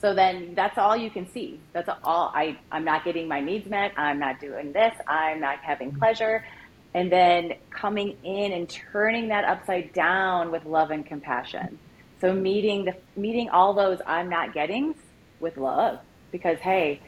So 0.00 0.14
then 0.14 0.54
that's 0.54 0.76
all 0.76 0.96
you 0.96 1.10
can 1.10 1.30
see. 1.30 1.60
That's 1.72 1.88
all 2.04 2.30
I 2.34 2.58
I'm 2.70 2.84
not 2.84 3.04
getting 3.04 3.26
my 3.26 3.40
needs 3.40 3.68
met. 3.68 3.92
I'm 3.96 4.18
not 4.18 4.38
doing 4.38 4.72
this. 4.72 4.94
I'm 5.06 5.40
not 5.40 5.58
having 5.60 5.94
pleasure. 5.94 6.44
And 6.92 7.10
then 7.10 7.54
coming 7.70 8.16
in 8.22 8.52
and 8.52 8.68
turning 8.68 9.28
that 9.28 9.44
upside 9.44 9.92
down 9.92 10.50
with 10.50 10.64
love 10.64 10.90
and 10.90 11.06
compassion 11.06 11.78
so 12.20 12.32
meeting 12.32 12.84
the 12.84 12.94
meeting 13.16 13.48
all 13.48 13.72
those 13.74 13.98
I'm 14.06 14.28
not 14.28 14.52
getting 14.52 14.94
with 15.40 15.56
love 15.56 16.00
because 16.30 16.58
hey, 16.58 17.00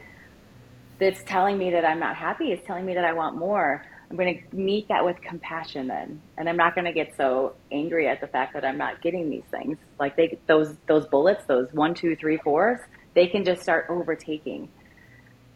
that's 0.98 1.22
telling 1.24 1.58
me 1.58 1.70
that 1.70 1.84
I'm 1.84 1.98
not 2.00 2.16
happy. 2.16 2.52
It's 2.52 2.66
telling 2.66 2.86
me 2.86 2.94
that 2.94 3.04
I 3.04 3.12
want 3.12 3.36
more. 3.36 3.84
I'm 4.10 4.16
going 4.16 4.46
to 4.50 4.56
meet 4.56 4.88
that 4.88 5.04
with 5.04 5.18
compassion 5.22 5.88
then, 5.88 6.20
and 6.36 6.46
I'm 6.46 6.56
not 6.56 6.74
going 6.74 6.84
to 6.84 6.92
get 6.92 7.16
so 7.16 7.54
angry 7.70 8.08
at 8.08 8.20
the 8.20 8.26
fact 8.26 8.52
that 8.52 8.62
I'm 8.62 8.76
not 8.76 9.00
getting 9.00 9.30
these 9.30 9.44
things. 9.50 9.78
Like 9.98 10.16
they 10.16 10.38
those 10.46 10.76
those 10.86 11.06
bullets, 11.06 11.44
those 11.46 11.72
one, 11.72 11.94
two, 11.94 12.14
three, 12.16 12.36
fours, 12.38 12.80
they 13.14 13.26
can 13.26 13.44
just 13.44 13.62
start 13.62 13.86
overtaking. 13.88 14.68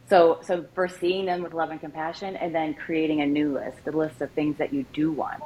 So 0.09 0.41
so 0.43 0.65
for 0.75 0.89
seeing 0.89 1.27
them 1.27 1.43
with 1.43 1.53
love 1.53 1.71
and 1.71 1.81
compassion, 1.81 2.37
and 2.37 2.55
then 2.55 2.75
creating 2.75 3.21
a 3.21 3.27
new 3.27 3.55
list, 3.55 3.79
a 3.87 3.91
list 3.91 4.21
of 4.21 4.31
things 4.33 4.57
that 4.59 4.73
you 4.73 4.85
do 4.93 5.13
want 5.13 5.43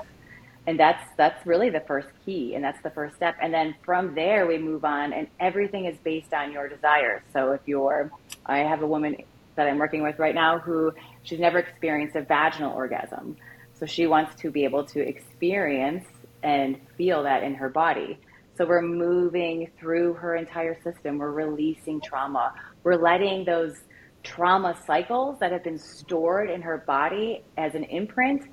and 0.71 0.79
that's 0.79 1.05
that's 1.17 1.45
really 1.45 1.69
the 1.69 1.81
first 1.81 2.07
key 2.25 2.55
and 2.55 2.63
that's 2.63 2.81
the 2.85 2.91
first 2.91 3.17
step. 3.17 3.37
And 3.43 3.53
then 3.53 3.75
from 3.85 4.15
there 4.15 4.47
we 4.47 4.57
move 4.57 4.85
on 4.85 5.13
and 5.13 5.27
everything 5.41 5.87
is 5.87 5.99
based 6.05 6.33
on 6.33 6.53
your 6.53 6.69
desires. 6.69 7.23
So 7.33 7.51
if 7.51 7.61
you're 7.67 8.09
i 8.47 8.59
have 8.59 8.81
a 8.83 8.87
woman 8.87 9.17
that 9.57 9.67
i'm 9.67 9.79
working 9.79 10.01
with 10.01 10.21
right 10.21 10.35
now 10.35 10.61
who 10.61 10.93
she's 11.25 11.41
never 11.41 11.59
experienced 11.59 12.15
a 12.15 12.23
vaginal 12.23 12.73
orgasm. 12.73 13.37
So 13.75 13.85
she 13.85 14.07
wants 14.07 14.41
to 14.43 14.53
be 14.53 14.63
able 14.63 14.85
to 14.85 15.01
experience 15.01 16.07
and 16.45 16.79
feel 16.97 17.25
that 17.25 17.43
in 17.43 17.57
her 17.57 17.69
body. 17.69 18.21
So 18.57 18.65
we're 18.65 18.81
moving 18.81 19.73
through 19.77 20.15
her 20.15 20.37
entire 20.37 20.81
system. 20.85 21.19
We're 21.19 21.33
releasing 21.33 22.01
trauma. 22.01 22.55
We're 22.85 23.03
letting 23.03 23.45
those 23.45 23.75
trauma 24.23 24.77
cycles 24.87 25.41
that 25.41 25.51
have 25.51 25.65
been 25.65 25.79
stored 25.79 26.49
in 26.49 26.63
her 26.63 26.79
body 26.79 27.43
as 27.57 27.75
an 27.75 27.83
imprint 27.85 28.45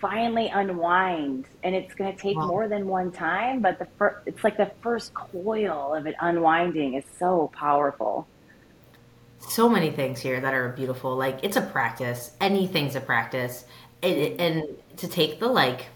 finally 0.00 0.48
unwind 0.48 1.46
and 1.62 1.74
it's 1.74 1.94
going 1.94 2.14
to 2.14 2.20
take 2.20 2.36
wow. 2.36 2.46
more 2.46 2.68
than 2.68 2.86
one 2.86 3.10
time 3.10 3.60
but 3.60 3.78
the 3.78 3.86
fir- 3.98 4.22
it's 4.26 4.44
like 4.44 4.56
the 4.56 4.70
first 4.82 5.14
coil 5.14 5.94
of 5.94 6.06
it 6.06 6.14
unwinding 6.20 6.94
is 6.94 7.04
so 7.18 7.50
powerful. 7.54 8.26
So 9.40 9.68
many 9.68 9.90
things 9.90 10.20
here 10.20 10.40
that 10.40 10.54
are 10.54 10.70
beautiful 10.70 11.16
like 11.16 11.40
it's 11.42 11.56
a 11.56 11.62
practice. 11.62 12.32
Anything's 12.40 12.96
a 12.96 13.00
practice. 13.00 13.64
It, 14.02 14.18
it, 14.18 14.40
and 14.40 14.64
to 14.98 15.08
take 15.08 15.40
the 15.40 15.48
like 15.48 15.86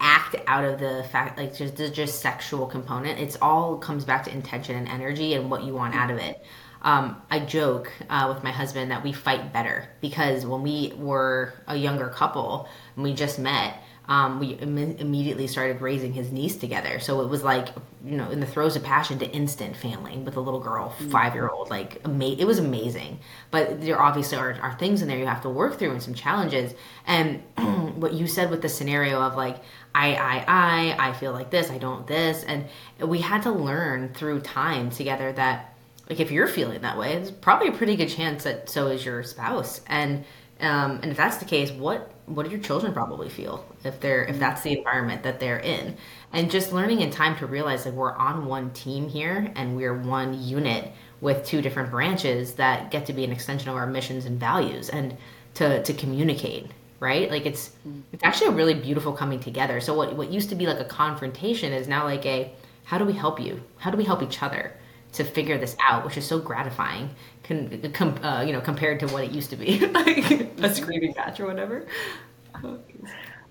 act 0.00 0.36
out 0.46 0.64
of 0.64 0.80
the 0.80 1.04
fact 1.12 1.38
like 1.38 1.54
just 1.54 1.76
the 1.76 1.88
just 1.90 2.20
sexual 2.20 2.66
component 2.66 3.18
it's 3.18 3.36
all 3.42 3.76
comes 3.76 4.04
back 4.04 4.24
to 4.24 4.32
intention 4.32 4.74
and 4.74 4.88
energy 4.88 5.34
and 5.34 5.50
what 5.50 5.62
you 5.62 5.74
want 5.74 5.94
out 5.94 6.10
of 6.10 6.16
it 6.16 6.42
um, 6.82 7.20
I 7.30 7.40
joke 7.40 7.92
uh, 8.08 8.32
with 8.32 8.42
my 8.42 8.50
husband 8.50 8.90
that 8.90 9.02
we 9.02 9.12
fight 9.12 9.52
better 9.52 9.88
because 10.00 10.46
when 10.46 10.62
we 10.62 10.92
were 10.96 11.52
a 11.66 11.76
younger 11.76 12.08
couple 12.08 12.68
and 12.96 13.04
we 13.04 13.12
just 13.12 13.38
met, 13.38 13.82
um, 14.10 14.40
we 14.40 14.54
Im- 14.54 14.96
immediately 14.96 15.46
started 15.46 15.80
raising 15.80 16.12
his 16.12 16.32
niece 16.32 16.56
together. 16.56 16.98
So 16.98 17.20
it 17.20 17.28
was 17.28 17.44
like, 17.44 17.68
you 18.04 18.16
know, 18.16 18.28
in 18.30 18.40
the 18.40 18.46
throes 18.46 18.74
of 18.74 18.82
passion 18.82 19.20
to 19.20 19.30
instant 19.30 19.76
family 19.76 20.16
with 20.16 20.36
a 20.36 20.40
little 20.40 20.58
girl, 20.58 20.92
mm. 20.98 21.10
five 21.12 21.34
year 21.34 21.48
old. 21.48 21.70
Like, 21.70 22.00
ama- 22.04 22.36
it 22.36 22.44
was 22.44 22.58
amazing. 22.58 23.20
But 23.52 23.82
there 23.82 24.00
obviously 24.02 24.38
are, 24.38 24.58
are 24.60 24.76
things 24.78 25.02
in 25.02 25.08
there 25.08 25.16
you 25.16 25.26
have 25.26 25.42
to 25.42 25.48
work 25.48 25.78
through 25.78 25.92
and 25.92 26.02
some 26.02 26.14
challenges. 26.14 26.74
And 27.06 27.42
what 28.00 28.12
you 28.14 28.26
said 28.26 28.50
with 28.50 28.62
the 28.62 28.68
scenario 28.68 29.20
of 29.20 29.36
like, 29.36 29.58
I, 29.94 30.14
I, 30.14 30.44
I, 30.48 31.08
I 31.10 31.12
feel 31.12 31.32
like 31.32 31.50
this, 31.50 31.70
I 31.70 31.78
don't 31.78 32.04
this. 32.06 32.42
And 32.42 32.64
we 32.98 33.20
had 33.20 33.42
to 33.42 33.52
learn 33.52 34.12
through 34.12 34.40
time 34.40 34.90
together 34.90 35.30
that 35.32 35.74
like 36.10 36.20
if 36.20 36.30
you're 36.30 36.48
feeling 36.48 36.80
that 36.82 36.98
way, 36.98 37.14
it's 37.14 37.30
probably 37.30 37.68
a 37.68 37.72
pretty 37.72 37.96
good 37.96 38.08
chance 38.08 38.44
that 38.44 38.68
so 38.68 38.88
is 38.88 39.04
your 39.04 39.22
spouse. 39.22 39.80
And 39.86 40.24
um, 40.60 41.00
and 41.02 41.06
if 41.06 41.16
that's 41.16 41.38
the 41.38 41.46
case, 41.46 41.70
what 41.70 42.12
what 42.26 42.44
do 42.44 42.50
your 42.50 42.60
children 42.60 42.92
probably 42.92 43.28
feel 43.28 43.64
if 43.84 44.00
they're 44.00 44.24
if 44.24 44.38
that's 44.38 44.62
the 44.62 44.76
environment 44.76 45.22
that 45.22 45.40
they're 45.40 45.60
in? 45.60 45.96
And 46.32 46.50
just 46.50 46.72
learning 46.72 47.00
in 47.00 47.10
time 47.10 47.36
to 47.38 47.46
realize 47.46 47.84
that 47.84 47.94
we're 47.94 48.14
on 48.14 48.46
one 48.46 48.70
team 48.72 49.08
here 49.08 49.50
and 49.54 49.76
we're 49.76 49.94
one 49.94 50.42
unit 50.42 50.92
with 51.20 51.44
two 51.46 51.62
different 51.62 51.90
branches 51.90 52.54
that 52.54 52.90
get 52.90 53.06
to 53.06 53.12
be 53.12 53.24
an 53.24 53.32
extension 53.32 53.70
of 53.70 53.76
our 53.76 53.86
missions 53.86 54.26
and 54.26 54.38
values 54.38 54.88
and 54.88 55.16
to 55.54 55.82
to 55.82 55.92
communicate 55.92 56.66
right 57.00 57.30
like 57.30 57.46
it's 57.46 57.72
it's 58.12 58.22
actually 58.22 58.46
a 58.46 58.52
really 58.52 58.74
beautiful 58.74 59.12
coming 59.12 59.40
together 59.40 59.80
so 59.80 59.92
what 59.92 60.14
what 60.16 60.30
used 60.30 60.48
to 60.48 60.54
be 60.54 60.66
like 60.66 60.78
a 60.78 60.84
confrontation 60.84 61.72
is 61.72 61.88
now 61.88 62.04
like 62.04 62.24
a 62.24 62.52
how 62.90 62.98
do 62.98 63.04
we 63.04 63.12
help 63.12 63.38
you? 63.38 63.62
How 63.78 63.92
do 63.92 63.96
we 63.96 64.04
help 64.04 64.20
each 64.20 64.42
other 64.42 64.72
to 65.12 65.24
figure 65.24 65.58
this 65.58 65.76
out, 65.80 66.04
which 66.04 66.16
is 66.16 66.26
so 66.26 66.38
gratifying, 66.38 67.10
com- 67.42 68.24
uh, 68.24 68.42
you 68.42 68.52
know, 68.52 68.60
compared 68.60 69.00
to 69.00 69.06
what 69.08 69.24
it 69.24 69.32
used 69.32 69.50
to 69.50 69.56
be, 69.56 69.78
like 69.86 70.30
a 70.60 70.74
screaming 70.74 71.14
match 71.16 71.40
or 71.40 71.46
whatever. 71.46 71.86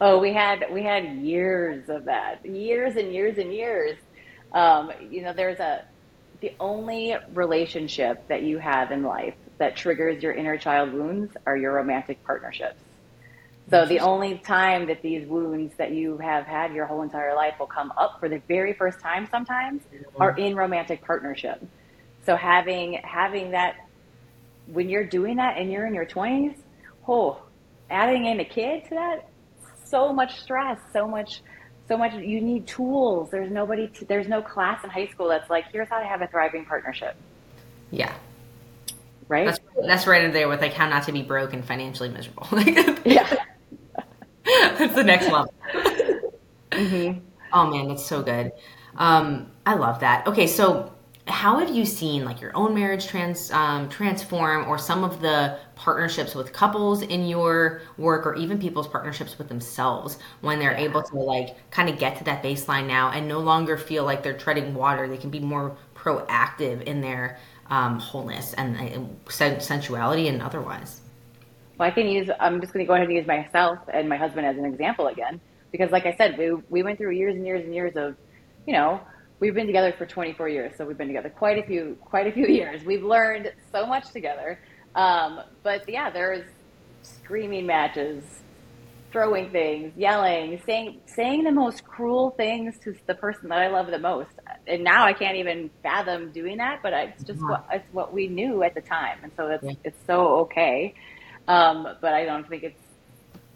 Oh, 0.02 0.20
we 0.20 0.34
had 0.34 0.66
we 0.72 0.84
had 0.84 1.18
years 1.18 1.90
of 1.90 2.06
that, 2.06 2.46
years 2.46 2.96
and 2.96 3.14
years 3.14 3.38
and 3.38 3.54
years. 3.54 3.98
Um, 4.54 4.92
you 5.10 5.22
know, 5.22 5.34
there's 5.34 5.60
a 5.60 5.84
the 6.42 6.54
only 6.60 7.16
relationship 7.34 8.26
that 8.30 8.44
you 8.44 8.60
have 8.60 8.92
in 8.92 9.04
life 9.04 9.36
that 9.58 9.76
triggers 9.76 10.24
your 10.24 10.32
inner 10.32 10.58
child 10.58 10.94
wounds 10.94 11.36
are 11.46 11.58
your 11.58 11.74
romantic 11.74 12.24
partnerships. 12.24 12.82
So 13.70 13.86
the 13.86 14.00
only 14.00 14.40
time 14.40 14.88
that 14.88 15.02
these 15.02 15.28
wounds 15.28 15.74
that 15.78 15.92
you 15.92 16.18
have 16.18 16.46
had 16.46 16.74
your 16.74 16.86
whole 16.86 17.04
entire 17.04 17.36
life 17.36 17.54
will 17.60 17.68
come 17.68 17.94
up 17.98 18.20
for 18.20 18.28
the 18.28 18.42
very 18.48 18.74
first 18.74 19.00
time 19.00 19.28
sometimes 19.30 19.84
are 20.20 20.32
in 20.32 20.56
romantic 20.56 21.06
partnership. 21.06 21.62
So 22.26 22.36
having 22.36 23.00
having 23.04 23.52
that 23.52 23.76
when 24.68 24.90
you're 24.90 25.06
doing 25.06 25.38
that 25.38 25.58
and 25.58 25.72
you're 25.72 25.86
in 25.86 25.94
your 25.94 26.06
20s, 26.06 26.56
oh, 27.08 27.42
adding 27.90 28.26
in 28.26 28.40
a 28.40 28.46
kid 28.46 28.86
to 28.86 28.90
that, 28.92 29.30
so 29.86 30.14
much 30.14 30.40
stress, 30.40 30.80
so 30.92 31.08
much 31.08 31.42
so 31.88 31.98
much 31.98 32.14
you 32.14 32.42
need 32.42 32.68
tools. 32.68 33.30
There's 33.32 33.52
nobody 33.52 33.88
to, 33.88 34.06
there's 34.06 34.28
no 34.28 34.42
class 34.42 34.84
in 34.84 34.90
high 34.90 35.08
school 35.08 35.28
that's 35.28 35.50
like 35.50 35.66
here's 35.72 35.90
how 35.90 36.00
to 36.00 36.06
have 36.06 36.22
a 36.22 36.28
thriving 36.28 36.66
partnership. 36.66 37.16
Yeah. 37.92 38.14
Right? 39.28 39.46
That's, 39.46 39.60
that's 39.86 40.08
right 40.08 40.24
in 40.24 40.32
there 40.32 40.48
with 40.48 40.62
like 40.62 40.74
how 40.74 40.90
not 40.90 41.04
to 41.04 41.12
be 41.12 41.22
broke 41.22 41.54
and 41.54 41.64
financially 41.64 42.10
miserable. 42.10 42.48
yeah. 43.06 43.46
That's 44.78 44.96
the 44.96 45.04
next 45.04 45.30
level. 45.30 45.54
Mm-hmm. 46.72 47.20
Oh 47.52 47.70
man, 47.70 47.88
that's 47.88 48.06
so 48.06 48.22
good. 48.22 48.52
Um, 48.96 49.52
I 49.66 49.76
love 49.76 50.00
that. 50.02 50.28
Okay, 50.28 50.48
so 50.48 50.94
how 51.28 51.60
have 51.60 51.74
you 51.74 51.86
seen 51.86 52.26
like 52.26 52.42
your 52.42 52.56
own 52.56 52.74
marriage 52.74 53.08
trans 53.08 53.52
um, 53.52 53.90
transform, 53.90 54.68
or 54.68 54.78
some 54.78 55.04
of 55.04 55.22
the 55.22 55.58
partnerships 55.76 56.36
with 56.36 56.54
couples 56.54 57.02
in 57.02 57.28
your 57.28 57.82
work, 57.98 58.26
or 58.26 58.36
even 58.36 58.60
people's 58.60 58.88
partnerships 58.88 59.38
with 59.38 59.48
themselves 59.50 60.20
when 60.42 60.60
they're 60.60 60.76
able 60.76 61.04
to 61.04 61.16
like 61.16 61.56
kind 61.72 61.90
of 61.90 61.98
get 61.98 62.18
to 62.18 62.24
that 62.26 62.44
baseline 62.44 62.88
now 62.88 63.12
and 63.12 63.28
no 63.28 63.40
longer 63.40 63.78
feel 63.78 64.04
like 64.06 64.24
they're 64.24 64.38
treading 64.38 64.74
water? 64.74 65.08
They 65.08 65.18
can 65.18 65.30
be 65.30 65.40
more 65.40 65.76
proactive 65.96 66.84
in 66.84 67.02
their 67.02 67.40
um, 67.70 68.00
wholeness 68.00 68.54
and, 68.54 68.76
and 68.78 69.18
sensuality 69.28 70.28
and 70.28 70.42
otherwise. 70.42 71.02
Well, 71.80 71.88
I 71.88 71.92
can 71.92 72.08
use, 72.08 72.30
I'm 72.42 72.60
just 72.60 72.74
going 72.74 72.86
to 72.86 72.88
go 72.88 72.94
ahead 72.94 73.08
and 73.08 73.16
use 73.16 73.26
myself 73.26 73.80
and 73.92 74.10
my 74.10 74.18
husband 74.18 74.46
as 74.46 74.58
an 74.58 74.66
example 74.66 75.08
again. 75.08 75.40
Because, 75.72 75.92
like 75.92 76.06
I 76.06 76.14
said, 76.18 76.38
we, 76.38 76.52
we 76.70 76.84
went 76.84 76.98
through 76.98 77.12
years 77.12 77.36
and 77.36 77.46
years 77.46 77.64
and 77.64 77.74
years 77.74 77.96
of, 77.96 78.18
you 78.68 78.74
know, 78.74 79.00
we've 79.40 79.54
been 79.54 79.68
together 79.68 79.94
for 79.98 80.06
24 80.06 80.50
years. 80.50 80.74
So 80.78 80.86
we've 80.86 80.98
been 80.98 81.08
together 81.08 81.30
quite 81.30 81.58
a 81.58 81.66
few, 81.66 81.98
quite 82.02 82.28
a 82.28 82.34
few 82.34 82.48
years. 82.48 82.84
We've 82.84 83.04
learned 83.04 83.54
so 83.72 83.86
much 83.86 84.12
together. 84.12 84.60
Um, 84.94 85.40
but 85.64 85.88
yeah, 85.88 86.10
there's 86.10 86.46
screaming 87.02 87.66
matches, 87.66 88.24
throwing 89.14 89.50
things, 89.52 89.94
yelling, 89.96 90.62
saying, 90.66 91.00
saying 91.06 91.46
the 91.46 91.52
most 91.52 91.86
cruel 91.86 92.32
things 92.32 92.78
to 92.80 92.94
the 93.06 93.16
person 93.16 93.48
that 93.50 93.60
I 93.60 93.68
love 93.68 93.88
the 93.88 94.00
most. 94.00 94.32
And 94.68 94.84
now 94.84 95.06
I 95.06 95.14
can't 95.14 95.38
even 95.38 95.70
fathom 95.82 96.32
doing 96.34 96.58
that, 96.58 96.82
but 96.84 96.92
it's 96.92 97.24
just 97.24 97.42
what, 97.42 97.66
it's 97.72 97.86
what 97.94 98.14
we 98.14 98.28
knew 98.28 98.64
at 98.64 98.76
the 98.76 98.82
time. 98.82 99.20
And 99.24 99.32
so 99.38 99.48
it's, 99.48 99.64
yeah. 99.64 99.74
it's 99.86 99.98
so 100.06 100.40
okay. 100.40 100.94
Um, 101.50 101.88
but 102.00 102.14
I 102.14 102.26
don't 102.26 102.48
think 102.48 102.62
it's 102.62 102.82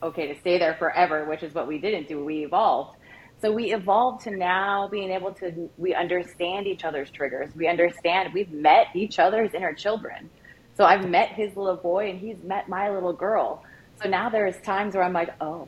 okay 0.02 0.34
to 0.34 0.40
stay 0.40 0.58
there 0.58 0.76
forever, 0.80 1.26
which 1.26 1.44
is 1.44 1.54
what 1.54 1.68
we 1.68 1.78
didn't 1.78 2.08
do. 2.08 2.26
We 2.26 2.44
evolved. 2.44 2.98
So 3.40 3.52
we 3.52 3.72
evolved 3.72 4.24
to 4.24 4.32
now 4.32 4.88
being 4.92 5.12
able 5.12 5.32
to, 5.36 5.70
we 5.78 5.94
understand 5.94 6.66
each 6.66 6.84
other's 6.84 7.12
triggers. 7.12 7.56
We 7.56 7.68
understand, 7.68 8.34
we've 8.34 8.52
met 8.52 8.88
each 8.96 9.20
other's 9.20 9.54
inner 9.54 9.74
children. 9.74 10.32
So 10.76 10.86
I've 10.86 11.08
met 11.08 11.30
his 11.30 11.56
little 11.56 11.78
boy 11.78 12.10
and 12.10 12.20
he's 12.20 12.38
met 12.44 12.68
my 12.68 12.90
little 12.90 13.14
girl. 13.14 13.64
So 14.02 14.10
now 14.10 14.30
there's 14.30 14.60
times 14.62 14.96
where 14.96 15.04
I'm 15.04 15.14
like, 15.14 15.30
oh, 15.40 15.68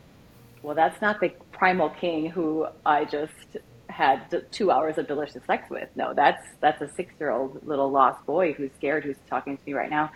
well, 0.64 0.76
that's 0.76 1.00
not 1.02 1.20
the 1.20 1.30
primal 1.52 1.92
king 1.92 2.32
who 2.32 2.66
I 2.84 3.06
just 3.06 3.58
had 3.88 4.44
two 4.52 4.72
hours 4.72 4.98
of 4.98 5.08
delicious 5.08 5.44
sex 5.46 5.70
with. 5.70 5.90
No, 5.96 6.14
that's 6.16 6.42
that's 6.60 6.82
a 6.82 6.90
six 6.96 7.14
year 7.20 7.30
old 7.30 7.66
little 7.68 7.92
lost 7.92 8.26
boy 8.26 8.54
who's 8.54 8.72
scared, 8.78 9.04
who's 9.04 9.16
talking 9.30 9.58
to 9.58 9.64
me 9.66 9.74
right 9.74 9.92
now 9.92 10.10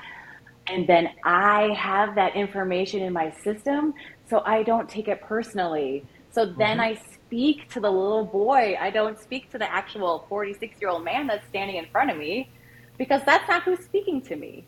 and 0.70 0.88
then 0.88 1.10
I 1.24 1.74
have 1.78 2.16
that 2.16 2.36
information 2.36 3.02
in 3.02 3.14
my 3.14 3.32
system, 3.44 3.94
so 4.30 4.42
I 4.46 4.64
don't 4.64 4.88
take 4.88 5.08
it 5.08 5.22
personally. 5.22 6.06
So 6.32 6.46
then 6.46 6.78
mm-hmm. 6.78 6.82
I 6.82 7.02
speak 7.30 7.70
to 7.70 7.80
the 7.80 7.92
little 7.92 8.26
boy. 8.26 8.78
I 8.80 8.90
don't 8.90 9.20
speak 9.20 9.52
to 9.52 9.58
the 9.58 9.72
actual 9.72 10.26
46 10.30 10.80
year 10.80 10.90
old 10.90 11.04
man 11.04 11.28
that's 11.28 11.48
standing 11.48 11.78
in 11.78 11.86
front 11.88 12.12
of 12.12 12.18
me 12.18 12.50
because 12.98 13.22
that's 13.26 13.48
not 13.48 13.64
who's 13.64 13.80
speaking 13.80 14.22
to 14.24 14.36
me. 14.36 14.66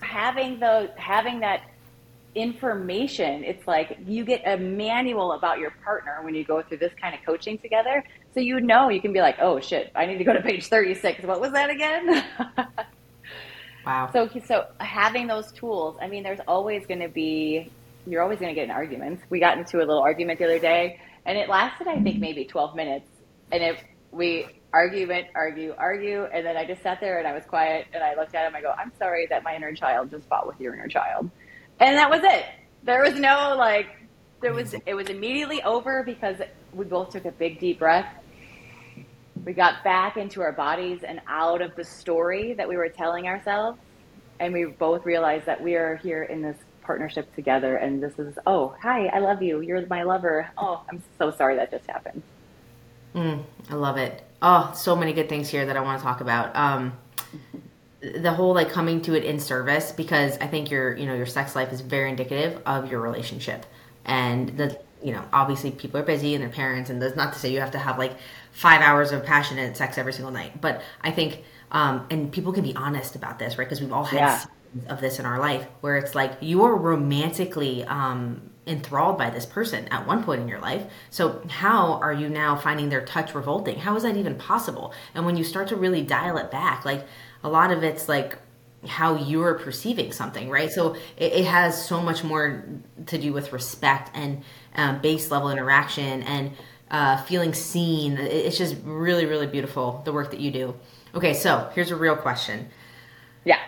Having 0.00 0.60
the 0.60 0.90
having 0.96 1.40
that 1.40 1.62
information, 2.34 3.44
it's 3.44 3.66
like 3.66 3.98
you 4.06 4.24
get 4.24 4.42
a 4.46 4.56
manual 4.58 5.32
about 5.32 5.58
your 5.58 5.70
partner 5.84 6.20
when 6.22 6.34
you 6.34 6.44
go 6.44 6.62
through 6.62 6.76
this 6.78 6.92
kind 7.00 7.14
of 7.14 7.20
coaching 7.24 7.58
together. 7.58 8.04
So 8.34 8.40
you 8.40 8.60
know 8.60 8.88
you 8.90 9.00
can 9.00 9.12
be 9.12 9.20
like, 9.20 9.36
oh 9.40 9.58
shit, 9.60 9.90
I 9.94 10.06
need 10.06 10.18
to 10.18 10.24
go 10.24 10.34
to 10.34 10.42
page 10.42 10.66
36. 10.66 11.22
What 11.24 11.40
was 11.40 11.52
that 11.52 11.70
again? 11.70 12.24
Wow. 13.86 14.10
So, 14.12 14.28
so 14.44 14.66
having 14.78 15.28
those 15.28 15.52
tools, 15.52 15.96
I 16.00 16.08
mean, 16.08 16.24
there's 16.24 16.40
always 16.48 16.86
going 16.86 17.00
to 17.00 17.08
be, 17.08 17.70
you're 18.06 18.22
always 18.22 18.40
going 18.40 18.50
to 18.50 18.54
get 18.54 18.64
in 18.64 18.70
arguments. 18.70 19.22
We 19.30 19.38
got 19.38 19.56
into 19.56 19.78
a 19.78 19.86
little 19.86 20.00
argument 20.00 20.40
the 20.40 20.46
other 20.46 20.58
day 20.58 21.00
and 21.24 21.38
it 21.38 21.48
lasted, 21.48 21.86
I 21.86 22.00
think, 22.02 22.18
maybe 22.18 22.44
12 22.44 22.74
minutes. 22.74 23.08
And 23.52 23.62
if 23.62 23.82
we 24.10 24.46
argument, 24.72 25.28
argue, 25.36 25.74
argue. 25.78 26.24
And 26.24 26.44
then 26.44 26.56
I 26.56 26.64
just 26.64 26.82
sat 26.82 27.00
there 27.00 27.18
and 27.18 27.28
I 27.28 27.32
was 27.32 27.44
quiet 27.44 27.86
and 27.94 28.02
I 28.02 28.16
looked 28.16 28.34
at 28.34 28.46
him. 28.46 28.56
I 28.56 28.60
go, 28.60 28.72
I'm 28.76 28.92
sorry 28.98 29.26
that 29.30 29.44
my 29.44 29.54
inner 29.54 29.72
child 29.72 30.10
just 30.10 30.28
fought 30.28 30.48
with 30.48 30.60
your 30.60 30.74
inner 30.74 30.88
child. 30.88 31.30
And 31.78 31.96
that 31.96 32.10
was 32.10 32.20
it. 32.24 32.44
There 32.82 33.02
was 33.02 33.14
no 33.14 33.54
like, 33.56 33.86
there 34.42 34.52
was, 34.52 34.74
it 34.84 34.94
was 34.94 35.08
immediately 35.08 35.62
over 35.62 36.02
because 36.02 36.36
we 36.72 36.84
both 36.84 37.10
took 37.10 37.24
a 37.24 37.32
big 37.32 37.60
deep 37.60 37.78
breath 37.78 38.12
we 39.46 39.52
got 39.52 39.84
back 39.84 40.16
into 40.16 40.42
our 40.42 40.50
bodies 40.50 41.04
and 41.04 41.20
out 41.28 41.62
of 41.62 41.74
the 41.76 41.84
story 41.84 42.52
that 42.54 42.68
we 42.68 42.76
were 42.76 42.88
telling 42.88 43.28
ourselves. 43.28 43.78
And 44.40 44.52
we 44.52 44.64
both 44.64 45.06
realized 45.06 45.46
that 45.46 45.62
we 45.62 45.76
are 45.76 45.96
here 45.96 46.24
in 46.24 46.42
this 46.42 46.56
partnership 46.82 47.32
together. 47.36 47.76
And 47.76 48.02
this 48.02 48.18
is, 48.18 48.36
oh, 48.44 48.74
hi, 48.82 49.06
I 49.06 49.20
love 49.20 49.42
you. 49.42 49.60
You're 49.60 49.86
my 49.86 50.02
lover. 50.02 50.50
Oh, 50.58 50.82
I'm 50.90 51.00
so 51.16 51.30
sorry 51.30 51.54
that 51.56 51.70
just 51.70 51.86
happened. 51.86 52.22
Mm, 53.14 53.44
I 53.70 53.74
love 53.76 53.96
it. 53.98 54.24
Oh, 54.42 54.72
so 54.74 54.96
many 54.96 55.12
good 55.12 55.28
things 55.28 55.48
here 55.48 55.64
that 55.64 55.76
I 55.76 55.80
want 55.80 56.00
to 56.00 56.04
talk 56.04 56.20
about. 56.20 56.54
Um, 56.56 56.98
the 58.00 58.32
whole 58.32 58.52
like 58.52 58.70
coming 58.70 59.00
to 59.02 59.14
it 59.14 59.24
in 59.24 59.38
service 59.38 59.92
because 59.92 60.36
I 60.38 60.48
think 60.48 60.70
your 60.70 60.94
you 60.96 61.06
know 61.06 61.14
your 61.14 61.26
sex 61.26 61.56
life 61.56 61.72
is 61.72 61.80
very 61.80 62.10
indicative 62.10 62.62
of 62.66 62.90
your 62.90 63.00
relationship 63.00 63.64
and 64.04 64.50
the 64.56 64.78
you 65.02 65.12
know 65.12 65.22
obviously 65.32 65.70
people 65.70 66.00
are 66.00 66.04
busy 66.04 66.34
and 66.34 66.42
their 66.42 66.50
parents 66.50 66.90
and 66.90 67.00
that's 67.00 67.16
not 67.16 67.32
to 67.32 67.38
say 67.38 67.52
you 67.52 67.60
have 67.60 67.72
to 67.72 67.78
have 67.78 67.98
like 67.98 68.16
five 68.56 68.80
hours 68.80 69.12
of 69.12 69.22
passionate 69.22 69.76
sex 69.76 69.98
every 69.98 70.14
single 70.14 70.32
night. 70.32 70.62
But 70.62 70.80
I 71.02 71.10
think, 71.10 71.44
um, 71.70 72.06
and 72.10 72.32
people 72.32 72.54
can 72.54 72.64
be 72.64 72.74
honest 72.74 73.14
about 73.14 73.38
this, 73.38 73.58
right? 73.58 73.68
Because 73.68 73.82
we've 73.82 73.92
all 73.92 74.04
had 74.04 74.16
yeah. 74.16 74.44
of 74.88 75.02
this 75.02 75.18
in 75.18 75.26
our 75.26 75.38
life 75.38 75.66
where 75.82 75.98
it's 75.98 76.14
like 76.14 76.32
you 76.40 76.64
are 76.64 76.74
romantically 76.74 77.84
um, 77.84 78.50
enthralled 78.66 79.18
by 79.18 79.28
this 79.28 79.44
person 79.44 79.86
at 79.88 80.06
one 80.06 80.24
point 80.24 80.40
in 80.40 80.48
your 80.48 80.60
life. 80.60 80.84
So 81.10 81.42
how 81.50 82.00
are 82.00 82.14
you 82.14 82.30
now 82.30 82.56
finding 82.56 82.88
their 82.88 83.04
touch 83.04 83.34
revolting? 83.34 83.78
How 83.78 83.94
is 83.94 84.04
that 84.04 84.16
even 84.16 84.36
possible? 84.36 84.94
And 85.14 85.26
when 85.26 85.36
you 85.36 85.44
start 85.44 85.68
to 85.68 85.76
really 85.76 86.00
dial 86.00 86.38
it 86.38 86.50
back, 86.50 86.86
like 86.86 87.04
a 87.44 87.50
lot 87.50 87.70
of 87.70 87.84
it's 87.84 88.08
like 88.08 88.38
how 88.86 89.16
you're 89.16 89.58
perceiving 89.58 90.12
something, 90.12 90.48
right? 90.48 90.70
So 90.70 90.94
it, 91.16 91.32
it 91.32 91.44
has 91.44 91.86
so 91.86 92.00
much 92.00 92.24
more 92.24 92.64
to 93.06 93.18
do 93.18 93.34
with 93.34 93.52
respect 93.52 94.10
and 94.14 94.42
um, 94.76 95.00
base 95.00 95.30
level 95.30 95.50
interaction 95.50 96.22
and 96.22 96.52
uh, 96.90 97.16
feeling 97.24 97.54
seen. 97.54 98.16
It's 98.18 98.58
just 98.58 98.76
really, 98.84 99.26
really 99.26 99.46
beautiful 99.46 100.02
the 100.04 100.12
work 100.12 100.30
that 100.30 100.40
you 100.40 100.50
do. 100.50 100.74
Okay, 101.14 101.34
so 101.34 101.70
here's 101.74 101.90
a 101.90 101.96
real 101.96 102.16
question. 102.16 102.68
Yeah. 103.44 103.58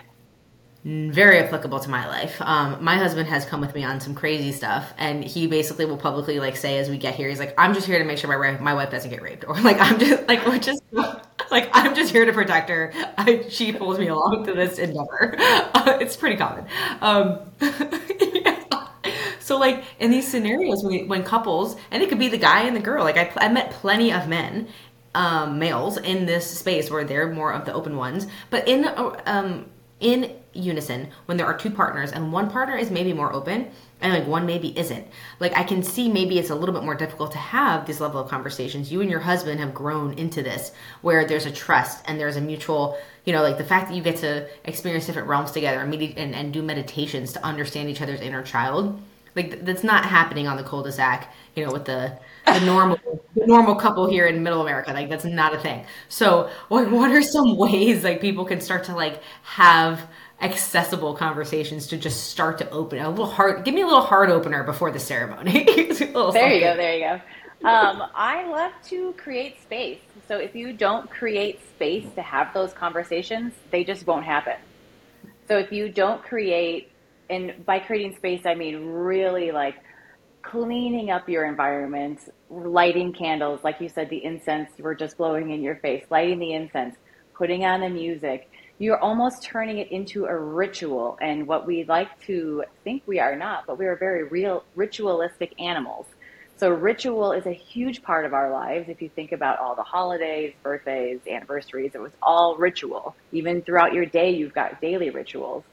Very 0.85 1.39
applicable 1.39 1.81
to 1.81 1.89
my 1.89 2.07
life. 2.07 2.41
Um, 2.41 2.81
my 2.81 2.95
husband 2.95 3.27
has 3.27 3.43
come 3.45 3.59
with 3.59 3.75
me 3.75 3.83
on 3.83 3.99
some 3.99 4.15
crazy 4.15 4.53
stuff, 4.53 4.93
and 4.97 5.21
he 5.21 5.45
basically 5.45 5.83
will 5.83 5.97
publicly 5.97 6.39
like 6.39 6.55
say 6.55 6.77
as 6.77 6.89
we 6.89 6.97
get 6.97 7.15
here, 7.15 7.27
he's 7.27 7.37
like, 7.39 7.53
"I'm 7.57 7.73
just 7.73 7.85
here 7.85 7.99
to 7.99 8.05
make 8.05 8.17
sure 8.17 8.29
my 8.29 8.57
my 8.61 8.73
wife 8.73 8.89
doesn't 8.89 9.09
get 9.09 9.21
raped," 9.21 9.43
or 9.47 9.55
like, 9.59 9.77
"I'm 9.77 9.99
just 9.99 10.25
like 10.29 10.45
we're 10.47 10.57
just 10.57 10.81
like 11.51 11.69
I'm 11.73 11.93
just 11.95 12.13
here 12.13 12.23
to 12.23 12.31
protect 12.31 12.69
her." 12.69 12.93
I, 13.17 13.45
she 13.49 13.73
pulls 13.73 13.99
me 13.99 14.07
along 14.07 14.45
to 14.45 14.53
this 14.53 14.79
endeavor. 14.79 15.35
Uh, 15.79 15.97
it's 16.01 16.17
pretty 16.17 16.35
common. 16.35 16.65
Um, 17.01 17.39
So 19.49 19.57
like 19.57 19.83
in 19.97 20.11
these 20.11 20.27
scenarios 20.27 20.83
when, 20.83 21.07
when 21.07 21.23
couples, 21.23 21.75
and 21.89 22.03
it 22.03 22.09
could 22.09 22.19
be 22.19 22.27
the 22.27 22.37
guy 22.37 22.67
and 22.67 22.75
the 22.75 22.79
girl. 22.79 23.03
Like 23.03 23.17
I, 23.17 23.47
I 23.47 23.49
met 23.49 23.71
plenty 23.71 24.13
of 24.13 24.27
men, 24.27 24.67
um, 25.15 25.57
males 25.57 25.97
in 25.97 26.27
this 26.27 26.45
space 26.59 26.91
where 26.91 27.03
they're 27.03 27.33
more 27.33 27.51
of 27.51 27.65
the 27.65 27.73
open 27.73 27.97
ones. 27.97 28.27
But 28.51 28.67
in 28.67 28.87
um, 29.25 29.65
in 29.99 30.35
unison 30.53 31.07
when 31.25 31.37
there 31.37 31.47
are 31.47 31.57
two 31.57 31.71
partners 31.71 32.11
and 32.11 32.31
one 32.31 32.49
partner 32.49 32.75
is 32.75 32.91
maybe 32.91 33.11
more 33.11 33.33
open 33.33 33.69
and 34.01 34.13
like 34.13 34.25
one 34.27 34.45
maybe 34.45 34.77
isn't 34.79 35.05
like 35.39 35.55
i 35.55 35.61
can 35.61 35.83
see 35.83 36.09
maybe 36.09 36.39
it's 36.39 36.49
a 36.49 36.55
little 36.55 36.73
bit 36.73 36.83
more 36.83 36.95
difficult 36.95 37.31
to 37.31 37.37
have 37.37 37.85
this 37.85 37.99
level 37.99 38.19
of 38.19 38.27
conversations 38.27 38.91
you 38.91 38.99
and 38.99 39.11
your 39.11 39.19
husband 39.19 39.59
have 39.59 39.73
grown 39.73 40.11
into 40.13 40.41
this 40.41 40.71
where 41.01 41.23
there's 41.25 41.45
a 41.45 41.51
trust 41.51 42.03
and 42.07 42.19
there's 42.19 42.35
a 42.35 42.41
mutual 42.41 42.97
you 43.25 43.33
know 43.33 43.43
like 43.43 43.59
the 43.59 43.63
fact 43.63 43.89
that 43.89 43.95
you 43.95 44.01
get 44.01 44.17
to 44.17 44.47
experience 44.65 45.05
different 45.05 45.27
realms 45.27 45.51
together 45.51 45.81
and, 45.81 45.91
med- 45.91 46.17
and, 46.17 46.33
and 46.33 46.51
do 46.51 46.63
meditations 46.63 47.33
to 47.33 47.45
understand 47.45 47.87
each 47.87 48.01
other's 48.01 48.21
inner 48.21 48.41
child 48.41 48.99
like 49.35 49.65
that's 49.65 49.83
not 49.83 50.05
happening 50.05 50.47
on 50.47 50.57
the 50.57 50.63
cul-de-sac 50.63 51.33
you 51.55 51.65
know 51.65 51.71
with 51.71 51.85
the 51.85 52.17
the 52.45 52.59
normal 52.61 52.97
the 53.35 53.45
normal 53.45 53.75
couple 53.75 54.09
here 54.09 54.27
in 54.27 54.43
middle 54.43 54.61
america. 54.61 54.91
Like 54.91 55.09
that's 55.09 55.25
not 55.25 55.53
a 55.53 55.59
thing. 55.59 55.85
So 56.07 56.49
what, 56.67 56.89
what 56.91 57.11
are 57.11 57.21
some 57.21 57.57
ways 57.57 58.03
like 58.03 58.21
people 58.21 58.45
can 58.45 58.61
start 58.61 58.85
to 58.85 58.95
like 58.95 59.21
have 59.43 60.07
accessible 60.41 61.15
conversations 61.15 61.87
to 61.87 61.97
just 61.97 62.29
start 62.29 62.57
to 62.59 62.69
open 62.69 62.99
a 62.99 63.09
little 63.09 63.25
heart 63.25 63.65
give 63.65 63.73
me 63.73 63.81
a 63.81 63.85
little 63.85 64.01
heart 64.01 64.29
opener 64.29 64.63
before 64.63 64.91
the 64.91 64.99
ceremony. 64.99 65.65
There 65.99 66.53
you 66.53 66.61
go 66.61 66.75
there 66.75 66.95
you 66.95 66.99
go. 67.01 67.21
Um, 67.67 68.03
i 68.15 68.47
love 68.47 68.71
to 68.85 69.13
create 69.13 69.61
space. 69.61 69.99
So 70.27 70.37
if 70.37 70.55
you 70.55 70.71
don't 70.73 71.09
create 71.09 71.59
space 71.75 72.05
to 72.15 72.21
have 72.21 72.53
those 72.53 72.73
conversations 72.73 73.53
they 73.69 73.83
just 73.83 74.07
won't 74.07 74.25
happen. 74.25 74.55
So 75.47 75.57
if 75.57 75.71
you 75.71 75.89
don't 75.89 76.23
create 76.23 76.91
and 77.29 77.65
by 77.65 77.79
creating 77.79 78.15
space 78.15 78.45
i 78.45 78.53
mean 78.53 78.85
really 78.85 79.51
like 79.51 79.75
cleaning 80.41 81.11
up 81.11 81.27
your 81.27 81.45
environment 81.45 82.19
lighting 82.49 83.13
candles 83.13 83.59
like 83.63 83.79
you 83.81 83.89
said 83.89 84.09
the 84.09 84.23
incense 84.23 84.69
you 84.77 84.83
were 84.83 84.95
just 84.95 85.17
blowing 85.17 85.51
in 85.51 85.61
your 85.61 85.75
face 85.77 86.05
lighting 86.09 86.39
the 86.39 86.53
incense 86.53 86.95
putting 87.33 87.65
on 87.65 87.81
the 87.81 87.89
music 87.89 88.49
you're 88.79 88.99
almost 88.99 89.43
turning 89.43 89.77
it 89.77 89.91
into 89.91 90.25
a 90.25 90.35
ritual. 90.35 91.17
And 91.21 91.45
what 91.45 91.67
we 91.67 91.83
like 91.83 92.19
to 92.27 92.63
think 92.85 93.03
we 93.05 93.19
are 93.19 93.35
not, 93.35 93.67
but 93.67 93.77
we 93.77 93.85
are 93.85 93.97
very 93.97 94.23
real, 94.23 94.63
ritualistic 94.73 95.53
animals. 95.59 96.07
So 96.55 96.69
ritual 96.69 97.33
is 97.33 97.45
a 97.45 97.53
huge 97.53 98.01
part 98.01 98.25
of 98.25 98.33
our 98.33 98.51
lives. 98.51 98.87
If 98.89 99.01
you 99.01 99.09
think 99.09 99.33
about 99.33 99.59
all 99.59 99.75
the 99.75 99.83
holidays, 99.83 100.53
birthdays, 100.63 101.19
anniversaries, 101.29 101.91
it 101.93 102.01
was 102.01 102.11
all 102.21 102.55
ritual. 102.55 103.15
Even 103.33 103.61
throughout 103.61 103.93
your 103.93 104.05
day, 104.05 104.31
you've 104.31 104.53
got 104.53 104.81
daily 104.81 105.09
rituals. 105.09 105.63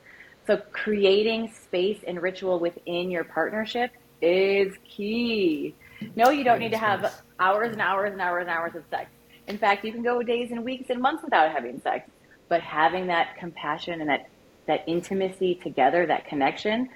So 0.47 0.59
creating 0.73 1.53
space 1.53 2.01
and 2.07 2.23
ritual 2.23 2.59
within 2.59 3.11
your 3.11 3.25
partnership 3.25 3.91
is 4.23 4.75
key. 4.89 5.75
No, 6.15 6.31
you 6.31 6.45
don't 6.45 6.59
need 6.59 6.73
to 6.73 6.79
have 6.79 7.23
hours 7.39 7.73
and 7.73 7.81
hours 7.81 8.13
and 8.13 8.21
hours 8.21 8.43
and 8.43 8.51
hours 8.51 8.75
of 8.75 8.85
sex. 8.91 9.11
In 9.49 9.59
fact, 9.59 9.85
you 9.85 9.93
can 9.93 10.03
go 10.03 10.23
days 10.23 10.51
and 10.51 10.65
weeks 10.65 10.91
and 10.91 11.01
months 11.01 11.23
without 11.23 11.53
having 11.53 11.81
sex 11.81 12.09
but 12.49 12.61
having 12.61 13.07
that 13.09 13.37
compassion 13.37 14.01
and 14.01 14.11
that 14.11 14.29
that 14.67 14.83
intimacy 14.89 15.55
together, 15.63 16.07
that 16.07 16.27
connection, 16.27 16.89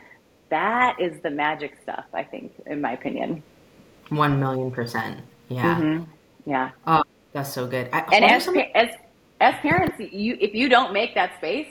that 0.48 1.00
is 1.00 1.20
the 1.22 1.30
magic 1.30 1.78
stuff. 1.82 2.04
I 2.12 2.24
think, 2.24 2.52
in 2.66 2.80
my 2.80 2.92
opinion. 2.92 3.42
One 4.08 4.40
million 4.40 4.70
percent. 4.70 5.20
Yeah. 5.48 5.76
Mm-hmm. 5.76 6.50
Yeah. 6.50 6.70
Oh, 6.86 7.02
that's 7.32 7.52
so 7.52 7.66
good. 7.66 7.88
I, 7.92 8.00
and 8.12 8.24
as, 8.24 8.48
as 8.74 8.88
as 9.40 9.54
parents, 9.60 9.96
you 9.98 10.36
if 10.40 10.54
you 10.54 10.68
don't 10.68 10.92
make 10.92 11.14
that 11.14 11.36
space, 11.38 11.68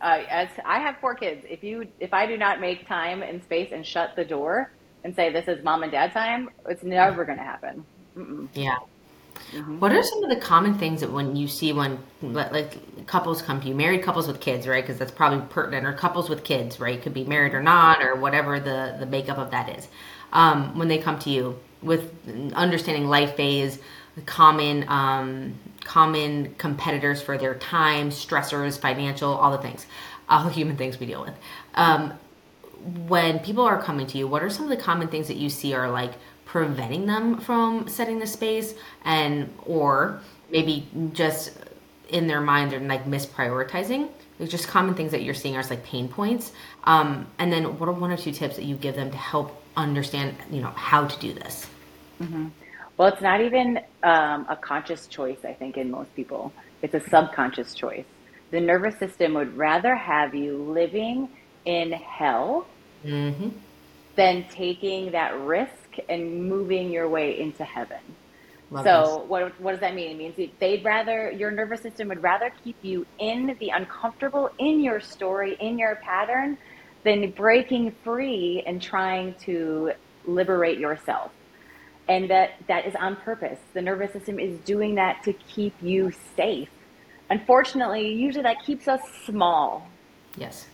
uh, 0.00 0.22
as 0.28 0.48
I 0.64 0.78
have 0.78 0.96
four 1.00 1.14
kids, 1.14 1.44
if 1.48 1.62
you 1.62 1.86
if 2.00 2.14
I 2.14 2.26
do 2.26 2.36
not 2.36 2.60
make 2.60 2.86
time 2.86 3.22
and 3.22 3.42
space 3.42 3.70
and 3.72 3.84
shut 3.84 4.14
the 4.16 4.24
door 4.24 4.72
and 5.04 5.14
say 5.14 5.32
this 5.32 5.48
is 5.48 5.62
mom 5.64 5.82
and 5.82 5.92
dad 5.92 6.12
time, 6.12 6.50
it's 6.66 6.82
never 6.82 7.24
going 7.24 7.38
to 7.38 7.44
happen. 7.44 7.84
Mm-mm. 8.16 8.48
Yeah. 8.54 8.76
Mm-hmm. 9.52 9.78
What 9.78 9.92
are 9.92 10.02
some 10.02 10.24
of 10.24 10.30
the 10.30 10.36
common 10.36 10.74
things 10.78 11.00
that 11.00 11.10
when 11.12 11.36
you 11.36 11.48
see 11.48 11.72
when 11.72 11.98
like 12.22 13.06
couples 13.06 13.40
come 13.40 13.60
to 13.60 13.68
you, 13.68 13.74
married 13.74 14.02
couples 14.02 14.26
with 14.26 14.40
kids, 14.40 14.66
right? 14.66 14.82
Because 14.82 14.98
that's 14.98 15.12
probably 15.12 15.40
pertinent, 15.48 15.86
or 15.86 15.92
couples 15.92 16.28
with 16.28 16.44
kids, 16.44 16.80
right? 16.80 17.00
Could 17.00 17.14
be 17.14 17.24
married 17.24 17.54
or 17.54 17.62
not, 17.62 18.02
or 18.02 18.16
whatever 18.16 18.60
the 18.60 18.96
the 18.98 19.06
makeup 19.06 19.38
of 19.38 19.50
that 19.52 19.68
is. 19.78 19.88
Um, 20.32 20.76
when 20.78 20.88
they 20.88 20.98
come 20.98 21.18
to 21.20 21.30
you 21.30 21.58
with 21.82 22.12
understanding 22.54 23.06
life 23.08 23.36
phase, 23.36 23.78
common 24.26 24.88
um, 24.88 25.54
common 25.84 26.54
competitors 26.56 27.22
for 27.22 27.38
their 27.38 27.54
time, 27.54 28.10
stressors, 28.10 28.78
financial, 28.78 29.32
all 29.32 29.50
the 29.52 29.58
things, 29.58 29.86
all 30.28 30.44
the 30.44 30.50
human 30.50 30.76
things 30.76 31.00
we 31.00 31.06
deal 31.06 31.22
with. 31.22 31.34
Um, 31.74 32.12
when 33.06 33.38
people 33.40 33.64
are 33.64 33.80
coming 33.82 34.06
to 34.08 34.18
you, 34.18 34.28
what 34.28 34.42
are 34.42 34.50
some 34.50 34.64
of 34.64 34.70
the 34.70 34.82
common 34.82 35.08
things 35.08 35.28
that 35.28 35.36
you 35.36 35.50
see 35.50 35.74
are 35.74 35.90
like 35.90 36.12
preventing 36.48 37.04
them 37.06 37.38
from 37.38 37.86
setting 37.88 38.18
the 38.18 38.26
space 38.26 38.74
and 39.04 39.52
or 39.66 40.20
maybe 40.50 40.88
just 41.12 41.52
in 42.08 42.26
their 42.26 42.40
mind 42.40 42.72
they're 42.72 42.80
like 42.80 43.04
misprioritizing 43.04 44.08
it's 44.38 44.50
just 44.50 44.66
common 44.66 44.94
things 44.94 45.10
that 45.10 45.22
you're 45.22 45.34
seeing 45.34 45.56
are 45.56 45.62
like 45.64 45.84
pain 45.84 46.08
points 46.08 46.52
um, 46.84 47.26
and 47.38 47.52
then 47.52 47.78
what 47.78 47.86
are 47.86 47.92
one 47.92 48.10
or 48.10 48.16
two 48.16 48.32
tips 48.32 48.56
that 48.56 48.64
you 48.64 48.76
give 48.76 48.94
them 48.94 49.10
to 49.10 49.16
help 49.18 49.62
understand 49.76 50.34
you 50.50 50.62
know 50.62 50.70
how 50.70 51.06
to 51.06 51.20
do 51.20 51.34
this 51.34 51.66
mm-hmm. 52.18 52.46
Well 52.98 53.08
it's 53.08 53.22
not 53.22 53.40
even 53.40 53.78
um, 54.02 54.46
a 54.50 54.58
conscious 54.60 55.06
choice 55.06 55.38
i 55.44 55.52
think 55.54 55.78
in 55.78 55.90
most 55.90 56.14
people 56.14 56.52
it's 56.82 56.94
a 56.94 57.00
subconscious 57.08 57.74
choice 57.74 58.04
the 58.50 58.60
nervous 58.60 58.98
system 58.98 59.34
would 59.34 59.56
rather 59.56 59.94
have 59.94 60.34
you 60.34 60.56
living 60.56 61.28
in 61.64 61.92
hell 61.92 62.66
mm-hmm. 63.04 63.48
than 64.16 64.46
taking 64.48 65.12
that 65.12 65.38
risk 65.40 65.98
and 66.08 66.48
moving 66.48 66.90
your 66.90 67.08
way 67.08 67.38
into 67.38 67.64
heaven. 67.64 68.00
Love 68.70 68.84
so 68.84 69.24
what 69.28 69.58
what 69.60 69.72
does 69.72 69.80
that 69.80 69.94
mean? 69.94 70.10
It 70.10 70.18
means 70.18 70.50
they'd 70.58 70.84
rather 70.84 71.30
your 71.30 71.50
nervous 71.50 71.80
system 71.80 72.08
would 72.08 72.22
rather 72.22 72.52
keep 72.64 72.76
you 72.82 73.06
in 73.18 73.56
the 73.60 73.70
uncomfortable 73.70 74.50
in 74.58 74.80
your 74.80 75.00
story, 75.00 75.56
in 75.60 75.78
your 75.78 75.96
pattern, 75.96 76.58
than 77.02 77.30
breaking 77.30 77.94
free 78.04 78.62
and 78.66 78.80
trying 78.80 79.34
to 79.40 79.92
liberate 80.26 80.78
yourself. 80.78 81.32
And 82.08 82.30
that 82.30 82.52
that 82.68 82.86
is 82.86 82.94
on 82.94 83.16
purpose. 83.16 83.58
The 83.74 83.82
nervous 83.82 84.12
system 84.12 84.38
is 84.38 84.58
doing 84.60 84.94
that 84.94 85.22
to 85.24 85.32
keep 85.32 85.74
you 85.82 86.12
safe. 86.36 86.70
Unfortunately, 87.30 88.14
usually 88.14 88.42
that 88.44 88.62
keeps 88.64 88.88
us 88.88 89.00
small. 89.26 89.86
Yes. 90.36 90.66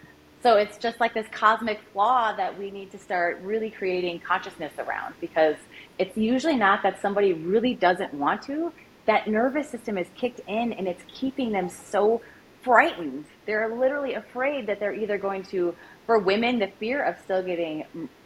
So 0.45 0.57
it's 0.57 0.77
just 0.77 1.01
like 1.01 1.15
this 1.15 1.27
cosmic 1.33 1.81
flaw 1.93 2.37
that 2.37 2.59
we 2.59 2.71
need 2.71 2.91
to 2.91 2.99
start 2.99 3.41
really 3.41 3.71
creating 3.71 4.21
consciousness 4.21 4.75
around 4.79 5.15
because 5.19 5.57
it's 5.99 6.17
usually 6.19 6.57
not 6.57 6.83
that 6.83 7.01
somebody 7.01 7.33
really 7.33 7.75
doesn't 7.75 8.13
want 8.13 8.43
to. 8.43 8.71
That 9.07 9.27
nervous 9.27 9.71
system 9.71 9.97
is 9.97 10.07
kicked 10.15 10.41
in 10.47 10.75
and 10.75 10.87
it's 10.87 11.03
keeping 11.09 11.51
them 11.51 11.71
so 11.71 12.21
frightened. 12.63 13.25
They're 13.47 13.75
literally 13.75 14.15
afraid 14.15 14.67
that 14.67 14.81
they're 14.81 14.95
either 14.95 15.17
going 15.17 15.45
to, 15.45 15.75
for 16.05 16.19
women, 16.19 16.59
the 16.59 16.71
fear 16.79 17.03
of 17.03 17.17
still 17.25 17.43
getting 17.43 17.85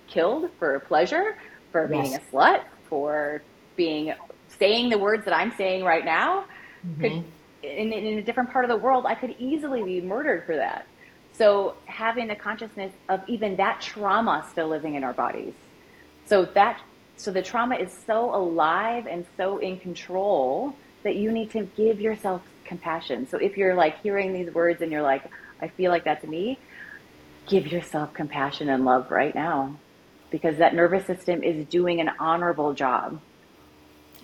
killed 0.09 0.50
for 0.59 0.80
pleasure, 0.80 1.36
for 1.70 1.86
being 1.86 2.06
yes. 2.06 2.20
a 2.20 2.34
slut, 2.34 2.62
for 2.89 3.43
being 3.76 4.14
saying 4.59 4.91
the 4.91 4.99
words 4.99 5.24
that 5.24 5.34
I'm 5.34 5.53
saying 5.57 5.84
right 5.84 6.05
now. 6.05 6.45
Mm-hmm. 6.86 7.01
Could, 7.01 7.24
in, 7.62 7.93
in 7.93 8.18
a 8.18 8.22
different 8.22 8.51
part 8.53 8.64
of 8.64 8.68
the 8.68 8.76
world, 8.76 9.05
I 9.07 9.14
could 9.14 9.34
easily 9.39 9.82
be 9.82 10.01
murdered 10.01 10.45
for 10.47 10.57
that. 10.57 10.86
So 11.32 11.74
having 11.86 12.28
the 12.28 12.34
consciousness 12.34 12.93
of 13.09 13.20
even 13.28 13.57
that 13.57 13.80
trauma 13.80 14.47
still 14.51 14.68
living 14.68 14.95
in 14.95 15.05
our 15.05 15.12
bodies. 15.12 15.55
So 16.26 16.45
that 16.45 16.80
so 17.16 17.32
the 17.32 17.43
trauma 17.43 17.76
is 17.76 17.93
so 18.07 18.34
alive 18.34 19.07
and 19.09 19.26
so 19.36 19.59
in 19.59 19.78
control 19.78 20.74
that 21.03 21.16
you 21.16 21.32
need 21.32 21.51
to 21.51 21.64
give 21.76 22.01
yourself 22.01 22.43
compassion. 22.64 23.28
So 23.28 23.39
if 23.39 23.57
you're 23.57 23.74
like 23.74 24.01
hearing 24.03 24.32
these 24.32 24.55
words 24.55 24.82
and 24.82 24.93
you're 24.93 25.03
like, 25.03 25.24
I 25.61 25.68
feel 25.68 25.91
like 25.91 26.05
that's 26.05 26.24
me, 26.24 26.59
give 27.47 27.66
yourself 27.66 28.14
compassion 28.14 28.68
and 28.68 28.84
love 28.84 29.11
right 29.11 29.34
now. 29.34 29.74
Because 30.31 30.59
that 30.59 30.74
nervous 30.74 31.07
system 31.07 31.43
is 31.43 31.66
doing 31.66 32.01
an 32.01 32.11
honorable 32.18 32.74
job. 32.74 33.20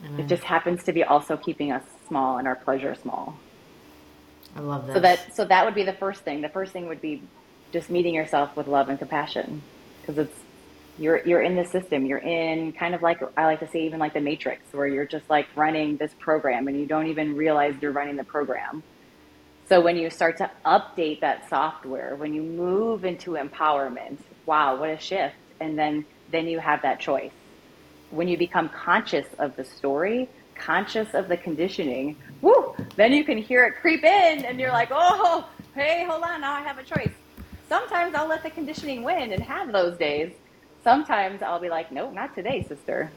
Mm. 0.03 0.21
It 0.21 0.27
just 0.27 0.43
happens 0.43 0.85
to 0.85 0.93
be 0.93 1.03
also 1.03 1.37
keeping 1.37 1.73
us 1.73 1.83
small 2.09 2.39
and 2.39 2.47
our 2.47 2.57
pleasure 2.57 2.95
small. 2.95 3.39
I 4.57 4.61
love 4.61 4.87
that. 4.87 4.95
So 4.95 5.01
that 5.01 5.35
so 5.35 5.45
that 5.47 5.65
would 5.65 5.75
be 5.75 5.85
the 5.85 5.95
first 5.95 6.21
thing. 6.21 6.41
The 6.41 6.49
first 6.49 6.73
thing 6.73 6.87
would 6.89 7.01
be 7.01 7.23
just 7.73 7.91
meeting 7.91 8.15
yourself 8.15 8.57
with 8.57 8.69
love 8.69 8.89
and 8.89 8.99
compassion 8.99 9.63
because 10.01 10.19
it's 10.19 10.39
you're 10.99 11.27
you're 11.27 11.43
in 11.43 11.57
the 11.57 11.65
system. 11.65 12.07
You're 12.07 12.19
in 12.19 12.73
kind 12.73 12.95
of 12.95 13.03
like 13.03 13.21
I 13.37 13.47
like 13.47 13.61
to 13.61 13.69
say 13.69 13.87
even 13.87 13.99
like 13.99 14.15
the 14.15 14.21
matrix 14.21 14.63
where 14.73 14.87
you're 14.87 15.07
just 15.07 15.29
like 15.29 15.49
running 15.57 15.97
this 15.97 16.15
program 16.19 16.69
and 16.69 16.79
you 16.79 16.87
don't 16.87 17.09
even 17.09 17.35
realize 17.37 17.75
you're 17.81 17.93
running 17.93 18.17
the 18.17 18.25
program. 18.25 18.83
So 19.69 19.81
when 19.81 19.97
you 19.97 20.11
start 20.11 20.37
to 20.39 20.51
update 20.65 21.21
that 21.21 21.49
software, 21.49 22.17
when 22.17 22.35
you 22.35 22.43
move 22.43 23.05
into 23.05 23.33
empowerment, 23.33 24.19
wow, 24.45 24.77
what 24.77 24.91
a 24.91 24.99
shift. 24.99 25.35
And 25.61 25.79
then 25.79 26.05
then 26.31 26.47
you 26.47 26.59
have 26.59 26.83
that 26.83 27.01
choice. 27.01 27.33
When 28.11 28.29
you 28.29 28.37
become 28.37 28.69
conscious 28.69 29.27
of 29.39 29.57
the 29.57 29.65
story, 29.65 30.29
conscious 30.55 31.15
of 31.15 31.29
the 31.29 31.37
conditioning, 31.37 32.17
woo, 32.43 32.75
then 32.97 33.13
you 33.13 33.25
can 33.25 33.39
hear 33.39 33.65
it 33.65 33.75
creep 33.81 34.05
in 34.05 34.45
and 34.45 34.59
you're 34.59 34.73
like, 34.73 34.89
oh, 34.91 35.49
hey, 35.75 36.05
hold 36.09 36.23
on, 36.23 36.41
now 36.41 36.53
I 36.53 36.63
have 36.63 36.79
a 36.79 36.83
choice. 36.83 37.13
Sometimes 37.69 38.15
I'll 38.15 38.29
let 38.29 38.43
the 38.43 38.51
conditioning 38.51 39.03
win 39.03 39.33
and 39.33 39.43
have 39.43 39.73
those 39.73 39.97
days. 39.97 40.33
Sometimes 40.83 41.43
I'll 41.43 41.61
be 41.61 41.71
like, 41.71 41.91
nope, 41.91 42.13
not 42.13 42.35
today, 42.35 42.65
sister. 42.69 43.11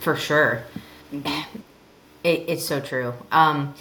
For 0.00 0.16
sure. 0.16 0.64
Mm-hmm. 1.12 1.58
It, 2.24 2.44
it's 2.48 2.64
so 2.64 2.80
true. 2.80 3.14
Um, 3.30 3.74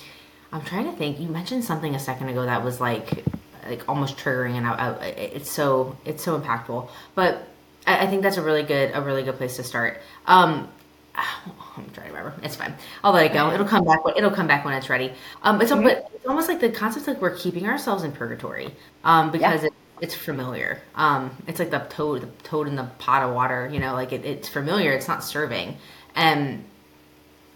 I'm 0.51 0.61
trying 0.61 0.85
to 0.85 0.91
think. 0.95 1.19
You 1.19 1.29
mentioned 1.29 1.63
something 1.63 1.95
a 1.95 1.99
second 1.99 2.29
ago 2.29 2.45
that 2.45 2.63
was 2.63 2.79
like 2.79 3.25
like 3.67 3.87
almost 3.87 4.17
triggering, 4.17 4.55
and 4.55 4.67
I, 4.67 4.93
I, 4.93 5.05
it's 5.05 5.51
so 5.51 5.97
it's 6.05 6.23
so 6.23 6.39
impactful. 6.39 6.89
But 7.15 7.47
I, 7.85 8.05
I, 8.05 8.07
think 8.07 8.23
that's 8.23 8.37
a 8.37 8.41
really 8.41 8.63
good 8.63 8.91
a 8.93 9.01
really 9.01 9.23
good 9.23 9.37
place 9.37 9.55
to 9.57 9.63
start. 9.63 9.99
Um, 10.25 10.69
I'm 11.15 11.89
trying 11.93 12.07
to 12.07 12.13
remember. 12.13 12.33
It's 12.43 12.55
fine. 12.55 12.73
I'll 13.03 13.13
let 13.13 13.25
it 13.25 13.33
go. 13.33 13.51
It'll 13.51 13.65
come 13.65 13.85
back. 13.85 13.99
It'll 14.15 14.31
come 14.31 14.47
back 14.47 14.65
when 14.65 14.73
it's 14.73 14.89
ready. 14.89 15.13
Um, 15.41 15.61
it's, 15.61 15.71
mm-hmm. 15.71 15.83
but 15.83 16.09
it's 16.13 16.25
almost 16.25 16.47
like 16.47 16.59
the 16.59 16.69
concept 16.69 17.07
like 17.07 17.21
we're 17.21 17.35
keeping 17.35 17.67
ourselves 17.67 18.03
in 18.03 18.11
purgatory, 18.11 18.73
um, 19.03 19.31
because 19.31 19.61
yeah. 19.61 19.67
it, 19.67 19.73
it's 20.01 20.15
familiar. 20.15 20.81
Um, 20.95 21.35
it's 21.47 21.59
like 21.59 21.71
the 21.71 21.79
toad, 21.79 22.21
the 22.21 22.43
toad 22.43 22.67
in 22.67 22.75
the 22.75 22.85
pot 22.99 23.23
of 23.23 23.33
water. 23.33 23.69
You 23.71 23.79
know, 23.79 23.93
like 23.93 24.11
it, 24.11 24.25
it's 24.25 24.49
familiar. 24.49 24.91
It's 24.91 25.07
not 25.07 25.23
serving. 25.23 25.77
And 26.15 26.63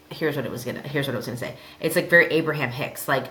here's 0.09 0.35
what 0.35 0.45
it 0.45 0.51
was 0.51 0.63
gonna. 0.63 0.81
Here's 0.81 1.07
what 1.07 1.13
I 1.13 1.17
was 1.17 1.25
gonna 1.25 1.37
say. 1.37 1.55
It's 1.79 1.95
like 1.95 2.09
very 2.09 2.27
Abraham 2.27 2.69
Hicks. 2.69 3.07
Like 3.07 3.27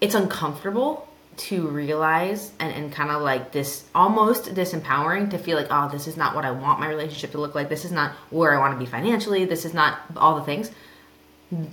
it's 0.00 0.14
uncomfortable 0.14 1.08
to 1.36 1.66
realize 1.66 2.52
and, 2.58 2.72
and 2.72 2.92
kind 2.92 3.10
of 3.10 3.22
like 3.22 3.52
this 3.52 3.84
almost 3.94 4.54
disempowering 4.54 5.30
to 5.30 5.38
feel 5.38 5.56
like 5.56 5.68
oh 5.70 5.88
this 5.90 6.06
is 6.06 6.16
not 6.16 6.34
what 6.34 6.44
i 6.44 6.50
want 6.50 6.78
my 6.78 6.88
relationship 6.88 7.30
to 7.32 7.40
look 7.40 7.54
like. 7.54 7.68
This 7.68 7.84
is 7.84 7.92
not 7.92 8.12
where 8.30 8.54
i 8.54 8.58
want 8.58 8.74
to 8.74 8.78
be 8.78 8.86
financially. 8.86 9.44
This 9.44 9.64
is 9.64 9.72
not 9.72 10.00
all 10.16 10.36
the 10.36 10.44
things 10.44 10.70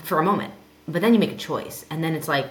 for 0.04 0.20
a 0.20 0.24
moment. 0.24 0.54
But 0.88 1.02
then 1.02 1.14
you 1.14 1.20
make 1.20 1.32
a 1.32 1.38
choice 1.38 1.86
and 1.90 2.04
then 2.04 2.14
it's 2.16 2.28
like 2.28 2.48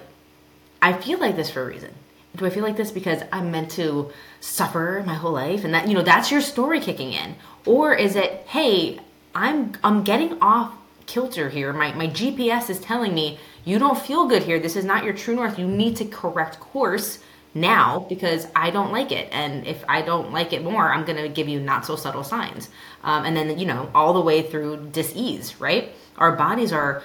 i 0.82 0.92
feel 0.92 1.18
like 1.18 1.36
this 1.36 1.50
for 1.50 1.62
a 1.62 1.66
reason. 1.66 1.92
Do 2.36 2.44
i 2.44 2.50
feel 2.50 2.62
like 2.62 2.76
this 2.76 2.90
because 2.90 3.22
i'm 3.32 3.50
meant 3.50 3.70
to 3.72 4.12
suffer 4.40 5.02
my 5.06 5.14
whole 5.14 5.32
life? 5.32 5.64
And 5.64 5.72
that 5.74 5.88
you 5.88 5.94
know 5.94 6.02
that's 6.02 6.30
your 6.30 6.40
story 6.40 6.80
kicking 6.80 7.12
in. 7.12 7.36
Or 7.64 7.94
is 7.94 8.16
it 8.16 8.44
hey 8.48 9.00
i'm 9.34 9.72
i'm 9.82 10.04
getting 10.04 10.40
off 10.42 10.74
kilter 11.06 11.48
here. 11.48 11.72
My, 11.72 11.92
my 11.92 12.08
gps 12.08 12.68
is 12.68 12.80
telling 12.80 13.14
me 13.14 13.38
you 13.68 13.78
don't 13.78 13.98
feel 13.98 14.26
good 14.26 14.42
here. 14.42 14.58
This 14.58 14.76
is 14.76 14.84
not 14.86 15.04
your 15.04 15.12
true 15.12 15.36
north. 15.36 15.58
You 15.58 15.66
need 15.66 15.96
to 15.96 16.06
correct 16.06 16.58
course 16.58 17.18
now 17.54 18.06
because 18.08 18.46
I 18.56 18.70
don't 18.70 18.92
like 18.92 19.12
it. 19.12 19.28
And 19.30 19.66
if 19.66 19.84
I 19.86 20.00
don't 20.00 20.32
like 20.32 20.54
it 20.54 20.64
more, 20.64 20.90
I'm 20.90 21.04
going 21.04 21.22
to 21.22 21.28
give 21.28 21.48
you 21.48 21.60
not 21.60 21.84
so 21.84 21.94
subtle 21.94 22.24
signs. 22.24 22.70
Um, 23.04 23.26
and 23.26 23.36
then, 23.36 23.58
you 23.58 23.66
know, 23.66 23.90
all 23.94 24.14
the 24.14 24.22
way 24.22 24.40
through 24.40 24.88
dis-ease, 24.92 25.60
right? 25.60 25.90
Our 26.16 26.32
bodies 26.32 26.72
are 26.72 27.02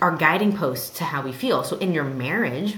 are 0.00 0.16
guiding 0.16 0.56
posts 0.56 0.98
to 0.98 1.04
how 1.04 1.22
we 1.22 1.30
feel. 1.30 1.62
So 1.62 1.76
in 1.76 1.92
your 1.92 2.02
marriage 2.02 2.74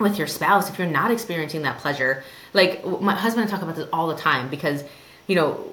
with 0.00 0.18
your 0.18 0.26
spouse, 0.26 0.68
if 0.68 0.76
you're 0.76 0.88
not 0.88 1.12
experiencing 1.12 1.62
that 1.62 1.78
pleasure, 1.78 2.24
like 2.52 2.84
my 2.84 3.14
husband 3.14 3.44
and 3.44 3.48
I 3.48 3.54
talk 3.54 3.62
about 3.62 3.76
this 3.76 3.88
all 3.92 4.08
the 4.08 4.16
time 4.16 4.50
because, 4.50 4.82
you 5.28 5.36
know, 5.36 5.72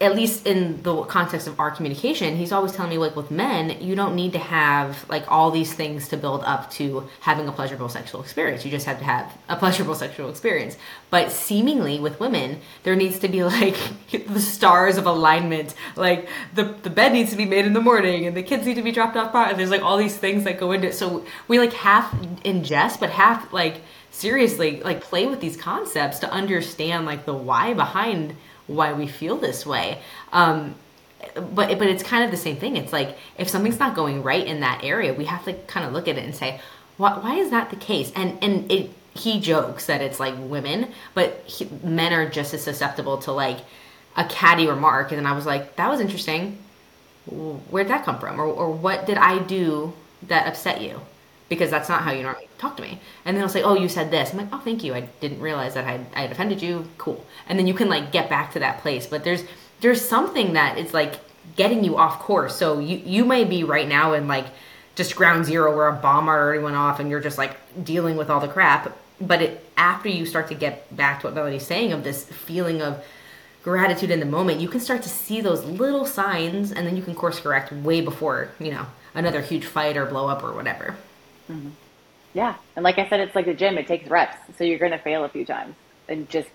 at 0.00 0.14
least 0.14 0.46
in 0.46 0.82
the 0.82 1.02
context 1.02 1.46
of 1.46 1.60
our 1.60 1.70
communication, 1.70 2.34
he's 2.34 2.52
always 2.52 2.72
telling 2.72 2.90
me 2.90 2.96
like 2.96 3.14
with 3.14 3.30
men, 3.30 3.76
you 3.82 3.94
don't 3.94 4.14
need 4.14 4.32
to 4.32 4.38
have 4.38 5.06
like 5.10 5.30
all 5.30 5.50
these 5.50 5.74
things 5.74 6.08
to 6.08 6.16
build 6.16 6.42
up 6.44 6.70
to 6.70 7.06
having 7.20 7.46
a 7.46 7.52
pleasurable 7.52 7.90
sexual 7.90 8.22
experience. 8.22 8.64
You 8.64 8.70
just 8.70 8.86
have 8.86 8.98
to 8.98 9.04
have 9.04 9.36
a 9.50 9.56
pleasurable 9.56 9.94
sexual 9.94 10.30
experience. 10.30 10.78
But 11.10 11.30
seemingly 11.30 12.00
with 12.00 12.18
women, 12.18 12.60
there 12.84 12.96
needs 12.96 13.18
to 13.18 13.28
be 13.28 13.44
like 13.60 13.76
the 14.10 14.40
stars 14.40 14.96
of 14.96 15.04
alignment. 15.04 15.74
Like 15.94 16.28
the 16.54 16.64
the 16.64 16.90
bed 16.90 17.12
needs 17.12 17.30
to 17.32 17.36
be 17.36 17.44
made 17.44 17.66
in 17.66 17.74
the 17.74 17.82
morning 17.82 18.26
and 18.26 18.34
the 18.34 18.42
kids 18.42 18.64
need 18.64 18.76
to 18.76 18.82
be 18.82 18.92
dropped 18.92 19.16
off. 19.16 19.34
And 19.34 19.58
there's 19.58 19.70
like 19.70 19.82
all 19.82 19.98
these 19.98 20.16
things 20.16 20.44
that 20.44 20.58
go 20.58 20.72
into 20.72 20.88
it. 20.88 20.94
So 20.94 21.26
we 21.48 21.58
like 21.58 21.74
half 21.74 22.10
ingest, 22.44 22.98
but 22.98 23.10
half 23.10 23.52
like 23.52 23.82
seriously 24.10 24.80
like 24.82 25.02
play 25.02 25.26
with 25.26 25.40
these 25.40 25.56
concepts 25.56 26.18
to 26.20 26.30
understand 26.30 27.04
like 27.04 27.26
the 27.26 27.34
why 27.34 27.74
behind 27.74 28.34
why 28.70 28.92
we 28.92 29.06
feel 29.06 29.36
this 29.36 29.66
way. 29.66 29.98
Um, 30.32 30.74
but 31.34 31.78
but 31.78 31.88
it's 31.88 32.02
kind 32.02 32.24
of 32.24 32.30
the 32.30 32.36
same 32.36 32.56
thing. 32.56 32.76
It's 32.76 32.92
like 32.92 33.18
if 33.36 33.48
something's 33.48 33.78
not 33.78 33.94
going 33.94 34.22
right 34.22 34.46
in 34.46 34.60
that 34.60 34.82
area, 34.82 35.12
we 35.12 35.26
have 35.26 35.44
to 35.44 35.52
kind 35.52 35.86
of 35.86 35.92
look 35.92 36.08
at 36.08 36.16
it 36.16 36.24
and 36.24 36.34
say, 36.34 36.60
why, 36.96 37.18
why 37.18 37.34
is 37.36 37.50
that 37.50 37.70
the 37.70 37.76
case? 37.76 38.10
And 38.14 38.38
and 38.42 38.70
it 38.70 38.90
he 39.14 39.40
jokes 39.40 39.86
that 39.86 40.00
it's 40.00 40.20
like 40.20 40.34
women, 40.38 40.88
but 41.14 41.42
he, 41.44 41.68
men 41.82 42.12
are 42.12 42.28
just 42.28 42.54
as 42.54 42.62
susceptible 42.62 43.18
to 43.18 43.32
like 43.32 43.58
a 44.16 44.24
catty 44.24 44.66
remark. 44.66 45.10
And 45.10 45.18
then 45.18 45.26
I 45.26 45.32
was 45.32 45.46
like, 45.46 45.76
that 45.76 45.88
was 45.88 46.00
interesting. 46.00 46.58
Where'd 47.26 47.88
that 47.88 48.04
come 48.04 48.18
from? 48.18 48.40
Or, 48.40 48.44
or 48.44 48.70
what 48.70 49.06
did 49.06 49.18
I 49.18 49.38
do 49.38 49.92
that 50.28 50.46
upset 50.46 50.80
you? 50.80 51.00
Because 51.50 51.70
that's 51.70 51.90
not 51.90 52.00
how 52.00 52.12
you 52.12 52.22
normally 52.22 52.48
talk 52.56 52.76
to 52.78 52.82
me. 52.82 53.00
And 53.26 53.36
then 53.36 53.42
I'll 53.42 53.50
say, 53.50 53.62
"Oh, 53.62 53.74
you 53.74 53.88
said 53.88 54.10
this." 54.10 54.30
I'm 54.32 54.38
like, 54.38 54.48
"Oh, 54.52 54.62
thank 54.64 54.82
you. 54.82 54.94
I 54.94 55.02
didn't 55.20 55.40
realize 55.40 55.74
that 55.74 55.84
I 55.84 55.90
had, 55.90 56.06
I 56.14 56.20
had 56.22 56.32
offended 56.32 56.62
you. 56.62 56.88
Cool." 56.96 57.22
And 57.48 57.58
then 57.58 57.66
you 57.66 57.74
can 57.74 57.88
like 57.88 58.12
get 58.12 58.30
back 58.30 58.52
to 58.52 58.60
that 58.60 58.80
place. 58.80 59.06
But 59.06 59.24
there's 59.24 59.44
there's 59.82 60.00
something 60.00 60.54
that 60.54 60.78
it's 60.78 60.94
like 60.94 61.16
getting 61.56 61.84
you 61.84 61.98
off 61.98 62.20
course. 62.20 62.56
So 62.56 62.78
you 62.78 63.02
you 63.04 63.24
may 63.24 63.44
be 63.44 63.64
right 63.64 63.88
now 63.88 64.14
in 64.14 64.28
like 64.28 64.46
just 64.94 65.16
ground 65.16 65.44
zero 65.44 65.74
where 65.74 65.88
a 65.88 65.92
bomb 65.92 66.28
already 66.28 66.62
went 66.62 66.76
off 66.76 67.00
and 67.00 67.10
you're 67.10 67.20
just 67.20 67.38
like 67.38 67.56
dealing 67.84 68.16
with 68.16 68.30
all 68.30 68.40
the 68.40 68.48
crap. 68.48 68.96
But 69.20 69.42
it, 69.42 69.70
after 69.76 70.08
you 70.08 70.26
start 70.26 70.48
to 70.48 70.54
get 70.54 70.94
back 70.96 71.20
to 71.20 71.26
what 71.26 71.34
Melanie's 71.34 71.66
saying 71.66 71.92
of 71.92 72.04
this 72.04 72.24
feeling 72.24 72.80
of 72.80 73.04
gratitude 73.62 74.10
in 74.10 74.20
the 74.20 74.26
moment, 74.26 74.60
you 74.60 74.68
can 74.68 74.80
start 74.80 75.02
to 75.02 75.08
see 75.08 75.40
those 75.40 75.64
little 75.64 76.06
signs 76.06 76.72
and 76.72 76.86
then 76.86 76.96
you 76.96 77.02
can 77.02 77.14
course 77.14 77.40
correct 77.40 77.72
way 77.72 78.00
before, 78.00 78.50
you 78.58 78.70
know, 78.70 78.86
another 79.14 79.40
huge 79.40 79.64
fight 79.66 79.96
or 79.96 80.06
blow 80.06 80.28
up 80.28 80.42
or 80.42 80.52
whatever. 80.52 80.96
Mm-hmm. 81.50 81.70
Yeah. 82.32 82.54
And 82.76 82.84
like 82.84 82.98
I 82.98 83.08
said, 83.08 83.20
it's 83.20 83.34
like 83.34 83.46
the 83.46 83.54
gym, 83.54 83.76
it 83.76 83.86
takes 83.86 84.08
reps. 84.08 84.36
So 84.56 84.64
you're 84.64 84.78
going 84.78 84.92
to 84.92 84.98
fail 84.98 85.24
a 85.24 85.28
few 85.28 85.44
times 85.44 85.74
and 86.08 86.28
just, 86.30 86.48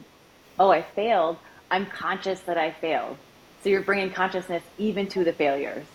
oh, 0.58 0.72
I 0.72 0.82
failed. 0.82 1.38
I'm 1.70 1.86
conscious 1.86 2.40
that 2.42 2.58
I 2.58 2.72
failed. 2.72 3.18
So 3.64 3.70
you're 3.70 3.82
bringing 3.82 4.12
consciousness 4.12 4.64
even 4.78 5.08
to 5.08 5.24
the 5.24 5.34
failures. 5.34 5.86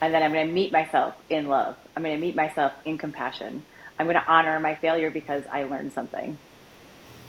And 0.00 0.14
then 0.14 0.22
I'm 0.22 0.32
going 0.32 0.46
to 0.46 0.52
meet 0.52 0.72
myself 0.72 1.14
in 1.28 1.48
love. 1.48 1.76
I'm 1.96 2.02
going 2.02 2.14
to 2.14 2.20
meet 2.20 2.34
myself 2.34 2.72
in 2.84 2.98
compassion. 2.98 3.62
I'm 3.98 4.06
going 4.06 4.16
to 4.16 4.26
honor 4.26 4.58
my 4.60 4.74
failure 4.74 5.10
because 5.10 5.44
I 5.52 5.64
learned 5.64 5.92
something. 5.92 6.38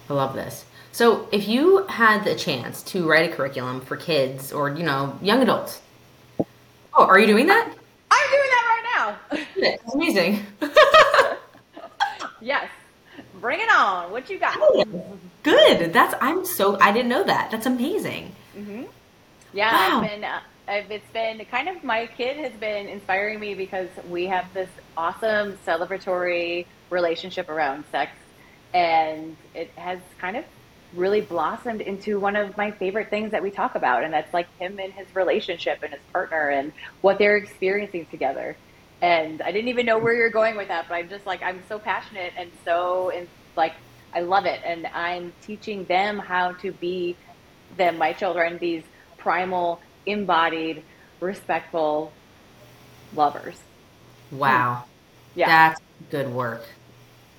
I 0.09 0.13
love 0.13 0.33
this. 0.33 0.65
So, 0.91 1.27
if 1.31 1.47
you 1.47 1.85
had 1.87 2.23
the 2.23 2.35
chance 2.35 2.81
to 2.83 3.07
write 3.07 3.29
a 3.29 3.35
curriculum 3.35 3.81
for 3.81 3.97
kids 3.97 4.53
or, 4.53 4.69
you 4.69 4.83
know, 4.83 5.17
young 5.21 5.41
adults, 5.41 5.81
oh, 6.39 7.05
are 7.05 7.19
you 7.19 7.27
doing 7.27 7.47
that? 7.47 7.73
I'm 8.11 8.29
doing 8.29 8.49
that 8.49 8.65
right 8.69 8.83
now. 8.95 9.39
It's 9.57 9.93
amazing. 9.93 10.45
yes. 12.41 12.69
Bring 13.39 13.59
it 13.59 13.69
on. 13.69 14.11
What 14.11 14.29
you 14.29 14.39
got? 14.39 14.57
Good. 15.43 15.93
That's 15.93 16.15
I'm 16.21 16.45
so 16.45 16.79
I 16.79 16.91
didn't 16.91 17.09
know 17.09 17.23
that. 17.23 17.51
That's 17.51 17.65
amazing. 17.65 18.33
Mm-hmm. 18.57 18.83
Yeah, 19.53 19.71
wow. 19.71 20.01
I've 20.01 20.09
been. 20.09 20.23
Uh, 20.23 20.39
I've, 20.67 20.91
it's 20.91 21.11
been 21.11 21.45
kind 21.45 21.69
of 21.69 21.83
my 21.83 22.07
kid 22.07 22.37
has 22.37 22.51
been 22.53 22.87
inspiring 22.87 23.39
me 23.39 23.53
because 23.53 23.89
we 24.09 24.25
have 24.25 24.51
this 24.53 24.69
awesome 24.97 25.57
celebratory 25.65 26.65
relationship 26.89 27.49
around 27.49 27.83
sex, 27.91 28.11
and 28.73 29.37
it 29.53 29.69
has 29.75 29.99
kind 30.17 30.37
of 30.37 30.45
really 30.95 31.21
blossomed 31.21 31.81
into 31.81 32.19
one 32.19 32.35
of 32.35 32.57
my 32.57 32.71
favorite 32.71 33.09
things 33.09 33.31
that 33.31 33.43
we 33.43 33.51
talk 33.51 33.75
about, 33.75 34.03
and 34.03 34.13
that's 34.13 34.33
like 34.33 34.47
him 34.57 34.79
and 34.79 34.93
his 34.93 35.07
relationship 35.15 35.83
and 35.83 35.93
his 35.93 36.01
partner 36.11 36.49
and 36.49 36.71
what 37.01 37.17
they're 37.17 37.37
experiencing 37.37 38.05
together. 38.07 38.55
And 39.01 39.41
I 39.41 39.51
didn't 39.51 39.67
even 39.67 39.85
know 39.85 39.97
where 39.97 40.13
you're 40.13 40.29
going 40.29 40.55
with 40.55 40.69
that, 40.69 40.87
but 40.87 40.95
I'm 40.95 41.09
just 41.09 41.25
like 41.25 41.43
I'm 41.43 41.61
so 41.67 41.79
passionate 41.79 42.33
and 42.37 42.49
so 42.63 43.09
and 43.09 43.27
like 43.55 43.73
I 44.13 44.21
love 44.21 44.45
it, 44.45 44.61
and 44.63 44.87
I'm 44.87 45.33
teaching 45.41 45.83
them 45.85 46.17
how 46.17 46.53
to 46.53 46.71
be 46.71 47.17
them, 47.77 47.97
my 47.97 48.13
children, 48.13 48.57
these 48.57 48.83
primal, 49.17 49.81
embodied, 50.05 50.83
respectful 51.19 52.13
lovers. 53.13 53.57
Wow, 54.31 54.85
hmm. 55.33 55.39
yeah, 55.41 55.47
that's 55.47 55.81
good 56.09 56.31
work. 56.31 56.63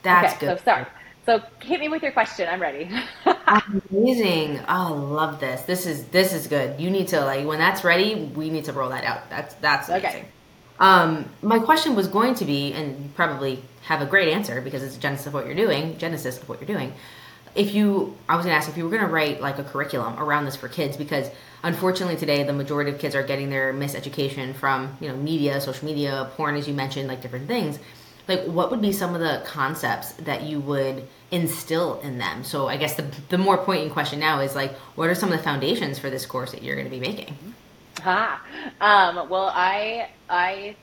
That's 0.02 0.34
okay, 0.34 0.46
good. 0.46 0.58
So 0.58 0.62
start. 0.62 0.88
So 1.26 1.42
hit 1.60 1.80
me 1.80 1.88
with 1.88 2.04
your 2.04 2.12
question. 2.12 2.48
I'm 2.48 2.62
ready. 2.62 2.88
Amazing. 3.90 4.60
Oh, 4.60 4.64
I 4.68 4.88
love 4.90 5.40
this. 5.40 5.62
This 5.62 5.84
is 5.84 6.04
this 6.06 6.32
is 6.32 6.46
good. 6.46 6.80
You 6.80 6.88
need 6.88 7.08
to 7.08 7.20
like 7.24 7.44
when 7.44 7.58
that's 7.58 7.82
ready, 7.82 8.14
we 8.36 8.48
need 8.48 8.66
to 8.66 8.72
roll 8.72 8.90
that 8.90 9.02
out. 9.02 9.28
That's 9.28 9.54
that's 9.54 9.88
amazing. 9.88 10.08
Okay. 10.08 10.24
Um, 10.78 11.28
my 11.42 11.58
question 11.58 11.96
was 11.96 12.06
going 12.06 12.34
to 12.36 12.44
be, 12.44 12.72
and 12.74 13.02
you 13.02 13.10
probably 13.16 13.60
have 13.82 14.02
a 14.02 14.06
great 14.06 14.28
answer 14.28 14.60
because 14.60 14.84
it's 14.84 14.96
a 14.96 15.00
genesis 15.00 15.26
of 15.26 15.34
what 15.34 15.46
you're 15.46 15.56
doing, 15.56 15.98
genesis 15.98 16.40
of 16.40 16.48
what 16.48 16.60
you're 16.60 16.68
doing. 16.68 16.92
If 17.56 17.74
you, 17.74 18.14
I 18.28 18.36
was 18.36 18.44
going 18.44 18.52
to 18.52 18.58
ask 18.58 18.68
if 18.68 18.76
you 18.76 18.84
were 18.84 18.90
going 18.90 19.02
to 19.02 19.08
write 19.08 19.40
like 19.40 19.58
a 19.58 19.64
curriculum 19.64 20.18
around 20.18 20.44
this 20.44 20.54
for 20.54 20.68
kids 20.68 20.98
because 20.98 21.30
unfortunately 21.62 22.16
today 22.16 22.42
the 22.42 22.52
majority 22.52 22.90
of 22.90 22.98
kids 22.98 23.14
are 23.14 23.22
getting 23.22 23.48
their 23.48 23.72
miseducation 23.72 24.54
from 24.54 24.94
you 25.00 25.08
know 25.08 25.16
media, 25.16 25.60
social 25.60 25.86
media, 25.86 26.30
porn, 26.36 26.54
as 26.54 26.68
you 26.68 26.74
mentioned, 26.74 27.08
like 27.08 27.22
different 27.22 27.48
things 27.48 27.78
like 28.28 28.44
what 28.44 28.70
would 28.70 28.82
be 28.82 28.92
some 28.92 29.14
of 29.14 29.20
the 29.20 29.42
concepts 29.44 30.12
that 30.12 30.42
you 30.42 30.60
would 30.60 31.06
instill 31.30 32.00
in 32.00 32.18
them? 32.18 32.44
So 32.44 32.68
i 32.68 32.76
guess 32.76 32.94
the, 32.94 33.06
the 33.28 33.38
more 33.38 33.58
pointing 33.58 33.90
question 33.90 34.20
now 34.20 34.40
is 34.40 34.54
like 34.54 34.72
what 34.96 35.08
are 35.08 35.14
some 35.14 35.32
of 35.32 35.38
the 35.38 35.42
foundations 35.42 35.98
for 35.98 36.10
this 36.10 36.26
course 36.26 36.52
that 36.52 36.62
you're 36.62 36.76
going 36.76 36.86
to 36.86 36.90
be 36.90 37.00
making? 37.00 37.36
Ah, 38.04 38.42
um, 38.80 39.28
well 39.28 39.50
i 39.54 40.08
i 40.28 40.76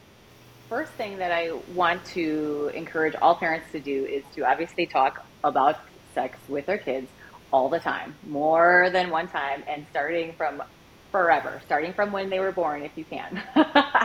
first 0.70 0.92
thing 0.94 1.18
that 1.18 1.32
i 1.32 1.52
want 1.74 2.04
to 2.06 2.72
encourage 2.74 3.16
all 3.22 3.36
parents 3.36 3.68
to 3.72 3.80
do 3.80 4.06
is 4.06 4.24
to 4.36 4.44
obviously 4.50 4.86
talk 4.86 5.26
about 5.44 5.80
sex 6.16 6.38
with 6.48 6.66
their 6.66 6.78
kids 6.78 7.08
all 7.52 7.70
the 7.70 7.80
time 7.80 8.16
more 8.26 8.90
than 8.92 9.10
one 9.10 9.28
time 9.28 9.64
and 9.68 9.86
starting 9.92 10.34
from 10.34 10.64
forever 11.12 11.62
starting 11.66 11.94
from 11.94 12.12
when 12.12 12.30
they 12.30 12.40
were 12.40 12.52
born 12.52 12.82
if 12.82 12.92
you 12.96 13.06
can. 13.06 13.42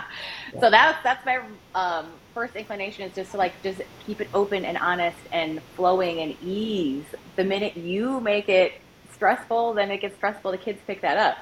So 0.61 0.70
that's 0.70 1.03
that's 1.03 1.24
my 1.26 1.41
um, 1.74 2.07
first 2.39 2.55
inclination 2.55 3.03
is 3.03 3.12
just 3.16 3.32
to 3.32 3.36
like 3.36 3.53
just 3.64 3.82
keep 4.07 4.20
it 4.20 4.28
open 4.32 4.64
and 4.64 4.78
honest 4.78 5.18
and 5.32 5.61
flowing 5.74 6.20
and 6.20 6.36
ease. 6.41 7.05
The 7.34 7.43
minute 7.43 7.76
you 7.76 8.20
make 8.20 8.49
it 8.49 8.74
stressful, 9.12 9.74
then 9.74 9.91
it 9.91 10.01
gets 10.01 10.14
stressful. 10.14 10.53
The 10.53 10.59
kids 10.59 10.78
pick 10.86 11.01
that 11.01 11.16
up. 11.16 11.39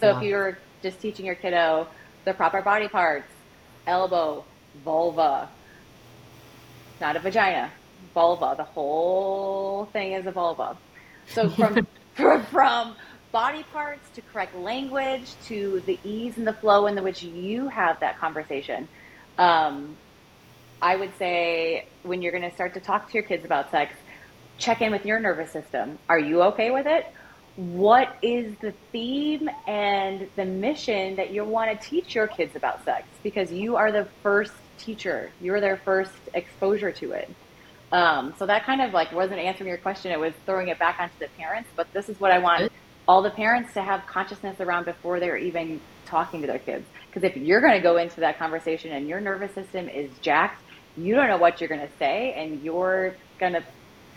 So 0.00 0.10
yeah. 0.10 0.16
if 0.16 0.24
you're 0.24 0.58
just 0.82 1.00
teaching 1.00 1.24
your 1.24 1.36
kiddo 1.36 1.86
the 2.24 2.34
proper 2.34 2.62
body 2.62 2.88
parts, 2.88 3.28
elbow, 3.86 4.44
vulva, 4.84 5.48
not 7.00 7.14
a 7.14 7.20
vagina, 7.20 7.70
vulva. 8.12 8.56
The 8.56 8.64
whole 8.64 9.84
thing 9.92 10.14
is 10.14 10.26
a 10.26 10.32
vulva. 10.32 10.76
So 11.28 11.48
from 11.48 11.86
from 12.50 12.96
body 13.30 13.62
parts 13.72 14.10
to 14.16 14.20
correct 14.32 14.56
language 14.56 15.30
to 15.44 15.80
the 15.86 15.96
ease 16.02 16.38
and 16.38 16.44
the 16.44 16.54
flow 16.54 16.88
in 16.88 16.96
the 16.96 17.02
which 17.04 17.22
you 17.22 17.68
have 17.68 18.00
that 18.00 18.18
conversation. 18.18 18.88
Um, 19.38 19.96
I 20.82 20.96
would 20.96 21.16
say 21.18 21.86
when 22.02 22.22
you're 22.22 22.32
going 22.32 22.48
to 22.48 22.54
start 22.54 22.74
to 22.74 22.80
talk 22.80 23.08
to 23.08 23.14
your 23.14 23.22
kids 23.22 23.44
about 23.44 23.70
sex, 23.70 23.94
check 24.58 24.80
in 24.80 24.92
with 24.92 25.04
your 25.04 25.20
nervous 25.20 25.50
system. 25.50 25.98
Are 26.08 26.18
you 26.18 26.42
okay 26.42 26.70
with 26.70 26.86
it? 26.86 27.06
What 27.56 28.16
is 28.22 28.54
the 28.60 28.72
theme 28.92 29.50
and 29.66 30.28
the 30.36 30.44
mission 30.44 31.16
that 31.16 31.30
you 31.30 31.44
want 31.44 31.78
to 31.78 31.88
teach 31.88 32.14
your 32.14 32.26
kids 32.26 32.56
about 32.56 32.84
sex? 32.84 33.06
Because 33.22 33.52
you 33.52 33.76
are 33.76 33.92
the 33.92 34.06
first 34.22 34.52
teacher, 34.78 35.30
you're 35.40 35.60
their 35.60 35.76
first 35.76 36.12
exposure 36.32 36.92
to 36.92 37.12
it. 37.12 37.28
Um, 37.92 38.34
so 38.38 38.46
that 38.46 38.64
kind 38.64 38.80
of 38.80 38.92
like 38.92 39.12
wasn't 39.12 39.40
answering 39.40 39.68
your 39.68 39.78
question. 39.78 40.12
It 40.12 40.20
was 40.20 40.32
throwing 40.46 40.68
it 40.68 40.78
back 40.78 41.00
onto 41.00 41.18
the 41.18 41.28
parents. 41.36 41.68
But 41.74 41.92
this 41.92 42.08
is 42.08 42.18
what 42.20 42.30
I 42.30 42.38
want 42.38 42.72
all 43.08 43.22
the 43.22 43.30
parents 43.30 43.74
to 43.74 43.82
have 43.82 44.06
consciousness 44.06 44.60
around 44.60 44.84
before 44.84 45.18
they're 45.18 45.36
even 45.36 45.80
talking 46.06 46.40
to 46.42 46.46
their 46.46 46.60
kids. 46.60 46.86
Because 47.08 47.24
if 47.24 47.36
you're 47.36 47.60
going 47.60 47.72
to 47.72 47.80
go 47.80 47.96
into 47.96 48.20
that 48.20 48.38
conversation 48.38 48.92
and 48.92 49.08
your 49.08 49.20
nervous 49.20 49.52
system 49.52 49.88
is 49.88 50.10
jacked, 50.20 50.62
you 51.04 51.14
don't 51.14 51.28
know 51.28 51.36
what 51.38 51.60
you're 51.60 51.68
going 51.68 51.80
to 51.80 51.92
say, 51.98 52.32
and 52.34 52.62
you're 52.62 53.14
going 53.38 53.54
to, 53.54 53.62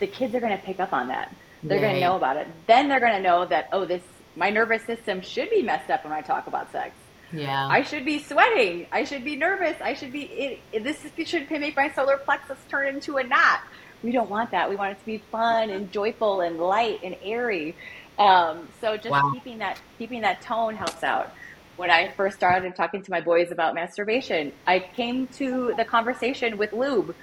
the 0.00 0.06
kids 0.06 0.34
are 0.34 0.40
going 0.40 0.56
to 0.56 0.62
pick 0.62 0.80
up 0.80 0.92
on 0.92 1.08
that. 1.08 1.34
They're 1.62 1.80
going 1.80 1.94
to 1.94 2.00
know 2.00 2.16
about 2.16 2.36
it. 2.36 2.46
Then 2.66 2.88
they're 2.88 3.00
going 3.00 3.14
to 3.14 3.22
know 3.22 3.46
that, 3.46 3.70
oh, 3.72 3.86
this, 3.86 4.02
my 4.36 4.50
nervous 4.50 4.84
system 4.84 5.22
should 5.22 5.48
be 5.48 5.62
messed 5.62 5.90
up 5.90 6.04
when 6.04 6.12
I 6.12 6.20
talk 6.20 6.46
about 6.46 6.70
sex. 6.72 6.94
Yeah. 7.32 7.66
I 7.66 7.82
should 7.82 8.04
be 8.04 8.18
sweating. 8.18 8.86
I 8.92 9.04
should 9.04 9.24
be 9.24 9.34
nervous. 9.34 9.76
I 9.80 9.94
should 9.94 10.12
be, 10.12 10.24
it, 10.24 10.60
it, 10.72 10.84
this 10.84 10.98
should 11.26 11.50
make 11.50 11.74
my 11.74 11.90
solar 11.92 12.18
plexus 12.18 12.58
turn 12.68 12.88
into 12.88 13.16
a 13.16 13.24
knot. 13.24 13.60
We 14.02 14.12
don't 14.12 14.28
want 14.28 14.50
that. 14.50 14.68
We 14.68 14.76
want 14.76 14.92
it 14.92 15.00
to 15.00 15.06
be 15.06 15.18
fun 15.18 15.70
and 15.70 15.90
joyful 15.90 16.42
and 16.42 16.58
light 16.58 17.00
and 17.02 17.16
airy. 17.22 17.74
Um, 18.18 18.68
so 18.80 18.96
just 18.96 19.10
wow. 19.10 19.30
keeping 19.32 19.58
that, 19.58 19.80
keeping 19.98 20.20
that 20.20 20.42
tone 20.42 20.76
helps 20.76 21.02
out. 21.02 21.32
When 21.76 21.90
I 21.90 22.08
first 22.12 22.36
started 22.36 22.76
talking 22.76 23.02
to 23.02 23.10
my 23.10 23.20
boys 23.20 23.50
about 23.50 23.74
masturbation, 23.74 24.52
I 24.66 24.78
came 24.78 25.26
to 25.38 25.74
the 25.76 25.84
conversation 25.84 26.56
with 26.56 26.72
lube. 26.72 27.14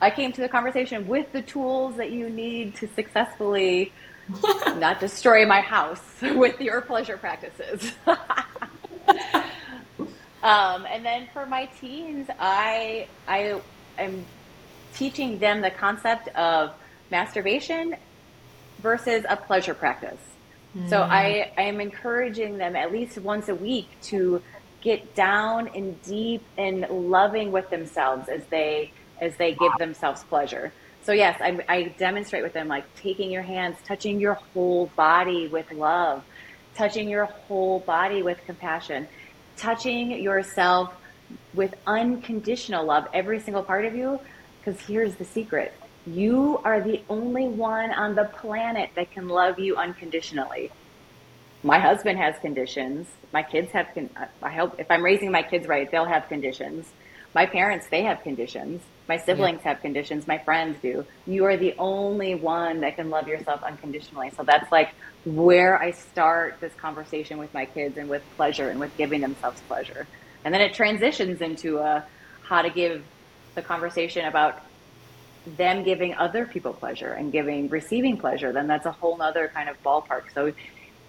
I 0.00 0.10
came 0.10 0.32
to 0.32 0.40
the 0.40 0.48
conversation 0.48 1.06
with 1.08 1.32
the 1.32 1.42
tools 1.42 1.96
that 1.96 2.10
you 2.10 2.28
need 2.28 2.74
to 2.76 2.88
successfully 2.88 3.92
not 4.76 5.00
destroy 5.00 5.46
my 5.46 5.60
house 5.60 6.02
with 6.22 6.60
your 6.60 6.80
pleasure 6.82 7.16
practices. 7.16 7.92
Um, 10.44 10.84
and 10.84 11.04
then 11.06 11.26
for 11.32 11.46
my 11.46 11.64
teens, 11.80 12.28
I 12.38 13.08
I 13.26 13.62
am 13.96 14.26
teaching 14.94 15.38
them 15.38 15.62
the 15.62 15.70
concept 15.70 16.28
of 16.36 16.74
masturbation 17.10 17.96
versus 18.80 19.24
a 19.26 19.36
pleasure 19.36 19.72
practice. 19.72 20.20
So 20.88 21.02
I, 21.02 21.52
I 21.56 21.62
am 21.62 21.80
encouraging 21.80 22.58
them 22.58 22.74
at 22.76 22.92
least 22.92 23.18
once 23.18 23.48
a 23.48 23.54
week 23.54 23.88
to 24.04 24.42
get 24.80 25.14
down 25.14 25.70
and 25.74 26.00
deep 26.02 26.42
and 26.58 26.86
loving 26.90 27.52
with 27.52 27.70
themselves 27.70 28.28
as 28.28 28.44
they 28.46 28.92
as 29.20 29.36
they 29.36 29.54
give 29.54 29.72
themselves 29.78 30.24
pleasure. 30.24 30.72
So 31.04 31.12
yes, 31.12 31.40
I, 31.40 31.64
I 31.68 31.82
demonstrate 31.98 32.42
with 32.42 32.52
them 32.52 32.66
like 32.66 32.84
taking 32.96 33.30
your 33.30 33.42
hands, 33.42 33.76
touching 33.84 34.18
your 34.18 34.34
whole 34.34 34.86
body 34.96 35.46
with 35.46 35.70
love, 35.70 36.24
touching 36.74 37.08
your 37.08 37.26
whole 37.26 37.80
body 37.80 38.22
with 38.22 38.44
compassion 38.46 39.06
touching 39.56 40.10
yourself 40.10 40.94
with 41.52 41.74
unconditional 41.86 42.84
love, 42.84 43.08
every 43.12 43.40
single 43.40 43.62
part 43.62 43.84
of 43.84 43.94
you, 43.94 44.18
because 44.58 44.80
here's 44.80 45.16
the 45.16 45.24
secret. 45.24 45.72
You 46.06 46.60
are 46.64 46.80
the 46.80 47.02
only 47.08 47.48
one 47.48 47.90
on 47.90 48.14
the 48.14 48.24
planet 48.24 48.90
that 48.94 49.10
can 49.10 49.28
love 49.28 49.58
you 49.58 49.76
unconditionally. 49.76 50.70
My 51.62 51.78
husband 51.78 52.18
has 52.18 52.38
conditions. 52.38 53.08
My 53.32 53.42
kids 53.42 53.72
have, 53.72 53.88
con- 53.94 54.10
I 54.42 54.50
hope 54.50 54.78
if 54.78 54.90
I'm 54.90 55.02
raising 55.02 55.32
my 55.32 55.42
kids 55.42 55.66
right, 55.66 55.90
they'll 55.90 56.04
have 56.04 56.28
conditions. 56.28 56.86
My 57.34 57.46
parents, 57.46 57.86
they 57.90 58.02
have 58.02 58.22
conditions. 58.22 58.82
My 59.08 59.16
siblings 59.16 59.60
yeah. 59.62 59.70
have 59.70 59.80
conditions. 59.80 60.26
My 60.28 60.38
friends 60.38 60.76
do. 60.82 61.06
You 61.26 61.46
are 61.46 61.56
the 61.56 61.74
only 61.78 62.34
one 62.34 62.80
that 62.80 62.96
can 62.96 63.08
love 63.08 63.26
yourself 63.26 63.62
unconditionally. 63.62 64.30
So 64.36 64.42
that's 64.44 64.70
like 64.70 64.90
where 65.24 65.80
I 65.80 65.92
start 65.92 66.58
this 66.60 66.74
conversation 66.74 67.38
with 67.38 67.52
my 67.54 67.64
kids 67.64 67.96
and 67.96 68.10
with 68.10 68.22
pleasure 68.36 68.68
and 68.68 68.78
with 68.78 68.94
giving 68.98 69.22
themselves 69.22 69.60
pleasure. 69.62 70.06
And 70.44 70.52
then 70.52 70.60
it 70.60 70.74
transitions 70.74 71.40
into 71.40 71.78
a, 71.78 71.82
uh, 71.82 72.02
how 72.42 72.60
to 72.60 72.68
give 72.68 73.02
the 73.54 73.62
conversation 73.62 74.26
about 74.26 74.62
them 75.46 75.82
giving 75.82 76.14
other 76.14 76.46
people 76.46 76.72
pleasure 76.72 77.12
and 77.12 77.32
giving 77.32 77.68
receiving 77.68 78.16
pleasure. 78.16 78.52
Then 78.52 78.66
that's 78.66 78.86
a 78.86 78.92
whole 78.92 79.20
other 79.20 79.50
kind 79.52 79.68
of 79.68 79.82
ballpark. 79.82 80.32
So 80.34 80.52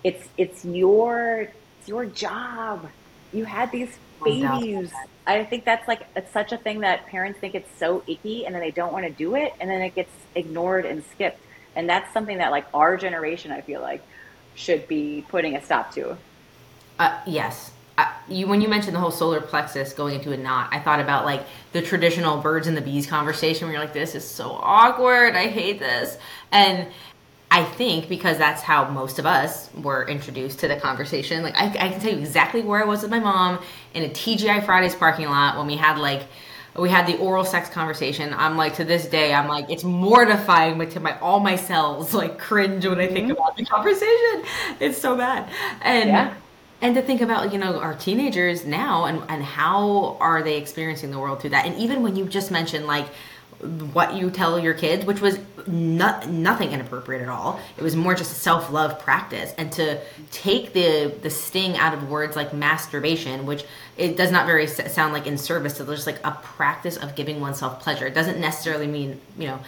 it's 0.03 0.27
it's 0.37 0.65
your 0.65 1.49
it's 1.79 1.87
your 1.87 2.05
job. 2.05 2.89
You 3.33 3.45
had 3.45 3.71
these 3.71 3.97
babies. 4.23 4.91
I 5.27 5.43
think 5.43 5.65
that's 5.65 5.87
like 5.87 6.05
it's 6.15 6.31
such 6.31 6.51
a 6.51 6.57
thing 6.57 6.81
that 6.81 7.07
parents 7.07 7.39
think 7.39 7.55
it's 7.55 7.69
so 7.79 8.03
icky 8.07 8.45
and 8.45 8.53
then 8.53 8.61
they 8.61 8.71
don't 8.71 8.93
want 8.93 9.05
to 9.05 9.11
do 9.11 9.35
it 9.35 9.53
and 9.59 9.69
then 9.69 9.81
it 9.81 9.95
gets 9.95 10.11
ignored 10.35 10.85
and 10.85 11.03
skipped. 11.11 11.41
And 11.75 11.89
that's 11.89 12.11
something 12.13 12.37
that 12.37 12.51
like 12.51 12.65
our 12.73 12.97
generation, 12.97 13.51
I 13.51 13.61
feel 13.61 13.81
like, 13.81 14.03
should 14.55 14.87
be 14.87 15.25
putting 15.27 15.55
a 15.55 15.63
stop 15.63 15.93
to. 15.95 16.17
Uh, 16.99 17.19
yes. 17.25 17.71
Uh, 17.97 18.11
you 18.27 18.47
when 18.47 18.59
you 18.59 18.67
mentioned 18.67 18.95
the 18.95 18.99
whole 18.99 19.11
solar 19.11 19.39
plexus 19.39 19.93
going 19.93 20.15
into 20.15 20.33
a 20.33 20.37
knot, 20.37 20.69
I 20.71 20.79
thought 20.79 20.99
about 20.99 21.23
like 21.23 21.43
the 21.71 21.81
traditional 21.81 22.37
birds 22.41 22.67
and 22.67 22.75
the 22.75 22.81
bees 22.81 23.07
conversation 23.07 23.67
where 23.67 23.73
you're 23.73 23.83
like, 23.83 23.93
"This 23.93 24.15
is 24.15 24.27
so 24.27 24.51
awkward. 24.61 25.35
I 25.35 25.47
hate 25.47 25.79
this." 25.79 26.17
And 26.51 26.87
I 27.51 27.63
think 27.63 28.09
because 28.09 28.37
that's 28.37 28.61
how 28.61 28.89
most 28.89 29.17
of 29.17 29.25
us 29.25 29.69
were 29.81 30.05
introduced 30.09 30.59
to 30.59 30.67
the 30.67 30.75
conversation. 30.75 31.41
Like 31.41 31.55
I, 31.55 31.67
I 31.67 31.89
can 31.89 32.01
tell 32.01 32.11
you 32.11 32.19
exactly 32.19 32.61
where 32.61 32.81
I 32.81 32.85
was 32.85 33.01
with 33.01 33.11
my 33.11 33.19
mom 33.19 33.59
in 33.93 34.03
a 34.03 34.09
TGI 34.09 34.65
Fridays 34.65 34.93
parking 34.93 35.27
lot 35.27 35.57
when 35.57 35.67
we 35.67 35.77
had 35.77 35.97
like 35.97 36.23
we 36.77 36.89
had 36.89 37.07
the 37.07 37.17
oral 37.19 37.45
sex 37.45 37.69
conversation. 37.69 38.33
I'm 38.33 38.57
like 38.57 38.75
to 38.75 38.83
this 38.83 39.07
day, 39.07 39.33
I'm 39.33 39.47
like 39.47 39.69
it's 39.69 39.85
mortifying, 39.85 40.77
but 40.77 40.91
to 40.91 40.99
my 40.99 41.17
all 41.19 41.39
my 41.39 41.55
cells 41.55 42.13
like 42.13 42.37
cringe 42.39 42.85
when 42.85 42.99
I 42.99 43.07
think 43.07 43.29
mm-hmm. 43.29 43.31
about 43.31 43.55
the 43.55 43.63
conversation. 43.63 44.43
It's 44.81 44.97
so 44.97 45.15
bad, 45.15 45.49
and 45.81 46.09
yeah. 46.09 46.33
And 46.85 46.93
to 46.93 47.01
think 47.01 47.21
about 47.21 47.51
you 47.51 47.57
know 47.57 47.79
our 47.79 47.95
teenagers 47.95 48.63
now 48.63 49.05
and 49.05 49.23
and 49.27 49.43
how 49.43 50.17
are 50.19 50.43
they 50.43 50.57
experiencing 50.57 51.09
the 51.09 51.17
world 51.17 51.41
through 51.41 51.49
that, 51.49 51.65
and 51.65 51.75
even 51.79 52.03
when 52.03 52.15
you 52.15 52.25
just 52.25 52.51
mentioned 52.51 52.85
like 52.85 53.07
what 53.93 54.13
you 54.13 54.29
tell 54.29 54.59
your 54.59 54.73
kids, 54.73 55.05
which 55.05 55.21
was 55.21 55.39
not, 55.65 56.29
nothing 56.29 56.73
inappropriate 56.73 57.21
at 57.21 57.29
all. 57.29 57.59
It 57.77 57.83
was 57.83 57.95
more 57.95 58.13
just 58.13 58.31
a 58.33 58.35
self 58.35 58.71
love 58.71 58.99
practice, 58.99 59.51
and 59.57 59.71
to 59.73 59.99
take 60.29 60.73
the 60.73 61.11
the 61.23 61.31
sting 61.31 61.75
out 61.77 61.95
of 61.95 62.07
words 62.07 62.35
like 62.35 62.53
masturbation, 62.53 63.47
which 63.47 63.65
it 63.97 64.15
does 64.15 64.31
not 64.31 64.45
very 64.45 64.67
sound 64.67 65.13
like 65.13 65.25
in 65.25 65.39
service 65.39 65.77
to 65.77 65.85
just 65.85 66.05
like 66.05 66.19
a 66.23 66.31
practice 66.31 66.97
of 66.97 67.15
giving 67.15 67.41
oneself 67.41 67.81
pleasure. 67.81 68.05
It 68.05 68.13
doesn't 68.13 68.39
necessarily 68.39 68.87
mean 68.87 69.19
you 69.37 69.47
know. 69.47 69.59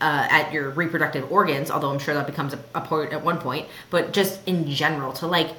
Uh, 0.00 0.26
at 0.30 0.52
your 0.52 0.70
reproductive 0.70 1.30
organs, 1.30 1.70
although 1.70 1.92
I'm 1.92 2.00
sure 2.00 2.12
that 2.14 2.26
becomes 2.26 2.54
a, 2.54 2.58
a 2.74 2.80
point 2.80 3.12
at 3.12 3.22
one 3.22 3.38
point, 3.38 3.68
but 3.88 4.12
just 4.12 4.40
in 4.48 4.68
general, 4.68 5.12
to 5.12 5.28
like 5.28 5.50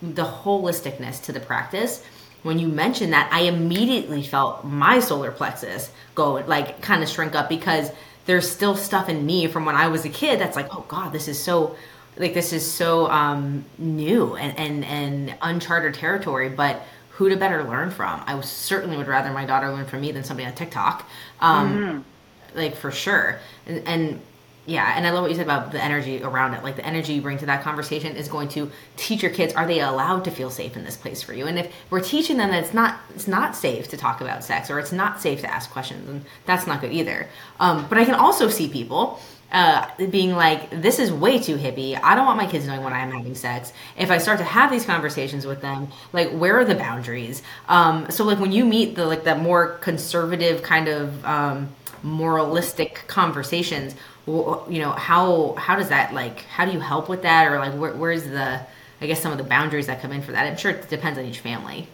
the 0.00 0.24
holisticness 0.24 1.22
to 1.24 1.32
the 1.32 1.40
practice 1.40 2.04
when 2.42 2.58
you 2.58 2.68
mentioned 2.68 3.12
that, 3.12 3.28
I 3.32 3.42
immediately 3.42 4.22
felt 4.22 4.64
my 4.64 5.00
solar 5.00 5.32
plexus 5.32 5.90
go 6.14 6.34
like 6.34 6.80
kind 6.80 7.02
of 7.02 7.08
shrink 7.08 7.34
up 7.34 7.48
because 7.48 7.90
there's 8.26 8.48
still 8.48 8.76
stuff 8.76 9.08
in 9.08 9.24
me 9.26 9.46
from 9.46 9.64
when 9.64 9.74
I 9.74 9.88
was 9.88 10.04
a 10.04 10.08
kid 10.08 10.38
that's 10.40 10.56
like, 10.56 10.74
oh 10.74 10.84
God, 10.88 11.12
this 11.12 11.28
is 11.28 11.38
so 11.42 11.76
like 12.16 12.34
this 12.34 12.52
is 12.52 12.70
so 12.70 13.08
um, 13.10 13.64
new 13.78 14.36
and, 14.36 14.56
and 14.58 14.84
and 14.84 15.34
uncharted 15.42 15.94
territory. 15.94 16.48
But 16.48 16.82
who 17.10 17.28
to 17.28 17.36
better 17.36 17.64
learn 17.64 17.90
from? 17.90 18.22
I 18.26 18.40
certainly 18.42 18.96
would 18.96 19.08
rather 19.08 19.32
my 19.32 19.44
daughter 19.44 19.70
learn 19.70 19.86
from 19.86 20.00
me 20.00 20.12
than 20.12 20.22
somebody 20.22 20.46
on 20.46 20.54
TikTok, 20.54 21.08
um, 21.40 21.72
mm-hmm. 21.72 22.58
like 22.58 22.76
for 22.76 22.92
sure. 22.92 23.40
And, 23.66 23.88
and 23.88 24.20
yeah, 24.68 24.92
and 24.94 25.06
I 25.06 25.10
love 25.10 25.22
what 25.22 25.30
you 25.30 25.36
said 25.36 25.46
about 25.46 25.72
the 25.72 25.82
energy 25.82 26.22
around 26.22 26.52
it. 26.52 26.62
Like 26.62 26.76
the 26.76 26.84
energy 26.84 27.14
you 27.14 27.22
bring 27.22 27.38
to 27.38 27.46
that 27.46 27.62
conversation 27.62 28.14
is 28.16 28.28
going 28.28 28.48
to 28.50 28.70
teach 28.98 29.22
your 29.22 29.32
kids: 29.32 29.54
Are 29.54 29.66
they 29.66 29.80
allowed 29.80 30.24
to 30.24 30.30
feel 30.30 30.50
safe 30.50 30.76
in 30.76 30.84
this 30.84 30.94
place 30.94 31.22
for 31.22 31.32
you? 31.32 31.46
And 31.46 31.58
if 31.58 31.72
we're 31.88 32.02
teaching 32.02 32.36
them 32.36 32.50
that 32.50 32.64
it's 32.64 32.74
not 32.74 33.00
it's 33.14 33.26
not 33.26 33.56
safe 33.56 33.88
to 33.88 33.96
talk 33.96 34.20
about 34.20 34.44
sex 34.44 34.68
or 34.68 34.78
it's 34.78 34.92
not 34.92 35.22
safe 35.22 35.40
to 35.40 35.50
ask 35.50 35.70
questions, 35.70 36.06
and 36.06 36.22
that's 36.44 36.66
not 36.66 36.82
good 36.82 36.92
either. 36.92 37.28
Um, 37.58 37.86
but 37.88 37.96
I 37.96 38.04
can 38.04 38.14
also 38.14 38.50
see 38.50 38.68
people 38.68 39.18
uh, 39.52 39.86
being 40.10 40.32
like, 40.32 40.68
this 40.82 40.98
is 40.98 41.10
way 41.10 41.38
too 41.38 41.56
hippie. 41.56 41.98
I 42.02 42.14
don't 42.14 42.26
want 42.26 42.36
my 42.36 42.46
kids 42.46 42.66
knowing 42.66 42.84
when 42.84 42.92
I'm 42.92 43.10
having 43.10 43.34
sex. 43.34 43.72
If 43.96 44.10
I 44.10 44.18
start 44.18 44.36
to 44.40 44.44
have 44.44 44.70
these 44.70 44.84
conversations 44.84 45.46
with 45.46 45.62
them, 45.62 45.88
like, 46.12 46.30
where 46.30 46.58
are 46.58 46.66
the 46.66 46.74
boundaries? 46.74 47.42
Um, 47.70 48.10
so, 48.10 48.24
like, 48.24 48.38
when 48.38 48.52
you 48.52 48.66
meet 48.66 48.96
the 48.96 49.06
like 49.06 49.24
the 49.24 49.34
more 49.34 49.78
conservative 49.78 50.62
kind 50.62 50.88
of 50.88 51.24
um, 51.24 51.70
moralistic 52.02 53.04
conversations, 53.06 53.94
you 54.28 54.80
know, 54.80 54.90
how 54.90 55.54
how 55.54 55.76
does 55.76 55.88
that 55.88 56.12
like? 56.12 56.40
How 56.40 56.64
do 56.64 56.72
you 56.72 56.80
help 56.80 57.08
with 57.08 57.22
that, 57.22 57.50
or 57.50 57.58
like, 57.58 57.74
where, 57.74 57.94
where's 57.94 58.24
the 58.24 58.60
I 59.00 59.06
guess 59.06 59.20
some 59.22 59.32
of 59.32 59.38
the 59.38 59.44
boundaries 59.44 59.86
that 59.86 60.02
come 60.02 60.12
in 60.12 60.22
for 60.22 60.32
that? 60.32 60.46
I'm 60.46 60.56
sure 60.56 60.72
it 60.72 60.88
depends 60.88 61.18
on 61.18 61.24
each 61.24 61.40
family. 61.40 61.88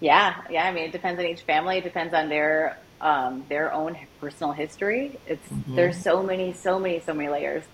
Yeah, 0.00 0.34
yeah. 0.50 0.66
I 0.66 0.72
mean, 0.72 0.84
it 0.84 0.92
depends 0.92 1.18
on 1.20 1.26
each 1.26 1.42
family. 1.42 1.78
It 1.78 1.84
depends 1.84 2.14
on 2.14 2.28
their 2.28 2.78
um, 3.00 3.44
their 3.48 3.72
own 3.72 3.96
personal 4.20 4.52
history. 4.52 5.18
It's 5.26 5.46
mm-hmm. 5.48 5.76
there's 5.76 6.00
so 6.00 6.22
many, 6.22 6.52
so 6.52 6.78
many, 6.78 7.00
so 7.00 7.14
many 7.14 7.28
layers, 7.28 7.64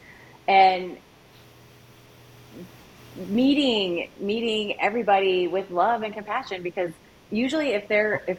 and 0.48 0.96
meeting 3.28 4.08
meeting 4.18 4.80
everybody 4.80 5.48
with 5.48 5.70
love 5.70 6.02
and 6.02 6.14
compassion 6.14 6.62
because 6.62 6.92
usually 7.30 7.70
if 7.70 7.88
they're 7.88 8.22
if 8.26 8.38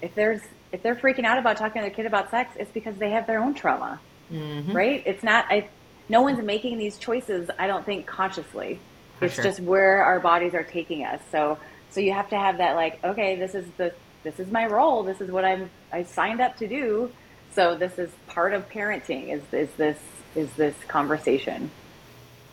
if 0.00 0.14
there's 0.14 0.40
if 0.72 0.82
they're 0.82 0.94
freaking 0.94 1.24
out 1.24 1.38
about 1.38 1.56
talking 1.56 1.82
to 1.82 1.86
their 1.86 1.94
kid 1.94 2.06
about 2.06 2.30
sex, 2.30 2.54
it's 2.56 2.70
because 2.72 2.96
they 2.96 3.10
have 3.10 3.26
their 3.26 3.40
own 3.40 3.54
trauma, 3.54 4.00
mm-hmm. 4.32 4.72
right? 4.72 5.02
It's 5.06 5.22
not. 5.22 5.46
I, 5.50 5.68
no 6.08 6.22
one's 6.22 6.42
making 6.42 6.78
these 6.78 6.98
choices. 6.98 7.50
I 7.58 7.66
don't 7.66 7.84
think 7.84 8.06
consciously. 8.06 8.80
For 9.18 9.26
it's 9.26 9.34
sure. 9.34 9.44
just 9.44 9.60
where 9.60 10.02
our 10.02 10.18
bodies 10.18 10.54
are 10.54 10.64
taking 10.64 11.04
us. 11.04 11.20
So 11.30 11.58
so 11.90 12.00
you 12.00 12.12
have 12.12 12.30
to 12.30 12.38
have 12.38 12.58
that 12.58 12.74
like, 12.74 13.02
okay, 13.04 13.36
this 13.36 13.54
is 13.54 13.66
the 13.76 13.94
this 14.22 14.40
is 14.40 14.50
my 14.50 14.66
role. 14.66 15.02
This 15.02 15.20
is 15.20 15.30
what 15.30 15.44
I'm 15.44 15.70
I 15.92 16.04
signed 16.04 16.40
up 16.40 16.56
to 16.58 16.66
do. 16.66 17.10
So 17.54 17.76
this 17.76 17.98
is 17.98 18.10
part 18.26 18.54
of 18.54 18.68
parenting. 18.70 19.32
Is 19.32 19.42
is 19.52 19.70
this 19.76 19.98
is 20.34 20.50
this 20.54 20.74
conversation? 20.88 21.70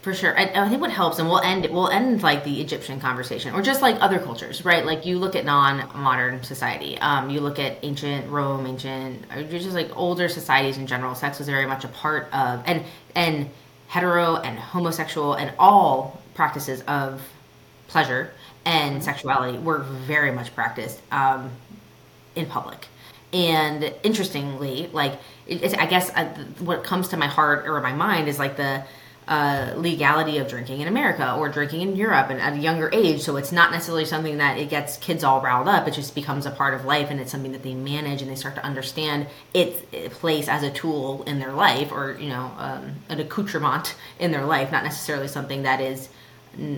For 0.01 0.13
sure, 0.13 0.37
I, 0.39 0.43
I, 0.55 0.69
think 0.69 0.79
what 0.79 0.91
helps, 0.91 1.19
and 1.19 1.27
we'll 1.27 1.41
end 1.41 1.67
we'll 1.69 1.89
end 1.89 2.23
like 2.23 2.45
the 2.45 2.61
Egyptian 2.61 3.01
conversation, 3.01 3.53
or 3.53 3.61
just 3.61 3.81
like 3.81 3.97
other 3.99 4.17
cultures, 4.17 4.63
right? 4.63 4.85
Like 4.85 5.05
you 5.05 5.19
look 5.19 5.35
at 5.35 5.43
non-modern 5.43 6.41
society, 6.43 6.97
um, 6.99 7.29
you 7.29 7.41
look 7.41 7.59
at 7.59 7.79
ancient 7.83 8.29
Rome, 8.31 8.65
ancient, 8.65 9.25
or 9.35 9.43
just 9.43 9.71
like 9.71 9.95
older 9.97 10.29
societies 10.29 10.77
in 10.77 10.87
general. 10.87 11.15
Sex 11.15 11.37
was 11.37 11.49
very 11.49 11.65
much 11.65 11.83
a 11.83 11.89
part 11.89 12.33
of, 12.33 12.63
and 12.65 12.85
and 13.13 13.49
hetero 13.89 14.37
and 14.37 14.57
homosexual 14.57 15.33
and 15.33 15.51
all 15.59 16.21
practices 16.33 16.81
of 16.87 17.21
pleasure 17.89 18.31
and 18.65 19.03
sexuality 19.03 19.57
were 19.57 19.79
very 19.79 20.31
much 20.31 20.55
practiced 20.55 21.01
um, 21.11 21.51
in 22.35 22.45
public. 22.45 22.87
And 23.33 23.93
interestingly, 24.03 24.89
like 24.93 25.19
I 25.49 25.85
guess 25.87 26.09
uh, 26.11 26.25
what 26.59 26.83
comes 26.83 27.09
to 27.09 27.17
my 27.17 27.27
heart 27.27 27.67
or 27.67 27.81
my 27.81 27.91
mind 27.91 28.27
is 28.27 28.39
like 28.39 28.55
the 28.55 28.83
legality 29.29 30.39
of 30.39 30.47
drinking 30.47 30.81
in 30.81 30.87
America 30.87 31.35
or 31.35 31.49
drinking 31.49 31.81
in 31.81 31.95
Europe 31.95 32.29
and 32.29 32.41
at 32.41 32.53
a 32.53 32.57
younger 32.57 32.89
age. 32.91 33.21
So 33.21 33.37
it's 33.37 33.51
not 33.51 33.71
necessarily 33.71 34.05
something 34.05 34.37
that 34.37 34.57
it 34.57 34.69
gets 34.69 34.97
kids 34.97 35.23
all 35.23 35.41
riled 35.41 35.67
up. 35.67 35.87
It 35.87 35.91
just 35.91 36.15
becomes 36.15 36.47
a 36.47 36.51
part 36.51 36.73
of 36.73 36.83
life 36.85 37.11
and 37.11 37.19
it's 37.19 37.31
something 37.31 37.51
that 37.51 37.61
they 37.61 37.75
manage 37.75 38.21
and 38.23 38.31
they 38.31 38.35
start 38.35 38.55
to 38.55 38.65
understand 38.65 39.27
its 39.53 39.81
place 40.17 40.47
as 40.47 40.63
a 40.63 40.71
tool 40.71 41.23
in 41.23 41.39
their 41.39 41.53
life 41.53 41.91
or, 41.91 42.17
you 42.19 42.29
know, 42.29 42.51
um, 42.57 42.95
an 43.09 43.19
accoutrement 43.19 43.95
in 44.19 44.31
their 44.31 44.45
life, 44.45 44.71
not 44.71 44.83
necessarily 44.83 45.27
something 45.27 45.63
that 45.63 45.79
is 45.79 46.09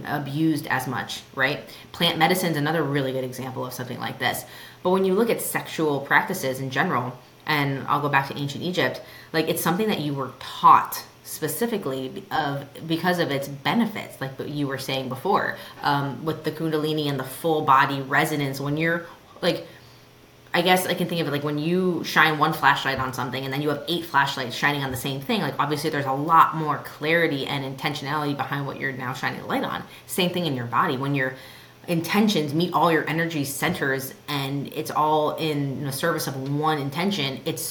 abused 0.06 0.68
as 0.68 0.88
much, 0.88 1.22
right? 1.34 1.62
Plant 1.94 2.18
medicine 2.18 2.52
is 2.52 2.58
another 2.58 2.84
really 2.84 3.14
good 3.14 3.24
example 3.24 3.66
of 3.66 3.74
something 3.74 4.00
like 4.00 4.20
this. 4.20 4.44
But 4.84 4.90
when 4.90 5.06
you 5.06 5.14
look 5.14 5.30
at 5.30 5.42
sexual 5.42 6.02
practices 6.02 6.60
in 6.60 6.70
general, 6.70 7.18
and 7.46 7.88
I'll 7.88 8.02
go 8.02 8.10
back 8.10 8.28
to 8.28 8.38
ancient 8.38 8.64
Egypt, 8.64 9.02
like 9.32 9.48
it's 9.48 9.62
something 9.62 9.88
that 9.88 10.00
you 10.00 10.14
were 10.14 10.32
taught 10.40 11.04
specifically 11.32 12.24
of 12.32 12.68
because 12.88 13.20
of 13.20 13.32
its 13.32 13.48
benefits, 13.48 14.20
like 14.20 14.38
what 14.38 14.50
you 14.50 14.68
were 14.68 14.78
saying 14.78 15.08
before, 15.10 15.58
um, 15.82 16.24
with 16.26 16.44
the 16.44 16.52
Kundalini 16.52 17.08
and 17.08 17.20
the 17.20 17.24
full 17.24 17.62
body 17.62 18.02
resonance. 18.02 18.60
When 18.60 18.78
you're 18.78 19.06
like 19.42 19.66
I 20.54 20.62
guess 20.62 20.86
I 20.86 20.94
can 20.94 21.08
think 21.08 21.22
of 21.22 21.28
it 21.28 21.32
like 21.32 21.46
when 21.46 21.58
you 21.58 22.04
shine 22.04 22.38
one 22.38 22.52
flashlight 22.52 23.00
on 23.00 23.14
something 23.14 23.46
and 23.46 23.54
then 23.54 23.62
you 23.62 23.70
have 23.70 23.86
eight 23.88 24.04
flashlights 24.04 24.54
shining 24.54 24.84
on 24.84 24.92
the 24.92 24.98
same 24.98 25.22
thing, 25.22 25.42
like 25.42 25.58
obviously 25.58 25.90
there's 25.90 26.06
a 26.06 26.12
lot 26.12 26.56
more 26.56 26.80
clarity 26.80 27.48
and 27.48 27.64
intentionality 27.64 28.36
behind 28.36 28.68
what 28.68 28.78
you're 28.78 28.92
now 28.92 29.14
shining 29.14 29.40
the 29.40 29.48
light 29.48 29.64
on. 29.64 29.82
Same 30.08 30.30
thing 30.30 30.46
in 30.46 30.56
your 30.56 30.66
body. 30.66 30.98
When 30.98 31.16
your 31.16 31.36
intentions 31.88 32.54
meet 32.54 32.74
all 32.74 32.92
your 32.92 33.10
energy 33.10 33.46
centers 33.46 34.14
and 34.28 34.68
it's 34.74 34.92
all 34.92 35.36
in 35.38 35.86
the 35.86 35.92
service 35.94 36.28
of 36.28 36.54
one 36.60 36.80
intention, 36.80 37.40
it's 37.46 37.64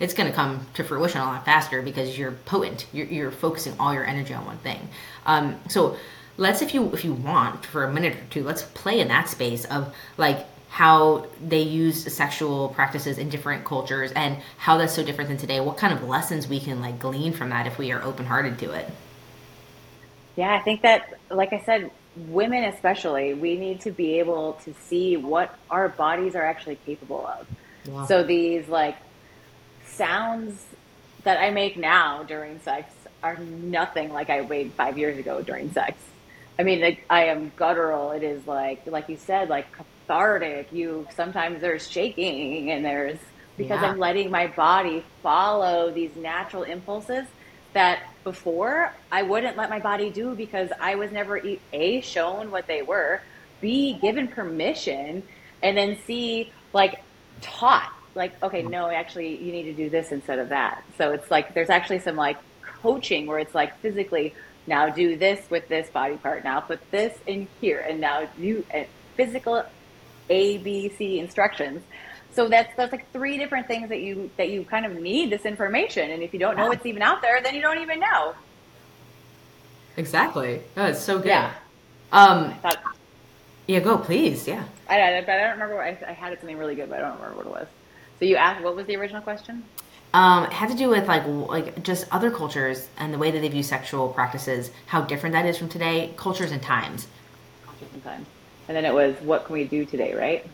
it's 0.00 0.14
going 0.14 0.28
to 0.28 0.34
come 0.34 0.66
to 0.74 0.84
fruition 0.84 1.20
a 1.20 1.24
lot 1.24 1.44
faster 1.44 1.82
because 1.82 2.18
you're 2.18 2.32
potent. 2.32 2.86
You're, 2.92 3.06
you're 3.06 3.30
focusing 3.30 3.74
all 3.78 3.94
your 3.94 4.04
energy 4.04 4.34
on 4.34 4.44
one 4.46 4.58
thing. 4.58 4.88
Um, 5.26 5.60
so 5.68 5.96
let's 6.36 6.62
if 6.62 6.74
you 6.74 6.92
if 6.92 7.04
you 7.04 7.12
want 7.12 7.64
for 7.64 7.84
a 7.84 7.92
minute 7.92 8.16
or 8.16 8.24
two, 8.30 8.42
let's 8.42 8.62
play 8.62 9.00
in 9.00 9.08
that 9.08 9.28
space 9.28 9.64
of 9.66 9.94
like 10.16 10.46
how 10.74 11.24
they 11.40 11.60
use 11.60 12.12
sexual 12.12 12.70
practices 12.70 13.16
in 13.16 13.28
different 13.28 13.64
cultures 13.64 14.10
and 14.16 14.36
how 14.58 14.76
that's 14.76 14.92
so 14.92 15.04
different 15.04 15.28
than 15.28 15.38
today 15.38 15.60
what 15.60 15.76
kind 15.76 15.92
of 15.92 16.02
lessons 16.02 16.48
we 16.48 16.58
can 16.58 16.80
like 16.80 16.98
glean 16.98 17.32
from 17.32 17.50
that 17.50 17.64
if 17.64 17.78
we 17.78 17.92
are 17.92 18.02
open-hearted 18.02 18.58
to 18.58 18.72
it 18.72 18.90
yeah 20.34 20.52
i 20.52 20.58
think 20.58 20.82
that 20.82 21.16
like 21.30 21.52
i 21.52 21.60
said 21.60 21.88
women 22.26 22.64
especially 22.64 23.34
we 23.34 23.56
need 23.56 23.80
to 23.80 23.92
be 23.92 24.18
able 24.18 24.54
to 24.64 24.74
see 24.74 25.16
what 25.16 25.56
our 25.70 25.90
bodies 25.90 26.34
are 26.34 26.42
actually 26.42 26.76
capable 26.84 27.24
of 27.24 27.46
wow. 27.86 28.04
so 28.06 28.24
these 28.24 28.66
like 28.66 28.96
sounds 29.94 30.64
that 31.22 31.38
i 31.38 31.50
make 31.50 31.76
now 31.76 32.22
during 32.22 32.60
sex 32.60 32.92
are 33.22 33.36
nothing 33.36 34.12
like 34.12 34.30
i 34.30 34.40
made 34.40 34.72
five 34.72 34.98
years 34.98 35.18
ago 35.18 35.40
during 35.42 35.70
sex 35.72 35.96
I 36.58 36.62
mean, 36.62 36.80
like, 36.80 37.04
I 37.10 37.26
am 37.26 37.52
guttural. 37.56 38.12
It 38.12 38.22
is 38.22 38.46
like, 38.46 38.86
like 38.86 39.08
you 39.08 39.16
said, 39.16 39.48
like 39.48 39.66
cathartic. 39.72 40.72
You 40.72 41.06
sometimes 41.14 41.60
there's 41.60 41.88
shaking 41.90 42.70
and 42.70 42.84
there's 42.84 43.18
because 43.56 43.80
yeah. 43.82 43.90
I'm 43.90 43.98
letting 43.98 44.30
my 44.30 44.48
body 44.48 45.04
follow 45.22 45.90
these 45.90 46.14
natural 46.16 46.62
impulses 46.64 47.26
that 47.72 48.02
before 48.22 48.92
I 49.10 49.22
wouldn't 49.22 49.56
let 49.56 49.68
my 49.68 49.80
body 49.80 50.10
do 50.10 50.34
because 50.34 50.70
I 50.80 50.94
was 50.94 51.10
never 51.10 51.40
a 51.72 52.00
shown 52.00 52.50
what 52.50 52.66
they 52.66 52.82
were, 52.82 53.20
b 53.60 53.98
given 54.00 54.28
permission, 54.28 55.22
and 55.62 55.76
then 55.76 55.98
c 56.06 56.52
like 56.72 57.02
taught 57.40 57.92
like 58.14 58.40
okay 58.42 58.62
no 58.62 58.88
actually 58.88 59.36
you 59.36 59.52
need 59.52 59.64
to 59.64 59.72
do 59.72 59.90
this 59.90 60.12
instead 60.12 60.38
of 60.38 60.48
that. 60.50 60.84
So 60.98 61.12
it's 61.12 61.30
like 61.30 61.54
there's 61.54 61.70
actually 61.70 62.00
some 62.00 62.16
like 62.16 62.38
coaching 62.62 63.26
where 63.26 63.38
it's 63.38 63.54
like 63.54 63.78
physically 63.80 64.34
now 64.66 64.88
do 64.88 65.16
this 65.16 65.48
with 65.50 65.68
this 65.68 65.90
body 65.90 66.16
part. 66.16 66.44
Now 66.44 66.60
put 66.60 66.80
this 66.90 67.16
in 67.26 67.48
here, 67.60 67.84
and 67.86 68.00
now 68.00 68.28
you 68.38 68.64
uh, 68.72 68.84
physical 69.16 69.64
A, 70.30 70.58
B, 70.58 70.88
C 70.88 71.18
instructions. 71.18 71.82
So 72.32 72.48
that's 72.48 72.74
that's 72.76 72.92
like 72.92 73.10
three 73.12 73.38
different 73.38 73.66
things 73.66 73.88
that 73.90 74.00
you 74.00 74.30
that 74.36 74.50
you 74.50 74.64
kind 74.64 74.86
of 74.86 75.00
need 75.00 75.30
this 75.30 75.44
information, 75.44 76.10
and 76.10 76.22
if 76.22 76.32
you 76.32 76.38
don't 76.38 76.56
know 76.56 76.68
what's 76.68 76.86
even 76.86 77.02
out 77.02 77.22
there, 77.22 77.42
then 77.42 77.54
you 77.54 77.60
don't 77.60 77.80
even 77.80 78.00
know. 78.00 78.34
Exactly. 79.96 80.60
Oh, 80.76 80.86
it's 80.86 81.00
so 81.00 81.18
good. 81.18 81.28
Yeah. 81.28 81.52
Um. 82.10 82.54
Thought, 82.54 82.82
yeah. 83.66 83.80
Go, 83.80 83.98
please. 83.98 84.48
Yeah. 84.48 84.64
I, 84.88 85.00
I, 85.00 85.18
I 85.18 85.20
don't 85.20 85.52
remember. 85.52 85.76
What, 85.76 85.84
I, 85.84 85.98
I 86.08 86.12
had 86.12 86.32
it 86.32 86.40
something 86.40 86.58
really 86.58 86.74
good, 86.74 86.88
but 86.90 86.98
I 86.98 87.02
don't 87.02 87.20
remember 87.20 87.36
what 87.36 87.46
it 87.46 87.52
was. 87.52 87.66
So 88.24 88.28
you 88.28 88.36
asked, 88.36 88.64
what 88.64 88.74
was 88.74 88.86
the 88.86 88.96
original 88.96 89.20
question? 89.20 89.62
Um, 90.14 90.44
it 90.44 90.52
had 90.54 90.70
to 90.70 90.74
do 90.74 90.88
with 90.88 91.06
like 91.06 91.26
like 91.26 91.82
just 91.82 92.06
other 92.10 92.30
cultures 92.30 92.88
and 92.96 93.12
the 93.12 93.18
way 93.18 93.30
that 93.30 93.40
they 93.40 93.48
view 93.48 93.62
sexual 93.62 94.08
practices, 94.08 94.70
how 94.86 95.02
different 95.02 95.34
that 95.34 95.44
is 95.44 95.58
from 95.58 95.68
today, 95.68 96.10
cultures 96.16 96.50
and 96.50 96.62
times. 96.62 97.06
Cultures 97.66 97.88
and 97.92 98.02
times. 98.02 98.26
And 98.66 98.74
then 98.74 98.86
it 98.86 98.94
was, 98.94 99.14
what 99.20 99.44
can 99.44 99.52
we 99.52 99.64
do 99.64 99.84
today, 99.84 100.14
right? 100.14 100.46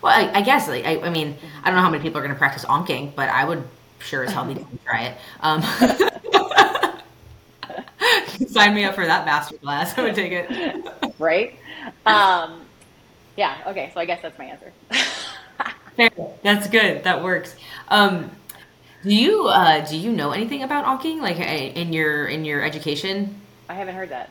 Well, 0.00 0.18
I, 0.18 0.38
I 0.38 0.40
guess 0.40 0.66
like, 0.66 0.86
I, 0.86 0.98
I, 1.00 1.10
mean, 1.10 1.36
I 1.62 1.66
don't 1.66 1.76
know 1.76 1.82
how 1.82 1.90
many 1.90 2.02
people 2.02 2.20
are 2.20 2.22
going 2.22 2.32
to 2.32 2.38
practice 2.38 2.64
ankhing, 2.64 3.14
but 3.14 3.28
I 3.28 3.44
would 3.44 3.62
sure 3.98 4.24
as 4.24 4.32
hell 4.32 4.46
be 4.46 4.54
to 4.54 4.66
try 4.86 5.02
it. 5.02 5.18
Um, 5.40 5.60
sign 8.48 8.74
me 8.74 8.84
up 8.84 8.94
for 8.94 9.04
that 9.04 9.26
master 9.26 9.58
class. 9.58 9.98
I 9.98 10.04
would 10.04 10.14
take 10.14 10.32
it. 10.32 10.86
right? 11.18 11.54
Um, 12.06 12.62
yeah. 13.36 13.58
Okay. 13.66 13.90
So 13.92 14.00
I 14.00 14.06
guess 14.06 14.22
that's 14.22 14.38
my 14.38 14.46
answer. 14.46 14.72
Fair. 15.96 16.10
That's 16.42 16.68
good. 16.68 17.04
That 17.04 17.22
works. 17.22 17.54
Um, 17.88 18.30
do 19.02 19.14
you 19.14 19.48
uh, 19.48 19.84
do 19.84 19.96
you 19.96 20.12
know 20.12 20.30
anything 20.30 20.62
about 20.62 20.84
ankhing, 20.84 21.20
like 21.20 21.38
in 21.38 21.92
your 21.92 22.26
in 22.26 22.44
your 22.44 22.62
education? 22.62 23.40
I 23.68 23.74
haven't 23.74 23.94
heard 23.94 24.10
that. 24.10 24.30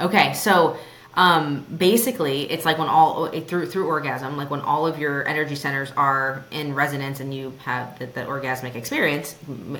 Okay, 0.00 0.34
so 0.34 0.76
um, 1.14 1.64
basically, 1.74 2.50
it's 2.50 2.66
like 2.66 2.78
when 2.78 2.88
all 2.88 3.28
through 3.28 3.66
through 3.66 3.86
orgasm, 3.86 4.36
like 4.36 4.50
when 4.50 4.60
all 4.60 4.86
of 4.86 4.98
your 4.98 5.26
energy 5.26 5.54
centers 5.54 5.90
are 5.96 6.44
in 6.50 6.74
resonance 6.74 7.20
and 7.20 7.32
you 7.34 7.54
have 7.64 7.98
the, 7.98 8.06
the 8.06 8.20
orgasmic 8.22 8.74
experience, 8.74 9.34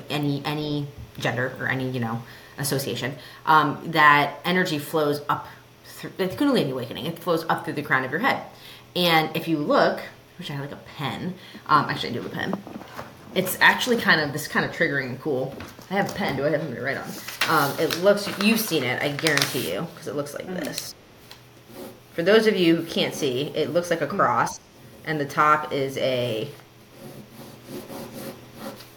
any 0.09 0.41
any 0.45 0.87
gender 1.19 1.55
or 1.59 1.67
any 1.67 1.89
you 1.89 1.99
know 1.99 2.23
association, 2.57 3.13
um, 3.45 3.79
that 3.91 4.39
energy 4.45 4.79
flows 4.79 5.21
up. 5.29 5.47
Through, 5.85 6.11
it's 6.17 6.35
Kundalini 6.35 6.71
awakening. 6.71 7.05
It 7.05 7.19
flows 7.19 7.45
up 7.47 7.65
through 7.65 7.73
the 7.73 7.83
crown 7.83 8.03
of 8.03 8.09
your 8.09 8.19
head, 8.19 8.41
and 8.95 9.35
if 9.37 9.47
you 9.47 9.59
look, 9.59 10.01
which 10.37 10.49
I 10.49 10.53
had 10.53 10.61
like 10.61 10.71
a 10.71 10.83
pen. 10.97 11.33
Um, 11.67 11.89
actually, 11.89 12.09
I 12.09 12.13
do 12.13 12.21
have 12.21 12.31
a 12.31 12.35
pen 12.35 12.53
it's 13.37 13.55
actually 13.61 13.97
kind 13.97 14.19
of 14.19 14.33
this 14.33 14.47
kind 14.47 14.65
of 14.65 14.71
triggering 14.71 15.09
and 15.09 15.21
cool. 15.21 15.55
I 15.91 15.93
have 15.93 16.09
a 16.09 16.13
pen. 16.13 16.37
Do 16.37 16.45
I 16.45 16.49
have 16.49 16.59
something 16.59 16.75
to 16.75 16.81
write 16.81 16.97
on? 16.97 17.07
Um, 17.49 17.79
it 17.79 18.01
looks. 18.01 18.27
You've 18.43 18.59
seen 18.59 18.83
it. 18.83 19.01
I 19.01 19.09
guarantee 19.09 19.71
you 19.71 19.81
because 19.93 20.07
it 20.07 20.15
looks 20.15 20.33
like 20.33 20.47
mm-hmm. 20.47 20.59
this. 20.59 20.95
For 22.13 22.23
those 22.23 22.47
of 22.47 22.57
you 22.57 22.77
who 22.77 22.83
can't 22.83 23.13
see, 23.13 23.51
it 23.55 23.71
looks 23.73 23.91
like 23.91 24.01
a 24.01 24.07
cross, 24.07 24.59
and 25.05 25.19
the 25.19 25.25
top 25.25 25.71
is 25.71 25.97
a. 25.97 26.49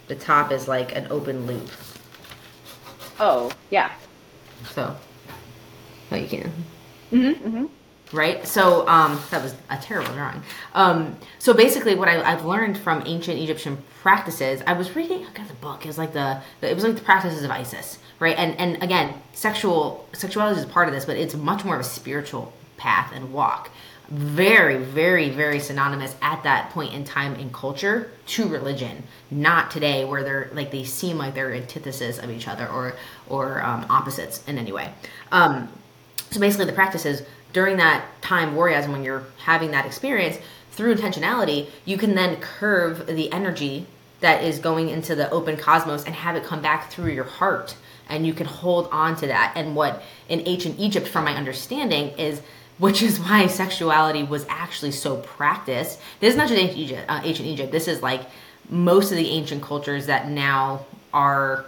The 0.09 0.17
top 0.17 0.51
is 0.51 0.67
like 0.67 0.97
an 0.97 1.07
open 1.11 1.47
loop. 1.47 1.69
Oh 3.21 3.53
yeah. 3.69 3.93
So. 4.71 4.97
Oh, 6.11 6.17
you 6.17 6.27
can. 6.27 6.53
Mm-hmm. 7.13 7.47
mm-hmm 7.47 7.67
right? 8.13 8.47
So 8.47 8.87
um, 8.89 9.21
that 9.31 9.43
was 9.43 9.55
a 9.69 9.77
terrible 9.77 10.13
drawing. 10.15 10.43
Um, 10.75 11.17
so 11.39 11.55
basically, 11.55 11.95
what 11.95 12.09
I, 12.09 12.31
have 12.31 12.45
learned 12.45 12.79
from 12.79 13.03
ancient 13.07 13.39
Egyptian 13.39 13.79
practices, 14.03 14.63
I 14.67 14.73
was 14.73 14.97
reading 14.97 15.25
I 15.25 15.33
got 15.33 15.49
the 15.49 15.55
book. 15.55 15.85
It 15.85 15.89
was 15.89 15.99
like 15.99 16.13
the 16.13 16.41
it 16.63 16.75
was 16.75 16.85
like 16.85 16.97
the 16.97 17.03
practices 17.03 17.45
of 17.45 17.51
Isis, 17.51 17.99
right? 18.19 18.37
And 18.37 18.59
and 18.59 18.83
again, 18.83 19.15
sexual 19.33 20.09
sexuality 20.13 20.61
is 20.61 20.67
part 20.67 20.89
of 20.89 20.95
this, 20.95 21.05
but 21.05 21.17
it's 21.17 21.35
much 21.35 21.65
more 21.65 21.75
of 21.75 21.81
a 21.81 21.85
spiritual 21.85 22.53
path 22.77 23.13
and 23.15 23.33
walk. 23.33 23.71
Very, 24.09 24.79
very, 24.79 25.31
very 25.31 25.61
synonymous 25.61 26.17
at 26.21 26.43
that 26.43 26.71
point 26.71 26.93
in 26.95 27.05
time 27.05 27.37
in 27.37 27.53
culture 27.53 28.11
to 28.27 28.49
religion. 28.49 29.05
Not 29.31 29.71
today, 29.71 30.05
where 30.05 30.25
they're 30.25 30.51
like 30.53 30.73
they 30.73 30.83
seem 30.83 31.17
like 31.17 31.35
they're 31.35 31.55
antithesis 31.55 32.19
of 32.19 32.31
each 32.31 32.49
other 32.49 32.67
or 32.67 32.97
or 33.29 33.63
um, 33.63 33.87
opposites 33.89 34.43
in 34.49 34.59
any 34.59 34.73
way. 34.73 34.93
Um, 35.31 35.69
so 36.31 36.41
basically, 36.41 36.67
the 36.67 36.73
practices 36.73 37.23
during 37.53 37.77
that 37.77 38.05
time 38.23 38.55
warriasm 38.55 38.93
when 38.93 39.03
you're 39.03 39.25
having 39.39 39.71
that 39.71 39.87
experience 39.87 40.39
through 40.73 40.95
intentionality 40.95 41.69
you 41.85 41.97
can 41.97 42.15
then 42.15 42.37
curve 42.41 43.07
the 43.07 43.31
energy 43.33 43.87
that 44.21 44.45
is 44.45 44.59
going 44.59 44.89
into 44.89 45.15
the 45.15 45.31
open 45.31 45.57
cosmos 45.57 46.05
and 46.05 46.15
have 46.15 46.37
it 46.37 46.45
come 46.45 46.63
back 46.63 46.91
through 46.91 47.11
your 47.13 47.25
heart. 47.25 47.75
And 48.09 48.27
you 48.27 48.35
can 48.35 48.47
hold 48.47 48.89
on 48.93 49.17
to 49.17 49.27
that. 49.29 49.53
And 49.57 49.75
what 49.75 50.03
in 50.29 50.43
ancient 50.47 50.79
egypt 50.79 51.09
from 51.09 51.25
my 51.25 51.35
understanding 51.35 52.11
is 52.19 52.41
which 52.79 53.03
is 53.03 53.21
why 53.21 53.47
sexuality 53.47 54.23
was 54.23 54.47
actually 54.49 54.93
so 54.93 55.19
practiced. 55.19 56.01
This 56.21 56.33
is 56.33 56.37
not 56.37 56.49
just 56.49 56.61
ancient 56.61 56.79
egypt, 56.79 57.05
uh, 57.09 57.21
ancient 57.25 57.49
egypt. 57.49 57.73
This 57.73 57.89
is 57.89 58.03
like 58.03 58.23
most 58.69 59.11
of 59.11 59.17
the 59.17 59.29
ancient 59.29 59.63
cultures 59.63 60.07
that 60.07 60.29
now 60.29 60.87
are 61.13 61.67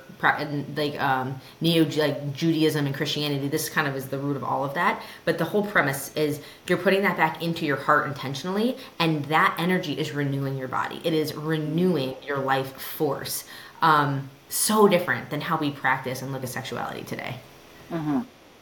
like 0.76 1.00
um, 1.00 1.40
neo 1.60 1.84
like 1.96 2.34
Judaism 2.34 2.86
and 2.86 2.94
Christianity. 2.94 3.48
This 3.48 3.68
kind 3.68 3.88
of 3.88 3.96
is 3.96 4.08
the 4.08 4.18
root 4.18 4.36
of 4.36 4.44
all 4.44 4.64
of 4.64 4.74
that. 4.74 5.02
But 5.24 5.38
the 5.38 5.44
whole 5.44 5.64
premise 5.66 6.14
is 6.16 6.40
you're 6.66 6.78
putting 6.78 7.02
that 7.02 7.16
back 7.16 7.42
into 7.42 7.66
your 7.66 7.76
heart 7.76 8.06
intentionally, 8.06 8.76
and 8.98 9.24
that 9.26 9.56
energy 9.58 9.98
is 9.98 10.12
renewing 10.12 10.56
your 10.56 10.68
body. 10.68 11.00
It 11.04 11.12
is 11.12 11.34
renewing 11.34 12.16
your 12.26 12.38
life 12.38 12.80
force. 12.80 13.44
Um, 13.80 14.30
so 14.48 14.86
different 14.86 15.30
than 15.30 15.40
how 15.40 15.56
we 15.56 15.70
practice 15.70 16.22
and 16.22 16.32
look 16.32 16.42
at 16.42 16.48
sexuality 16.50 17.02
today. 17.02 17.36
Mm-hmm. 17.90 18.20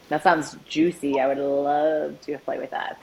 That 0.09 0.23
sounds 0.23 0.57
juicy. 0.67 1.21
I 1.21 1.29
would 1.29 1.39
love 1.39 2.21
to 2.23 2.39
play 2.39 2.59
with 2.59 2.71
that. 2.71 3.03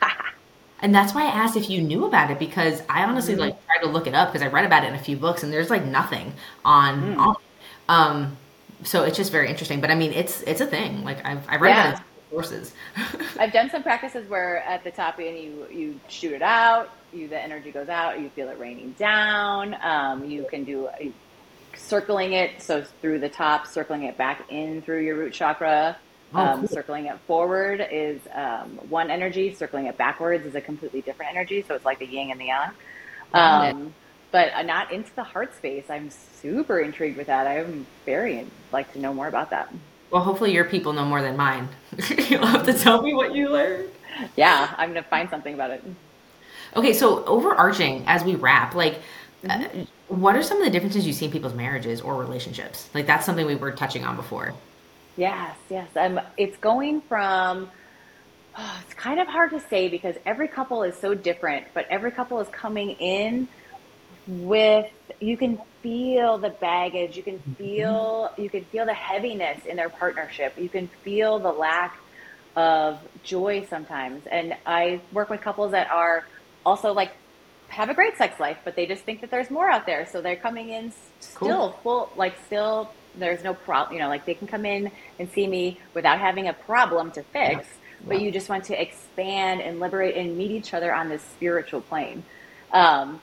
and 0.80 0.94
that's 0.94 1.14
why 1.14 1.22
I 1.22 1.30
asked 1.30 1.56
if 1.56 1.70
you 1.70 1.80
knew 1.80 2.04
about 2.04 2.30
it 2.30 2.38
because 2.38 2.82
I 2.88 3.04
honestly 3.04 3.34
mm-hmm. 3.34 3.42
like 3.42 3.66
tried 3.66 3.82
to 3.82 3.88
look 3.88 4.06
it 4.06 4.14
up 4.14 4.32
because 4.32 4.42
I 4.42 4.48
read 4.50 4.64
about 4.64 4.84
it 4.84 4.88
in 4.88 4.94
a 4.94 4.98
few 4.98 5.16
books 5.16 5.42
and 5.42 5.52
there's 5.52 5.70
like 5.70 5.84
nothing 5.84 6.32
on 6.64 7.14
mm. 7.14 7.18
on 7.18 7.36
um, 7.88 8.36
so 8.84 9.04
it's 9.04 9.16
just 9.16 9.32
very 9.32 9.48
interesting. 9.48 9.80
But 9.80 9.90
I 9.90 9.94
mean, 9.94 10.12
it's 10.12 10.42
it's 10.42 10.60
a 10.60 10.66
thing. 10.66 11.04
Like 11.04 11.24
I've 11.24 11.44
I've 11.48 11.60
read 11.60 11.70
yeah. 11.70 11.92
about 11.92 12.02
sources. 12.30 12.74
I've 13.38 13.52
done 13.52 13.70
some 13.70 13.82
practices 13.82 14.28
where 14.28 14.58
at 14.58 14.84
the 14.84 14.90
top 14.90 15.18
end 15.18 15.38
you 15.38 15.66
you 15.70 16.00
shoot 16.08 16.32
it 16.32 16.42
out, 16.42 16.90
you 17.12 17.28
the 17.28 17.38
energy 17.38 17.70
goes 17.70 17.88
out, 17.88 18.20
you 18.20 18.28
feel 18.30 18.48
it 18.48 18.58
raining 18.58 18.92
down. 18.92 19.76
Um, 19.82 20.24
you 20.24 20.46
can 20.50 20.64
do 20.64 20.88
circling 21.76 22.32
it 22.32 22.60
so 22.60 22.82
through 23.00 23.18
the 23.18 23.28
top, 23.28 23.66
circling 23.66 24.04
it 24.04 24.16
back 24.16 24.50
in 24.50 24.82
through 24.82 25.00
your 25.00 25.16
root 25.16 25.32
chakra. 25.32 25.96
Oh, 26.34 26.38
um, 26.38 26.60
cool. 26.60 26.68
Circling 26.68 27.06
it 27.06 27.18
forward 27.26 27.86
is 27.90 28.20
um, 28.34 28.78
one 28.88 29.10
energy. 29.10 29.54
Circling 29.54 29.86
it 29.86 29.98
backwards 29.98 30.46
is 30.46 30.54
a 30.54 30.60
completely 30.60 31.02
different 31.02 31.30
energy. 31.30 31.62
So 31.66 31.74
it's 31.74 31.84
like 31.84 31.98
the 31.98 32.06
yin 32.06 32.30
and 32.30 32.40
the 32.40 32.46
yang. 32.46 33.94
But 34.32 34.64
not 34.66 34.90
into 34.90 35.14
the 35.14 35.22
heart 35.22 35.54
space. 35.56 35.84
I'm 35.88 36.10
super 36.10 36.80
intrigued 36.80 37.16
with 37.16 37.28
that. 37.28 37.46
I'm 37.46 37.86
very 38.04 38.46
like 38.72 38.92
to 38.94 38.98
know 38.98 39.14
more 39.14 39.28
about 39.28 39.50
that. 39.50 39.72
Well, 40.10 40.22
hopefully 40.22 40.52
your 40.52 40.64
people 40.64 40.92
know 40.92 41.04
more 41.04 41.22
than 41.22 41.36
mine. 41.36 41.68
You'll 42.28 42.46
have 42.46 42.66
to 42.66 42.74
tell 42.74 43.00
me 43.02 43.14
what 43.14 43.34
you 43.34 43.48
learned. 43.48 43.88
Yeah, 44.36 44.74
I'm 44.76 44.90
gonna 44.90 45.02
find 45.02 45.30
something 45.30 45.54
about 45.54 45.70
it. 45.70 45.84
Okay, 46.76 46.92
so 46.92 47.24
overarching 47.24 48.04
as 48.06 48.24
we 48.24 48.34
wrap, 48.34 48.74
like, 48.74 49.00
mm-hmm. 49.42 49.80
uh, 49.80 49.84
what 50.08 50.36
are 50.36 50.42
some 50.42 50.58
of 50.58 50.64
the 50.64 50.70
differences 50.70 51.06
you 51.06 51.12
see 51.12 51.26
in 51.26 51.30
people's 51.30 51.54
marriages 51.54 52.00
or 52.00 52.16
relationships? 52.16 52.88
Like 52.94 53.06
that's 53.06 53.24
something 53.24 53.46
we 53.46 53.54
were 53.54 53.72
touching 53.72 54.04
on 54.04 54.16
before. 54.16 54.54
Yes, 55.16 55.56
yes. 55.70 55.88
Um, 55.96 56.20
it's 56.36 56.56
going 56.58 57.00
from. 57.02 57.70
Oh, 58.54 58.80
it's 58.84 58.92
kind 58.92 59.18
of 59.18 59.26
hard 59.28 59.50
to 59.52 59.60
say 59.60 59.88
because 59.88 60.14
every 60.26 60.46
couple 60.46 60.82
is 60.82 60.94
so 60.94 61.14
different, 61.14 61.68
but 61.72 61.86
every 61.88 62.10
couple 62.10 62.38
is 62.38 62.48
coming 62.48 62.90
in 62.90 63.48
with 64.26 64.90
you 65.20 65.36
can 65.36 65.60
feel 65.82 66.38
the 66.38 66.50
baggage 66.50 67.16
you 67.16 67.22
can 67.22 67.38
mm-hmm. 67.38 67.52
feel 67.54 68.32
you 68.38 68.48
can 68.48 68.64
feel 68.66 68.86
the 68.86 68.94
heaviness 68.94 69.64
in 69.66 69.76
their 69.76 69.88
partnership. 69.88 70.56
You 70.58 70.68
can 70.68 70.88
feel 71.02 71.38
the 71.38 71.52
lack 71.52 71.98
of 72.56 73.00
joy 73.22 73.66
sometimes. 73.68 74.26
And 74.26 74.56
i 74.66 75.00
work 75.12 75.30
with 75.30 75.40
couples 75.40 75.72
that 75.72 75.90
are 75.90 76.26
also 76.64 76.92
like 76.92 77.12
have 77.68 77.88
a 77.88 77.94
great 77.94 78.18
sex 78.18 78.38
life 78.38 78.58
but 78.64 78.76
they 78.76 78.84
just 78.84 79.02
think 79.02 79.22
that 79.22 79.30
there's 79.30 79.50
more 79.50 79.70
out 79.70 79.86
there. 79.86 80.06
So 80.06 80.20
they're 80.20 80.36
coming 80.36 80.70
in 80.70 80.92
still 81.20 81.38
cool. 81.38 81.70
full 81.82 82.12
like 82.16 82.34
still 82.46 82.92
there's 83.14 83.44
no 83.44 83.52
problem 83.52 83.94
you 83.94 84.02
know 84.02 84.08
like 84.08 84.24
they 84.24 84.34
can 84.34 84.46
come 84.46 84.64
in 84.64 84.90
and 85.18 85.30
see 85.30 85.46
me 85.46 85.78
without 85.92 86.18
having 86.18 86.48
a 86.48 86.52
problem 86.52 87.10
to 87.10 87.22
fix 87.24 87.66
but 88.06 88.20
you 88.20 88.30
just 88.30 88.48
want 88.48 88.64
to 88.64 88.80
expand 88.80 89.60
and 89.60 89.80
liberate 89.80 90.16
and 90.16 90.36
meet 90.36 90.50
each 90.50 90.74
other 90.74 90.94
on 90.94 91.08
this 91.08 91.22
spiritual 91.22 91.80
plane. 91.80 92.24
Um, 92.72 93.20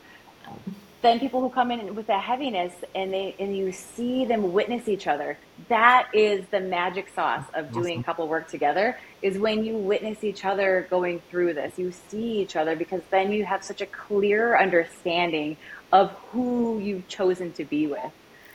then 1.01 1.19
people 1.19 1.39
who 1.39 1.49
come 1.49 1.71
in 1.71 1.95
with 1.95 2.07
that 2.07 2.21
heaviness 2.21 2.73
and 2.93 3.13
they 3.13 3.35
and 3.39 3.55
you 3.55 3.71
see 3.71 4.25
them 4.25 4.51
witness 4.53 4.87
each 4.87 5.07
other 5.07 5.37
that 5.67 6.07
is 6.13 6.45
the 6.51 6.59
magic 6.59 7.09
sauce 7.15 7.45
of 7.53 7.71
doing 7.71 7.93
awesome. 7.93 8.03
couple 8.03 8.27
work 8.27 8.47
together 8.49 8.97
is 9.21 9.37
when 9.37 9.63
you 9.63 9.77
witness 9.77 10.23
each 10.23 10.45
other 10.45 10.87
going 10.89 11.21
through 11.29 11.53
this 11.53 11.77
you 11.77 11.91
see 12.09 12.39
each 12.41 12.55
other 12.55 12.75
because 12.75 13.01
then 13.11 13.31
you 13.31 13.45
have 13.45 13.63
such 13.63 13.81
a 13.81 13.85
clear 13.85 14.57
understanding 14.57 15.55
of 15.91 16.11
who 16.31 16.79
you've 16.79 17.07
chosen 17.07 17.51
to 17.53 17.65
be 17.65 17.87
with 17.87 18.11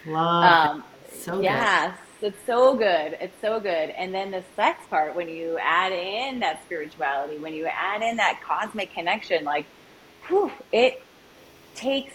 Love. 0.06 0.76
Um, 0.76 0.84
so 1.12 1.40
yes 1.40 1.96
good. 2.20 2.34
it's 2.34 2.46
so 2.46 2.76
good 2.76 3.16
it's 3.20 3.40
so 3.40 3.58
good 3.58 3.90
and 3.90 4.14
then 4.14 4.30
the 4.30 4.42
sex 4.56 4.84
part 4.90 5.14
when 5.14 5.28
you 5.28 5.58
add 5.60 5.92
in 5.92 6.40
that 6.40 6.62
spirituality 6.64 7.38
when 7.38 7.54
you 7.54 7.66
add 7.66 8.02
in 8.02 8.16
that 8.16 8.40
cosmic 8.42 8.92
connection 8.92 9.44
like 9.44 9.66
whew, 10.26 10.50
it 10.72 11.02
takes 11.74 12.14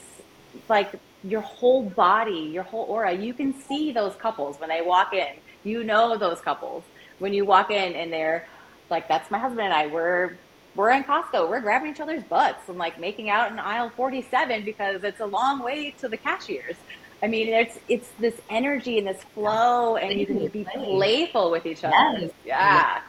like 0.67 0.93
your 1.23 1.41
whole 1.41 1.83
body, 1.83 2.49
your 2.51 2.63
whole 2.63 2.85
aura. 2.85 3.13
You 3.13 3.33
can 3.33 3.53
see 3.53 3.91
those 3.91 4.15
couples 4.15 4.59
when 4.59 4.69
they 4.69 4.81
walk 4.81 5.13
in. 5.13 5.35
You 5.63 5.83
know 5.83 6.17
those 6.17 6.39
couples 6.41 6.83
when 7.19 7.33
you 7.33 7.45
walk 7.45 7.71
in 7.71 7.93
and 7.93 8.11
they're 8.11 8.47
like, 8.89 9.07
"That's 9.07 9.29
my 9.29 9.37
husband 9.37 9.61
and 9.61 9.73
I. 9.73 9.87
We're 9.87 10.37
we're 10.75 10.91
in 10.91 11.03
Costco. 11.03 11.49
We're 11.49 11.61
grabbing 11.61 11.91
each 11.91 11.99
other's 11.99 12.23
butts 12.23 12.69
and 12.69 12.77
like 12.77 12.99
making 12.99 13.29
out 13.29 13.51
in 13.51 13.59
aisle 13.59 13.89
47 13.89 14.63
because 14.63 15.03
it's 15.03 15.19
a 15.19 15.25
long 15.25 15.61
way 15.61 15.91
to 15.99 16.07
the 16.07 16.17
cashiers." 16.17 16.75
I 17.21 17.27
mean, 17.27 17.49
it's 17.49 17.77
it's 17.89 18.09
this 18.19 18.35
energy 18.49 18.97
and 18.97 19.07
this 19.07 19.21
flow, 19.35 19.97
and 19.97 20.19
you 20.19 20.25
can 20.25 20.47
be 20.47 20.63
playful 20.63 21.51
with 21.51 21.65
each 21.65 21.83
other. 21.83 21.95
Yes. 21.95 22.31
Yeah. 22.45 23.01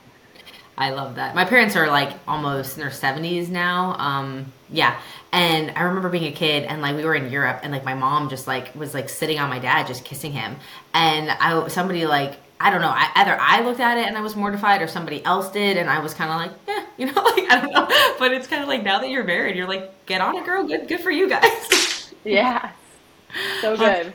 I 0.77 0.91
love 0.91 1.17
that. 1.17 1.35
My 1.35 1.45
parents 1.45 1.77
are 1.77 1.89
like 1.89 2.13
almost 2.27 2.77
in 2.77 2.81
their 2.81 2.91
70s 2.91 3.49
now. 3.49 3.97
Um, 3.99 4.53
yeah. 4.71 4.99
And 5.33 5.73
I 5.77 5.83
remember 5.83 6.09
being 6.09 6.25
a 6.25 6.33
kid 6.33 6.65
and 6.65 6.83
like 6.83 6.97
we 6.97 7.05
were 7.05 7.15
in 7.15 7.31
Europe 7.31 7.61
and 7.63 7.73
like 7.73 7.85
my 7.85 7.95
mom 7.95 8.29
just 8.29 8.47
like 8.47 8.75
was 8.75 8.95
like 8.95 9.09
sitting 9.09 9.39
on 9.39 9.49
my 9.49 9.59
dad 9.59 9.87
just 9.87 10.05
kissing 10.05 10.33
him. 10.33 10.57
And 10.93 11.31
I 11.31 11.69
somebody 11.69 12.07
like 12.07 12.39
I 12.63 12.71
don't 12.71 12.83
know, 12.83 12.93
I, 12.95 13.11
either 13.15 13.39
I 13.41 13.63
looked 13.63 13.81
at 13.81 13.97
it 13.97 14.07
and 14.07 14.19
I 14.19 14.21
was 14.21 14.37
mortified 14.37 14.83
or 14.83 14.89
somebody 14.89 15.25
else 15.25 15.51
did 15.51 15.77
and 15.77 15.89
I 15.89 16.01
was 16.01 16.13
kind 16.13 16.31
of 16.31 16.37
like, 16.37 16.77
eh, 16.77 16.85
you 16.99 17.07
know, 17.07 17.23
like 17.23 17.51
I 17.51 17.61
don't 17.61 17.73
know. 17.73 17.89
But 18.19 18.33
it's 18.33 18.47
kind 18.47 18.63
of 18.63 18.69
like 18.69 18.83
now 18.83 18.99
that 19.01 19.09
you're 19.09 19.25
married, 19.25 19.57
you're 19.57 19.69
like, 19.69 20.07
get 20.07 20.21
on 20.21 20.37
it, 20.37 20.45
girl. 20.45 20.65
Good 20.65 20.89
good 20.89 21.01
for 21.01 21.11
you 21.11 21.29
guys. 21.29 22.13
yeah. 22.25 22.73
So 23.61 23.77
good. 23.77 24.13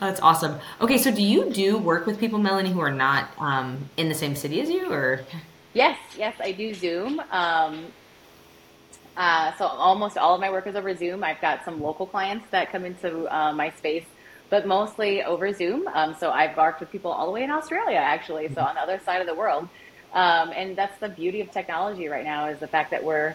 That's 0.00 0.20
awesome. 0.20 0.60
Okay, 0.80 0.98
so 0.98 1.10
do 1.10 1.22
you 1.22 1.50
do 1.50 1.76
work 1.76 2.06
with 2.06 2.20
people, 2.20 2.38
Melanie, 2.38 2.70
who 2.70 2.80
are 2.80 2.92
not 2.92 3.30
um, 3.38 3.88
in 3.96 4.08
the 4.08 4.14
same 4.14 4.36
city 4.36 4.60
as 4.60 4.70
you, 4.70 4.92
or? 4.92 5.24
Yes, 5.74 5.98
yes, 6.16 6.36
I 6.40 6.52
do 6.52 6.72
Zoom. 6.72 7.20
Um, 7.32 7.86
uh, 9.18 9.52
so 9.56 9.66
almost 9.66 10.16
all 10.16 10.34
of 10.36 10.40
my 10.40 10.50
work 10.50 10.66
is 10.68 10.76
over 10.76 10.94
Zoom. 10.94 11.24
I've 11.24 11.40
got 11.40 11.64
some 11.64 11.82
local 11.82 12.06
clients 12.06 12.46
that 12.52 12.70
come 12.70 12.84
into 12.84 13.26
uh, 13.34 13.52
my 13.52 13.70
space, 13.70 14.06
but 14.48 14.66
mostly 14.66 15.24
over 15.24 15.52
Zoom. 15.52 15.88
Um, 15.88 16.14
so 16.18 16.30
I've 16.30 16.56
worked 16.56 16.80
with 16.80 16.90
people 16.90 17.10
all 17.10 17.26
the 17.26 17.32
way 17.32 17.42
in 17.42 17.50
Australia, 17.50 17.98
actually, 17.98 18.48
so 18.54 18.60
on 18.62 18.76
the 18.76 18.80
other 18.80 19.00
side 19.04 19.20
of 19.20 19.26
the 19.26 19.34
world. 19.34 19.68
Um, 20.14 20.52
and 20.54 20.76
that's 20.76 20.98
the 21.00 21.08
beauty 21.08 21.40
of 21.40 21.50
technology 21.50 22.06
right 22.06 22.24
now 22.24 22.46
is 22.46 22.60
the 22.60 22.68
fact 22.68 22.92
that 22.92 23.02
we're 23.02 23.34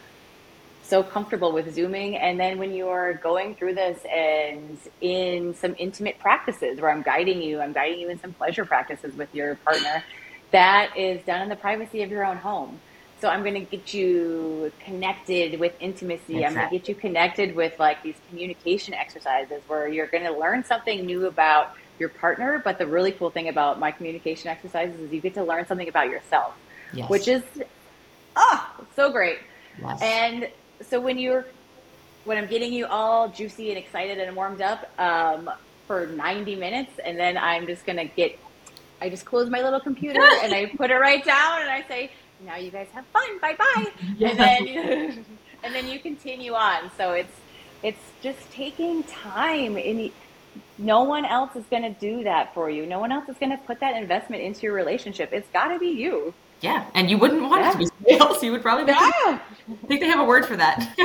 so 0.83 1.03
comfortable 1.03 1.51
with 1.51 1.73
zooming 1.73 2.17
and 2.17 2.39
then 2.39 2.57
when 2.59 2.73
you're 2.73 3.13
going 3.15 3.55
through 3.55 3.73
this 3.73 3.99
and 4.05 4.77
in 5.01 5.55
some 5.55 5.75
intimate 5.79 6.19
practices 6.19 6.79
where 6.79 6.91
i'm 6.91 7.01
guiding 7.01 7.41
you 7.41 7.61
i'm 7.61 7.71
guiding 7.71 7.99
you 7.99 8.09
in 8.09 8.19
some 8.19 8.33
pleasure 8.33 8.65
practices 8.65 9.15
with 9.15 9.33
your 9.33 9.55
partner 9.55 10.03
that 10.51 10.95
is 10.97 11.23
done 11.23 11.41
in 11.41 11.47
the 11.47 11.55
privacy 11.55 12.03
of 12.03 12.11
your 12.11 12.25
own 12.25 12.35
home 12.35 12.79
so 13.23 13.29
i'm 13.29 13.41
going 13.41 13.53
to 13.53 13.61
get 13.61 13.93
you 13.93 14.71
connected 14.83 15.59
with 15.59 15.73
intimacy 15.79 16.45
i'm 16.45 16.53
going 16.53 16.69
to 16.69 16.77
get 16.77 16.89
you 16.89 16.95
connected 16.95 17.55
with 17.55 17.79
like 17.79 18.03
these 18.03 18.15
communication 18.29 18.93
exercises 18.93 19.61
where 19.67 19.87
you're 19.87 20.07
going 20.07 20.25
to 20.25 20.37
learn 20.37 20.63
something 20.63 21.05
new 21.05 21.25
about 21.27 21.75
your 21.99 22.09
partner 22.09 22.61
but 22.63 22.77
the 22.77 22.85
really 22.85 23.13
cool 23.13 23.29
thing 23.29 23.47
about 23.47 23.79
my 23.79 23.91
communication 23.91 24.49
exercises 24.49 24.99
is 24.99 25.13
you 25.13 25.21
get 25.21 25.33
to 25.33 25.43
learn 25.43 25.65
something 25.65 25.87
about 25.87 26.09
yourself 26.09 26.53
yes. 26.93 27.09
which 27.09 27.29
is 27.29 27.43
oh 28.35 28.85
so 28.95 29.09
great 29.09 29.39
yes. 29.81 30.01
and 30.01 30.49
so 30.81 30.99
when 30.99 31.17
you're 31.17 31.45
when 32.25 32.37
I'm 32.37 32.47
getting 32.47 32.71
you 32.71 32.85
all 32.85 33.29
juicy 33.29 33.69
and 33.69 33.77
excited 33.77 34.17
and 34.19 34.35
warmed 34.35 34.61
up 34.61 34.89
um, 34.99 35.49
for 35.87 36.07
90 36.07 36.55
minutes, 36.55 36.91
and 37.03 37.19
then 37.19 37.37
I'm 37.37 37.67
just 37.67 37.85
gonna 37.85 38.05
get, 38.05 38.39
I 39.01 39.09
just 39.09 39.25
close 39.25 39.49
my 39.49 39.61
little 39.61 39.79
computer 39.79 40.21
and 40.43 40.53
I 40.53 40.67
put 40.77 40.91
it 40.91 40.95
right 40.95 41.23
down 41.23 41.61
and 41.61 41.69
I 41.69 41.83
say, 41.87 42.11
now 42.45 42.57
you 42.57 42.71
guys 42.71 42.87
have 42.93 43.05
fun, 43.07 43.39
bye 43.39 43.55
bye, 43.57 43.87
yeah. 44.17 44.29
and 44.29 44.39
then 44.39 45.25
and 45.63 45.75
then 45.75 45.87
you 45.87 45.99
continue 45.99 46.53
on. 46.53 46.91
So 46.97 47.11
it's 47.11 47.35
it's 47.81 47.99
just 48.21 48.51
taking 48.51 49.03
time 49.03 49.77
and 49.77 50.11
no 50.77 51.03
one 51.03 51.25
else 51.25 51.55
is 51.55 51.65
going 51.69 51.83
to 51.83 51.99
do 51.99 52.23
that 52.23 52.53
for 52.53 52.69
you. 52.69 52.85
No 52.85 52.99
one 52.99 53.11
else 53.11 53.27
is 53.27 53.37
going 53.37 53.51
to 53.51 53.57
put 53.57 53.79
that 53.79 53.95
investment 53.95 54.43
into 54.43 54.61
your 54.61 54.73
relationship. 54.73 55.31
It's 55.33 55.49
got 55.49 55.69
to 55.69 55.79
be 55.79 55.87
you. 55.87 56.33
Yeah, 56.61 56.85
and 56.93 57.09
you 57.09 57.17
wouldn't 57.17 57.41
want 57.41 57.61
yeah. 57.61 57.69
it 57.69 57.71
to 57.73 57.77
be 57.79 57.85
somebody 57.85 58.19
else. 58.19 58.43
You 58.43 58.51
would 58.53 58.61
probably 58.61 58.85
yeah. 58.85 58.97
I 59.01 59.39
think 59.87 59.99
they 59.99 60.07
have 60.07 60.19
a 60.19 60.25
word 60.25 60.45
for 60.45 60.55
that. 60.55 60.95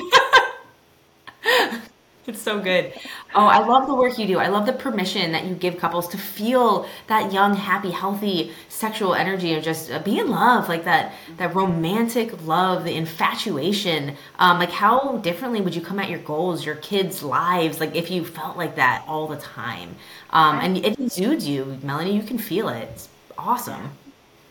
it's 2.29 2.41
so 2.41 2.61
good. 2.61 2.93
Oh, 3.35 3.47
I 3.47 3.67
love 3.67 3.87
the 3.87 3.95
work 3.95 4.19
you 4.19 4.27
do. 4.27 4.39
I 4.39 4.49
love 4.49 4.67
the 4.67 4.73
permission 4.73 5.33
that 5.33 5.47
you 5.47 5.55
give 5.55 5.79
couples 5.79 6.07
to 6.09 6.19
feel 6.19 6.87
that 7.07 7.33
young, 7.33 7.55
happy, 7.55 7.91
healthy 7.91 8.53
sexual 8.69 9.15
energy 9.15 9.55
and 9.55 9.65
just 9.65 9.91
uh, 9.91 9.99
be 10.01 10.19
in 10.19 10.29
love, 10.29 10.69
like 10.69 10.85
that 10.85 11.13
that 11.39 11.55
romantic 11.55 12.47
love, 12.47 12.85
the 12.85 12.95
infatuation. 12.95 14.17
Um, 14.39 14.59
like 14.59 14.71
how 14.71 15.17
differently 15.19 15.61
would 15.61 15.75
you 15.75 15.81
come 15.81 15.99
at 15.99 16.11
your 16.11 16.21
goals, 16.21 16.65
your 16.65 16.77
kids' 16.77 17.23
lives, 17.23 17.81
like 17.81 17.97
if 17.97 18.11
you 18.11 18.25
felt 18.25 18.57
like 18.57 18.77
that 18.77 19.05
all 19.09 19.27
the 19.27 19.39
time? 19.39 19.97
Um, 20.31 20.59
and 20.59 20.77
it 20.77 21.01
exudes 21.01 21.49
you, 21.49 21.79
Melanie. 21.83 22.15
You 22.15 22.23
can 22.23 22.39
feel 22.39 22.69
it. 22.69 22.89
It's 22.93 23.09
awesome. 23.37 23.91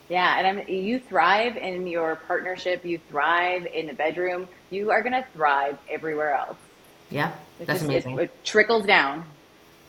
Yeah, 0.10 0.38
and 0.38 0.48
I'm, 0.48 0.68
you 0.70 1.00
thrive 1.00 1.58
in 1.58 1.86
your 1.86 2.16
partnership. 2.16 2.86
You 2.86 2.98
thrive 3.10 3.66
in 3.66 3.88
the 3.88 3.94
bedroom. 3.94 4.48
You 4.70 4.90
are 4.90 5.02
going 5.02 5.14
to 5.14 5.26
thrive 5.34 5.78
everywhere 5.90 6.34
else. 6.34 6.58
Yeah, 7.10 7.32
that's 7.60 7.80
just, 7.80 7.86
amazing. 7.86 8.18
It, 8.18 8.24
it, 8.24 8.46
trickles 8.46 8.86
down. 8.86 9.26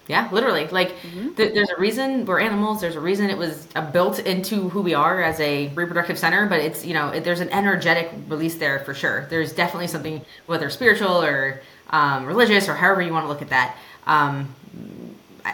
Yeah, 0.06 0.28
literally. 0.32 0.66
Like, 0.68 0.96
mm-hmm. 1.02 1.34
th- 1.34 1.52
there's 1.52 1.68
a 1.68 1.78
reason 1.78 2.24
we're 2.24 2.40
animals. 2.40 2.80
There's 2.80 2.96
a 2.96 3.00
reason 3.00 3.28
it 3.28 3.36
was 3.36 3.68
uh, 3.76 3.90
built 3.90 4.18
into 4.20 4.70
who 4.70 4.80
we 4.80 4.94
are 4.94 5.22
as 5.22 5.38
a 5.38 5.68
reproductive 5.68 6.18
center. 6.18 6.46
But 6.46 6.60
it's 6.60 6.86
you 6.86 6.94
know, 6.94 7.10
it, 7.10 7.24
there's 7.24 7.40
an 7.40 7.50
energetic 7.50 8.10
release 8.26 8.54
there 8.56 8.78
for 8.80 8.94
sure. 8.94 9.26
There's 9.28 9.52
definitely 9.52 9.88
something, 9.88 10.24
whether 10.46 10.70
spiritual 10.70 11.22
or 11.22 11.60
um, 11.90 12.24
religious 12.24 12.68
or 12.68 12.74
however 12.74 13.02
you 13.02 13.12
want 13.12 13.24
to 13.24 13.28
look 13.28 13.42
at 13.42 13.50
that. 13.50 13.76
Um, 14.06 14.54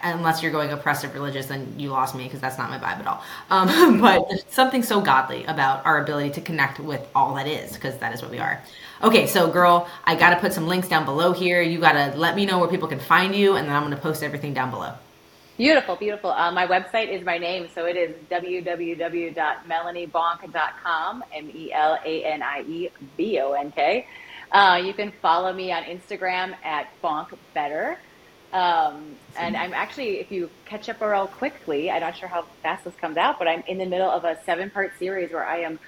unless 0.03 0.43
you're 0.43 0.53
going 0.53 0.71
oppressive 0.71 1.15
religious, 1.15 1.47
then 1.47 1.75
you 1.79 1.91
lost 1.91 2.15
me 2.15 2.25
because 2.25 2.41
that's 2.41 2.59
not 2.59 2.71
my 2.71 2.79
vibe 2.79 3.01
at 3.01 3.07
all. 3.07 3.23
Um, 3.51 4.01
but 4.05 4.45
something 4.51 4.83
so 4.83 5.01
godly 5.01 5.45
about 5.45 5.85
our 5.87 6.03
ability 6.03 6.31
to 6.31 6.41
connect 6.41 6.81
with 6.81 7.07
all 7.15 7.35
that 7.35 7.47
is 7.47 7.73
because 7.73 7.99
that 7.99 8.15
is 8.15 8.23
what 8.23 8.31
we 8.31 8.39
are. 8.39 8.63
Okay, 9.03 9.27
so 9.27 9.51
girl, 9.51 9.89
I 10.05 10.15
got 10.15 10.31
to 10.31 10.37
put 10.37 10.53
some 10.53 10.67
links 10.67 10.89
down 10.89 11.05
below 11.05 11.33
here. 11.33 11.61
You 11.61 11.79
got 11.79 11.93
to 11.93 12.17
let 12.17 12.37
me 12.37 12.47
know 12.47 12.59
where 12.59 12.69
people 12.69 12.89
can 12.89 13.01
find 13.01 13.35
you, 13.35 13.57
and 13.57 13.69
then 13.69 13.75
I'm 13.75 13.83
going 13.83 13.95
to 13.95 14.01
post 14.01 14.23
everything 14.23 14.55
down 14.55 14.71
below. 14.71 14.95
Beautiful, 15.57 15.95
beautiful. 15.95 16.31
Uh, 16.31 16.51
my 16.51 16.67
website 16.67 17.11
is 17.11 17.25
my 17.25 17.39
name, 17.39 17.69
so 17.73 17.87
it 17.87 17.97
is 17.97 18.17
www.melaniebonk.com, 18.29 21.25
M 21.33 21.51
E 21.55 21.73
L 21.73 21.97
A 22.05 22.25
N 22.25 22.43
I 22.43 22.63
E 22.63 22.91
B 23.17 23.39
O 23.41 23.53
N 23.53 23.71
K. 23.71 24.09
Uh, 24.51 24.83
you 24.85 24.93
can 24.95 25.13
follow 25.23 25.53
me 25.53 25.71
on 25.71 25.85
Instagram 25.85 26.57
at 26.65 26.89
Bonk 27.03 27.29
Better. 27.55 27.99
Um, 28.55 29.17
and 29.37 29.57
I'm 29.57 29.75
actually, 29.75 30.21
if 30.21 30.31
you 30.31 30.49
catch 30.65 30.89
up 30.89 31.01
real 31.01 31.27
quickly, 31.27 31.91
I'm 31.91 32.01
not 32.01 32.17
sure 32.17 32.29
how 32.29 32.45
fast 32.63 32.85
this 32.85 32.95
comes 32.95 33.17
out, 33.17 33.37
but 33.41 33.49
I'm 33.49 33.65
in 33.67 33.79
the 33.79 33.85
middle 33.85 34.09
of 34.09 34.25
a 34.25 34.39
seven 34.45 34.71
part 34.71 34.93
series 34.97 35.33
where 35.33 35.45
I 35.45 35.59
am 35.59 35.81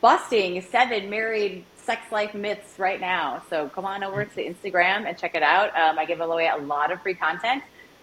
busting 0.00 0.60
seven 0.62 1.08
married 1.08 1.64
sex 1.76 2.10
life 2.10 2.34
myths 2.34 2.76
right 2.76 3.00
now. 3.00 3.42
So 3.48 3.68
come 3.68 3.84
on 3.84 4.02
over 4.02 4.24
to 4.24 4.44
Instagram 4.44 5.06
and 5.06 5.16
check 5.16 5.36
it 5.36 5.44
out. 5.44 5.76
Um, 5.76 5.96
I 5.96 6.04
give 6.04 6.20
away 6.20 6.48
a 6.48 6.56
lot 6.56 6.90
of 6.90 7.00
free 7.02 7.14
content. 7.14 7.62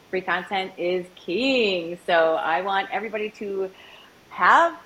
Free 0.10 0.22
content 0.22 0.72
is 0.78 1.06
king. 1.18 2.00
So 2.06 2.36
I 2.36 2.62
want 2.62 2.88
everybody 2.92 3.30
to 3.32 3.70
have 4.30 4.80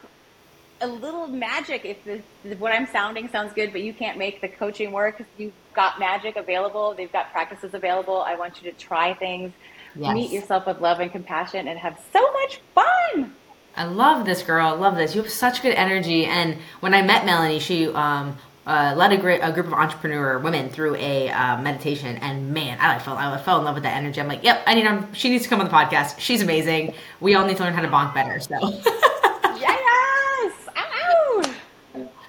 a 0.81 0.87
little 0.87 1.27
magic 1.27 1.85
if 1.85 2.03
the, 2.03 2.55
what 2.55 2.73
I'm 2.73 2.87
sounding 2.87 3.29
sounds 3.29 3.53
good, 3.53 3.71
but 3.71 3.81
you 3.81 3.93
can't 3.93 4.17
make 4.17 4.41
the 4.41 4.49
coaching 4.49 4.91
work. 4.91 5.21
You've 5.37 5.53
got 5.73 5.99
magic 5.99 6.35
available. 6.35 6.93
They've 6.93 7.11
got 7.11 7.31
practices 7.31 7.73
available. 7.73 8.21
I 8.21 8.35
want 8.35 8.61
you 8.61 8.71
to 8.71 8.77
try 8.77 9.13
things, 9.13 9.51
yes. 9.95 10.13
meet 10.13 10.31
yourself 10.31 10.67
with 10.67 10.79
love 10.79 10.99
and 10.99 11.11
compassion, 11.11 11.67
and 11.67 11.77
have 11.79 11.99
so 12.11 12.31
much 12.33 12.61
fun. 12.73 13.33
I 13.75 13.85
love 13.85 14.25
this 14.25 14.43
girl. 14.43 14.67
I 14.67 14.71
love 14.71 14.95
this. 14.95 15.15
You 15.15 15.23
have 15.23 15.31
such 15.31 15.61
good 15.61 15.73
energy. 15.73 16.25
And 16.25 16.57
when 16.81 16.93
I 16.93 17.01
met 17.01 17.25
Melanie, 17.25 17.59
she 17.59 17.87
um, 17.87 18.37
uh, 18.67 18.93
led 18.95 19.11
a, 19.13 19.17
gr- 19.17 19.31
a, 19.31 19.51
group 19.51 19.67
of 19.67 19.73
entrepreneur 19.73 20.37
women 20.39 20.69
through 20.69 20.95
a 20.95 21.29
uh, 21.29 21.59
meditation, 21.59 22.17
and 22.17 22.53
man, 22.53 22.77
I 22.79 22.99
fell 22.99 23.17
I 23.17 23.37
fell 23.41 23.59
in 23.59 23.65
love 23.65 23.73
with 23.75 23.83
that 23.83 23.97
energy. 23.97 24.21
I'm 24.21 24.27
like, 24.27 24.43
yep, 24.43 24.63
I 24.67 24.75
need 24.75 24.85
her. 24.85 25.07
She 25.13 25.29
needs 25.29 25.43
to 25.43 25.49
come 25.49 25.59
on 25.59 25.65
the 25.65 25.73
podcast. 25.73 26.19
She's 26.19 26.41
amazing. 26.41 26.93
We 27.19 27.35
all 27.35 27.45
need 27.45 27.57
to 27.57 27.63
learn 27.63 27.73
how 27.73 27.81
to 27.81 27.87
bonk 27.87 28.13
better. 28.13 28.39
So. 28.39 28.81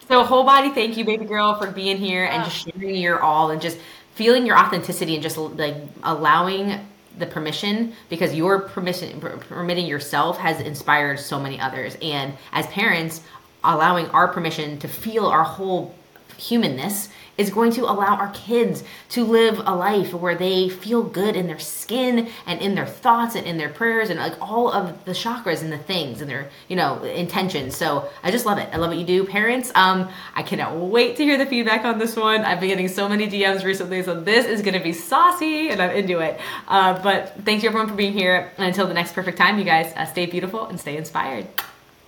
So 0.08 0.22
whole 0.22 0.44
body 0.44 0.70
thank 0.70 0.96
you, 0.96 1.04
baby 1.04 1.24
girl, 1.24 1.54
for 1.54 1.70
being 1.70 1.96
here 1.96 2.24
and 2.24 2.42
ah. 2.42 2.44
just 2.44 2.56
sharing 2.64 2.96
your 2.96 3.20
all 3.20 3.50
and 3.50 3.60
just 3.60 3.78
feeling 4.14 4.46
your 4.46 4.58
authenticity 4.58 5.14
and 5.14 5.22
just 5.22 5.36
like 5.36 5.76
allowing 6.02 6.80
the 7.18 7.26
permission 7.26 7.92
because 8.08 8.34
your 8.34 8.60
permission 8.60 9.20
permitting 9.20 9.86
yourself 9.86 10.36
has 10.38 10.60
inspired 10.60 11.18
so 11.18 11.38
many 11.38 11.58
others. 11.60 11.96
And 12.02 12.34
as 12.52 12.66
parents 12.66 13.22
allowing 13.62 14.06
our 14.08 14.28
permission 14.28 14.78
to 14.80 14.88
feel 14.88 15.26
our 15.26 15.44
whole 15.44 15.94
humanness 16.36 17.08
is 17.36 17.50
going 17.50 17.72
to 17.72 17.82
allow 17.82 18.16
our 18.16 18.30
kids 18.30 18.84
to 19.10 19.24
live 19.24 19.58
a 19.58 19.74
life 19.74 20.12
where 20.12 20.34
they 20.34 20.68
feel 20.68 21.02
good 21.02 21.36
in 21.36 21.46
their 21.46 21.58
skin 21.58 22.28
and 22.46 22.60
in 22.60 22.74
their 22.74 22.86
thoughts 22.86 23.34
and 23.34 23.46
in 23.46 23.56
their 23.56 23.68
prayers 23.68 24.10
and 24.10 24.18
like 24.20 24.40
all 24.40 24.70
of 24.72 25.04
the 25.04 25.12
chakras 25.12 25.62
and 25.62 25.72
the 25.72 25.78
things 25.78 26.20
and 26.20 26.30
their 26.30 26.48
you 26.68 26.76
know 26.76 27.02
intentions. 27.02 27.76
So 27.76 28.08
i 28.22 28.30
just 28.30 28.46
love 28.46 28.58
it. 28.58 28.68
I 28.72 28.76
love 28.76 28.90
what 28.90 28.98
you 28.98 29.06
do 29.06 29.24
parents. 29.24 29.72
Um 29.74 30.08
i 30.34 30.42
cannot 30.42 30.76
wait 30.76 31.16
to 31.16 31.24
hear 31.24 31.38
the 31.38 31.46
feedback 31.46 31.84
on 31.84 31.98
this 31.98 32.16
one. 32.16 32.42
I've 32.42 32.60
been 32.60 32.68
getting 32.68 32.88
so 32.88 33.08
many 33.08 33.28
dms 33.28 33.64
recently 33.64 34.02
so 34.02 34.20
this 34.20 34.46
is 34.46 34.62
going 34.62 34.74
to 34.74 34.82
be 34.82 34.92
saucy 34.92 35.68
and 35.70 35.80
i'm 35.80 35.90
into 35.90 36.20
it. 36.20 36.40
Uh, 36.68 37.00
but 37.02 37.34
thank 37.44 37.62
you 37.62 37.68
everyone 37.68 37.88
for 37.88 37.94
being 37.94 38.12
here. 38.12 38.52
And 38.56 38.66
until 38.66 38.86
the 38.86 38.94
next 38.94 39.12
perfect 39.12 39.38
time 39.38 39.58
you 39.58 39.64
guys 39.64 39.92
uh, 39.96 40.04
stay 40.06 40.26
beautiful 40.26 40.66
and 40.66 40.78
stay 40.78 40.96
inspired. 40.96 41.46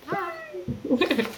Bye 0.09 1.27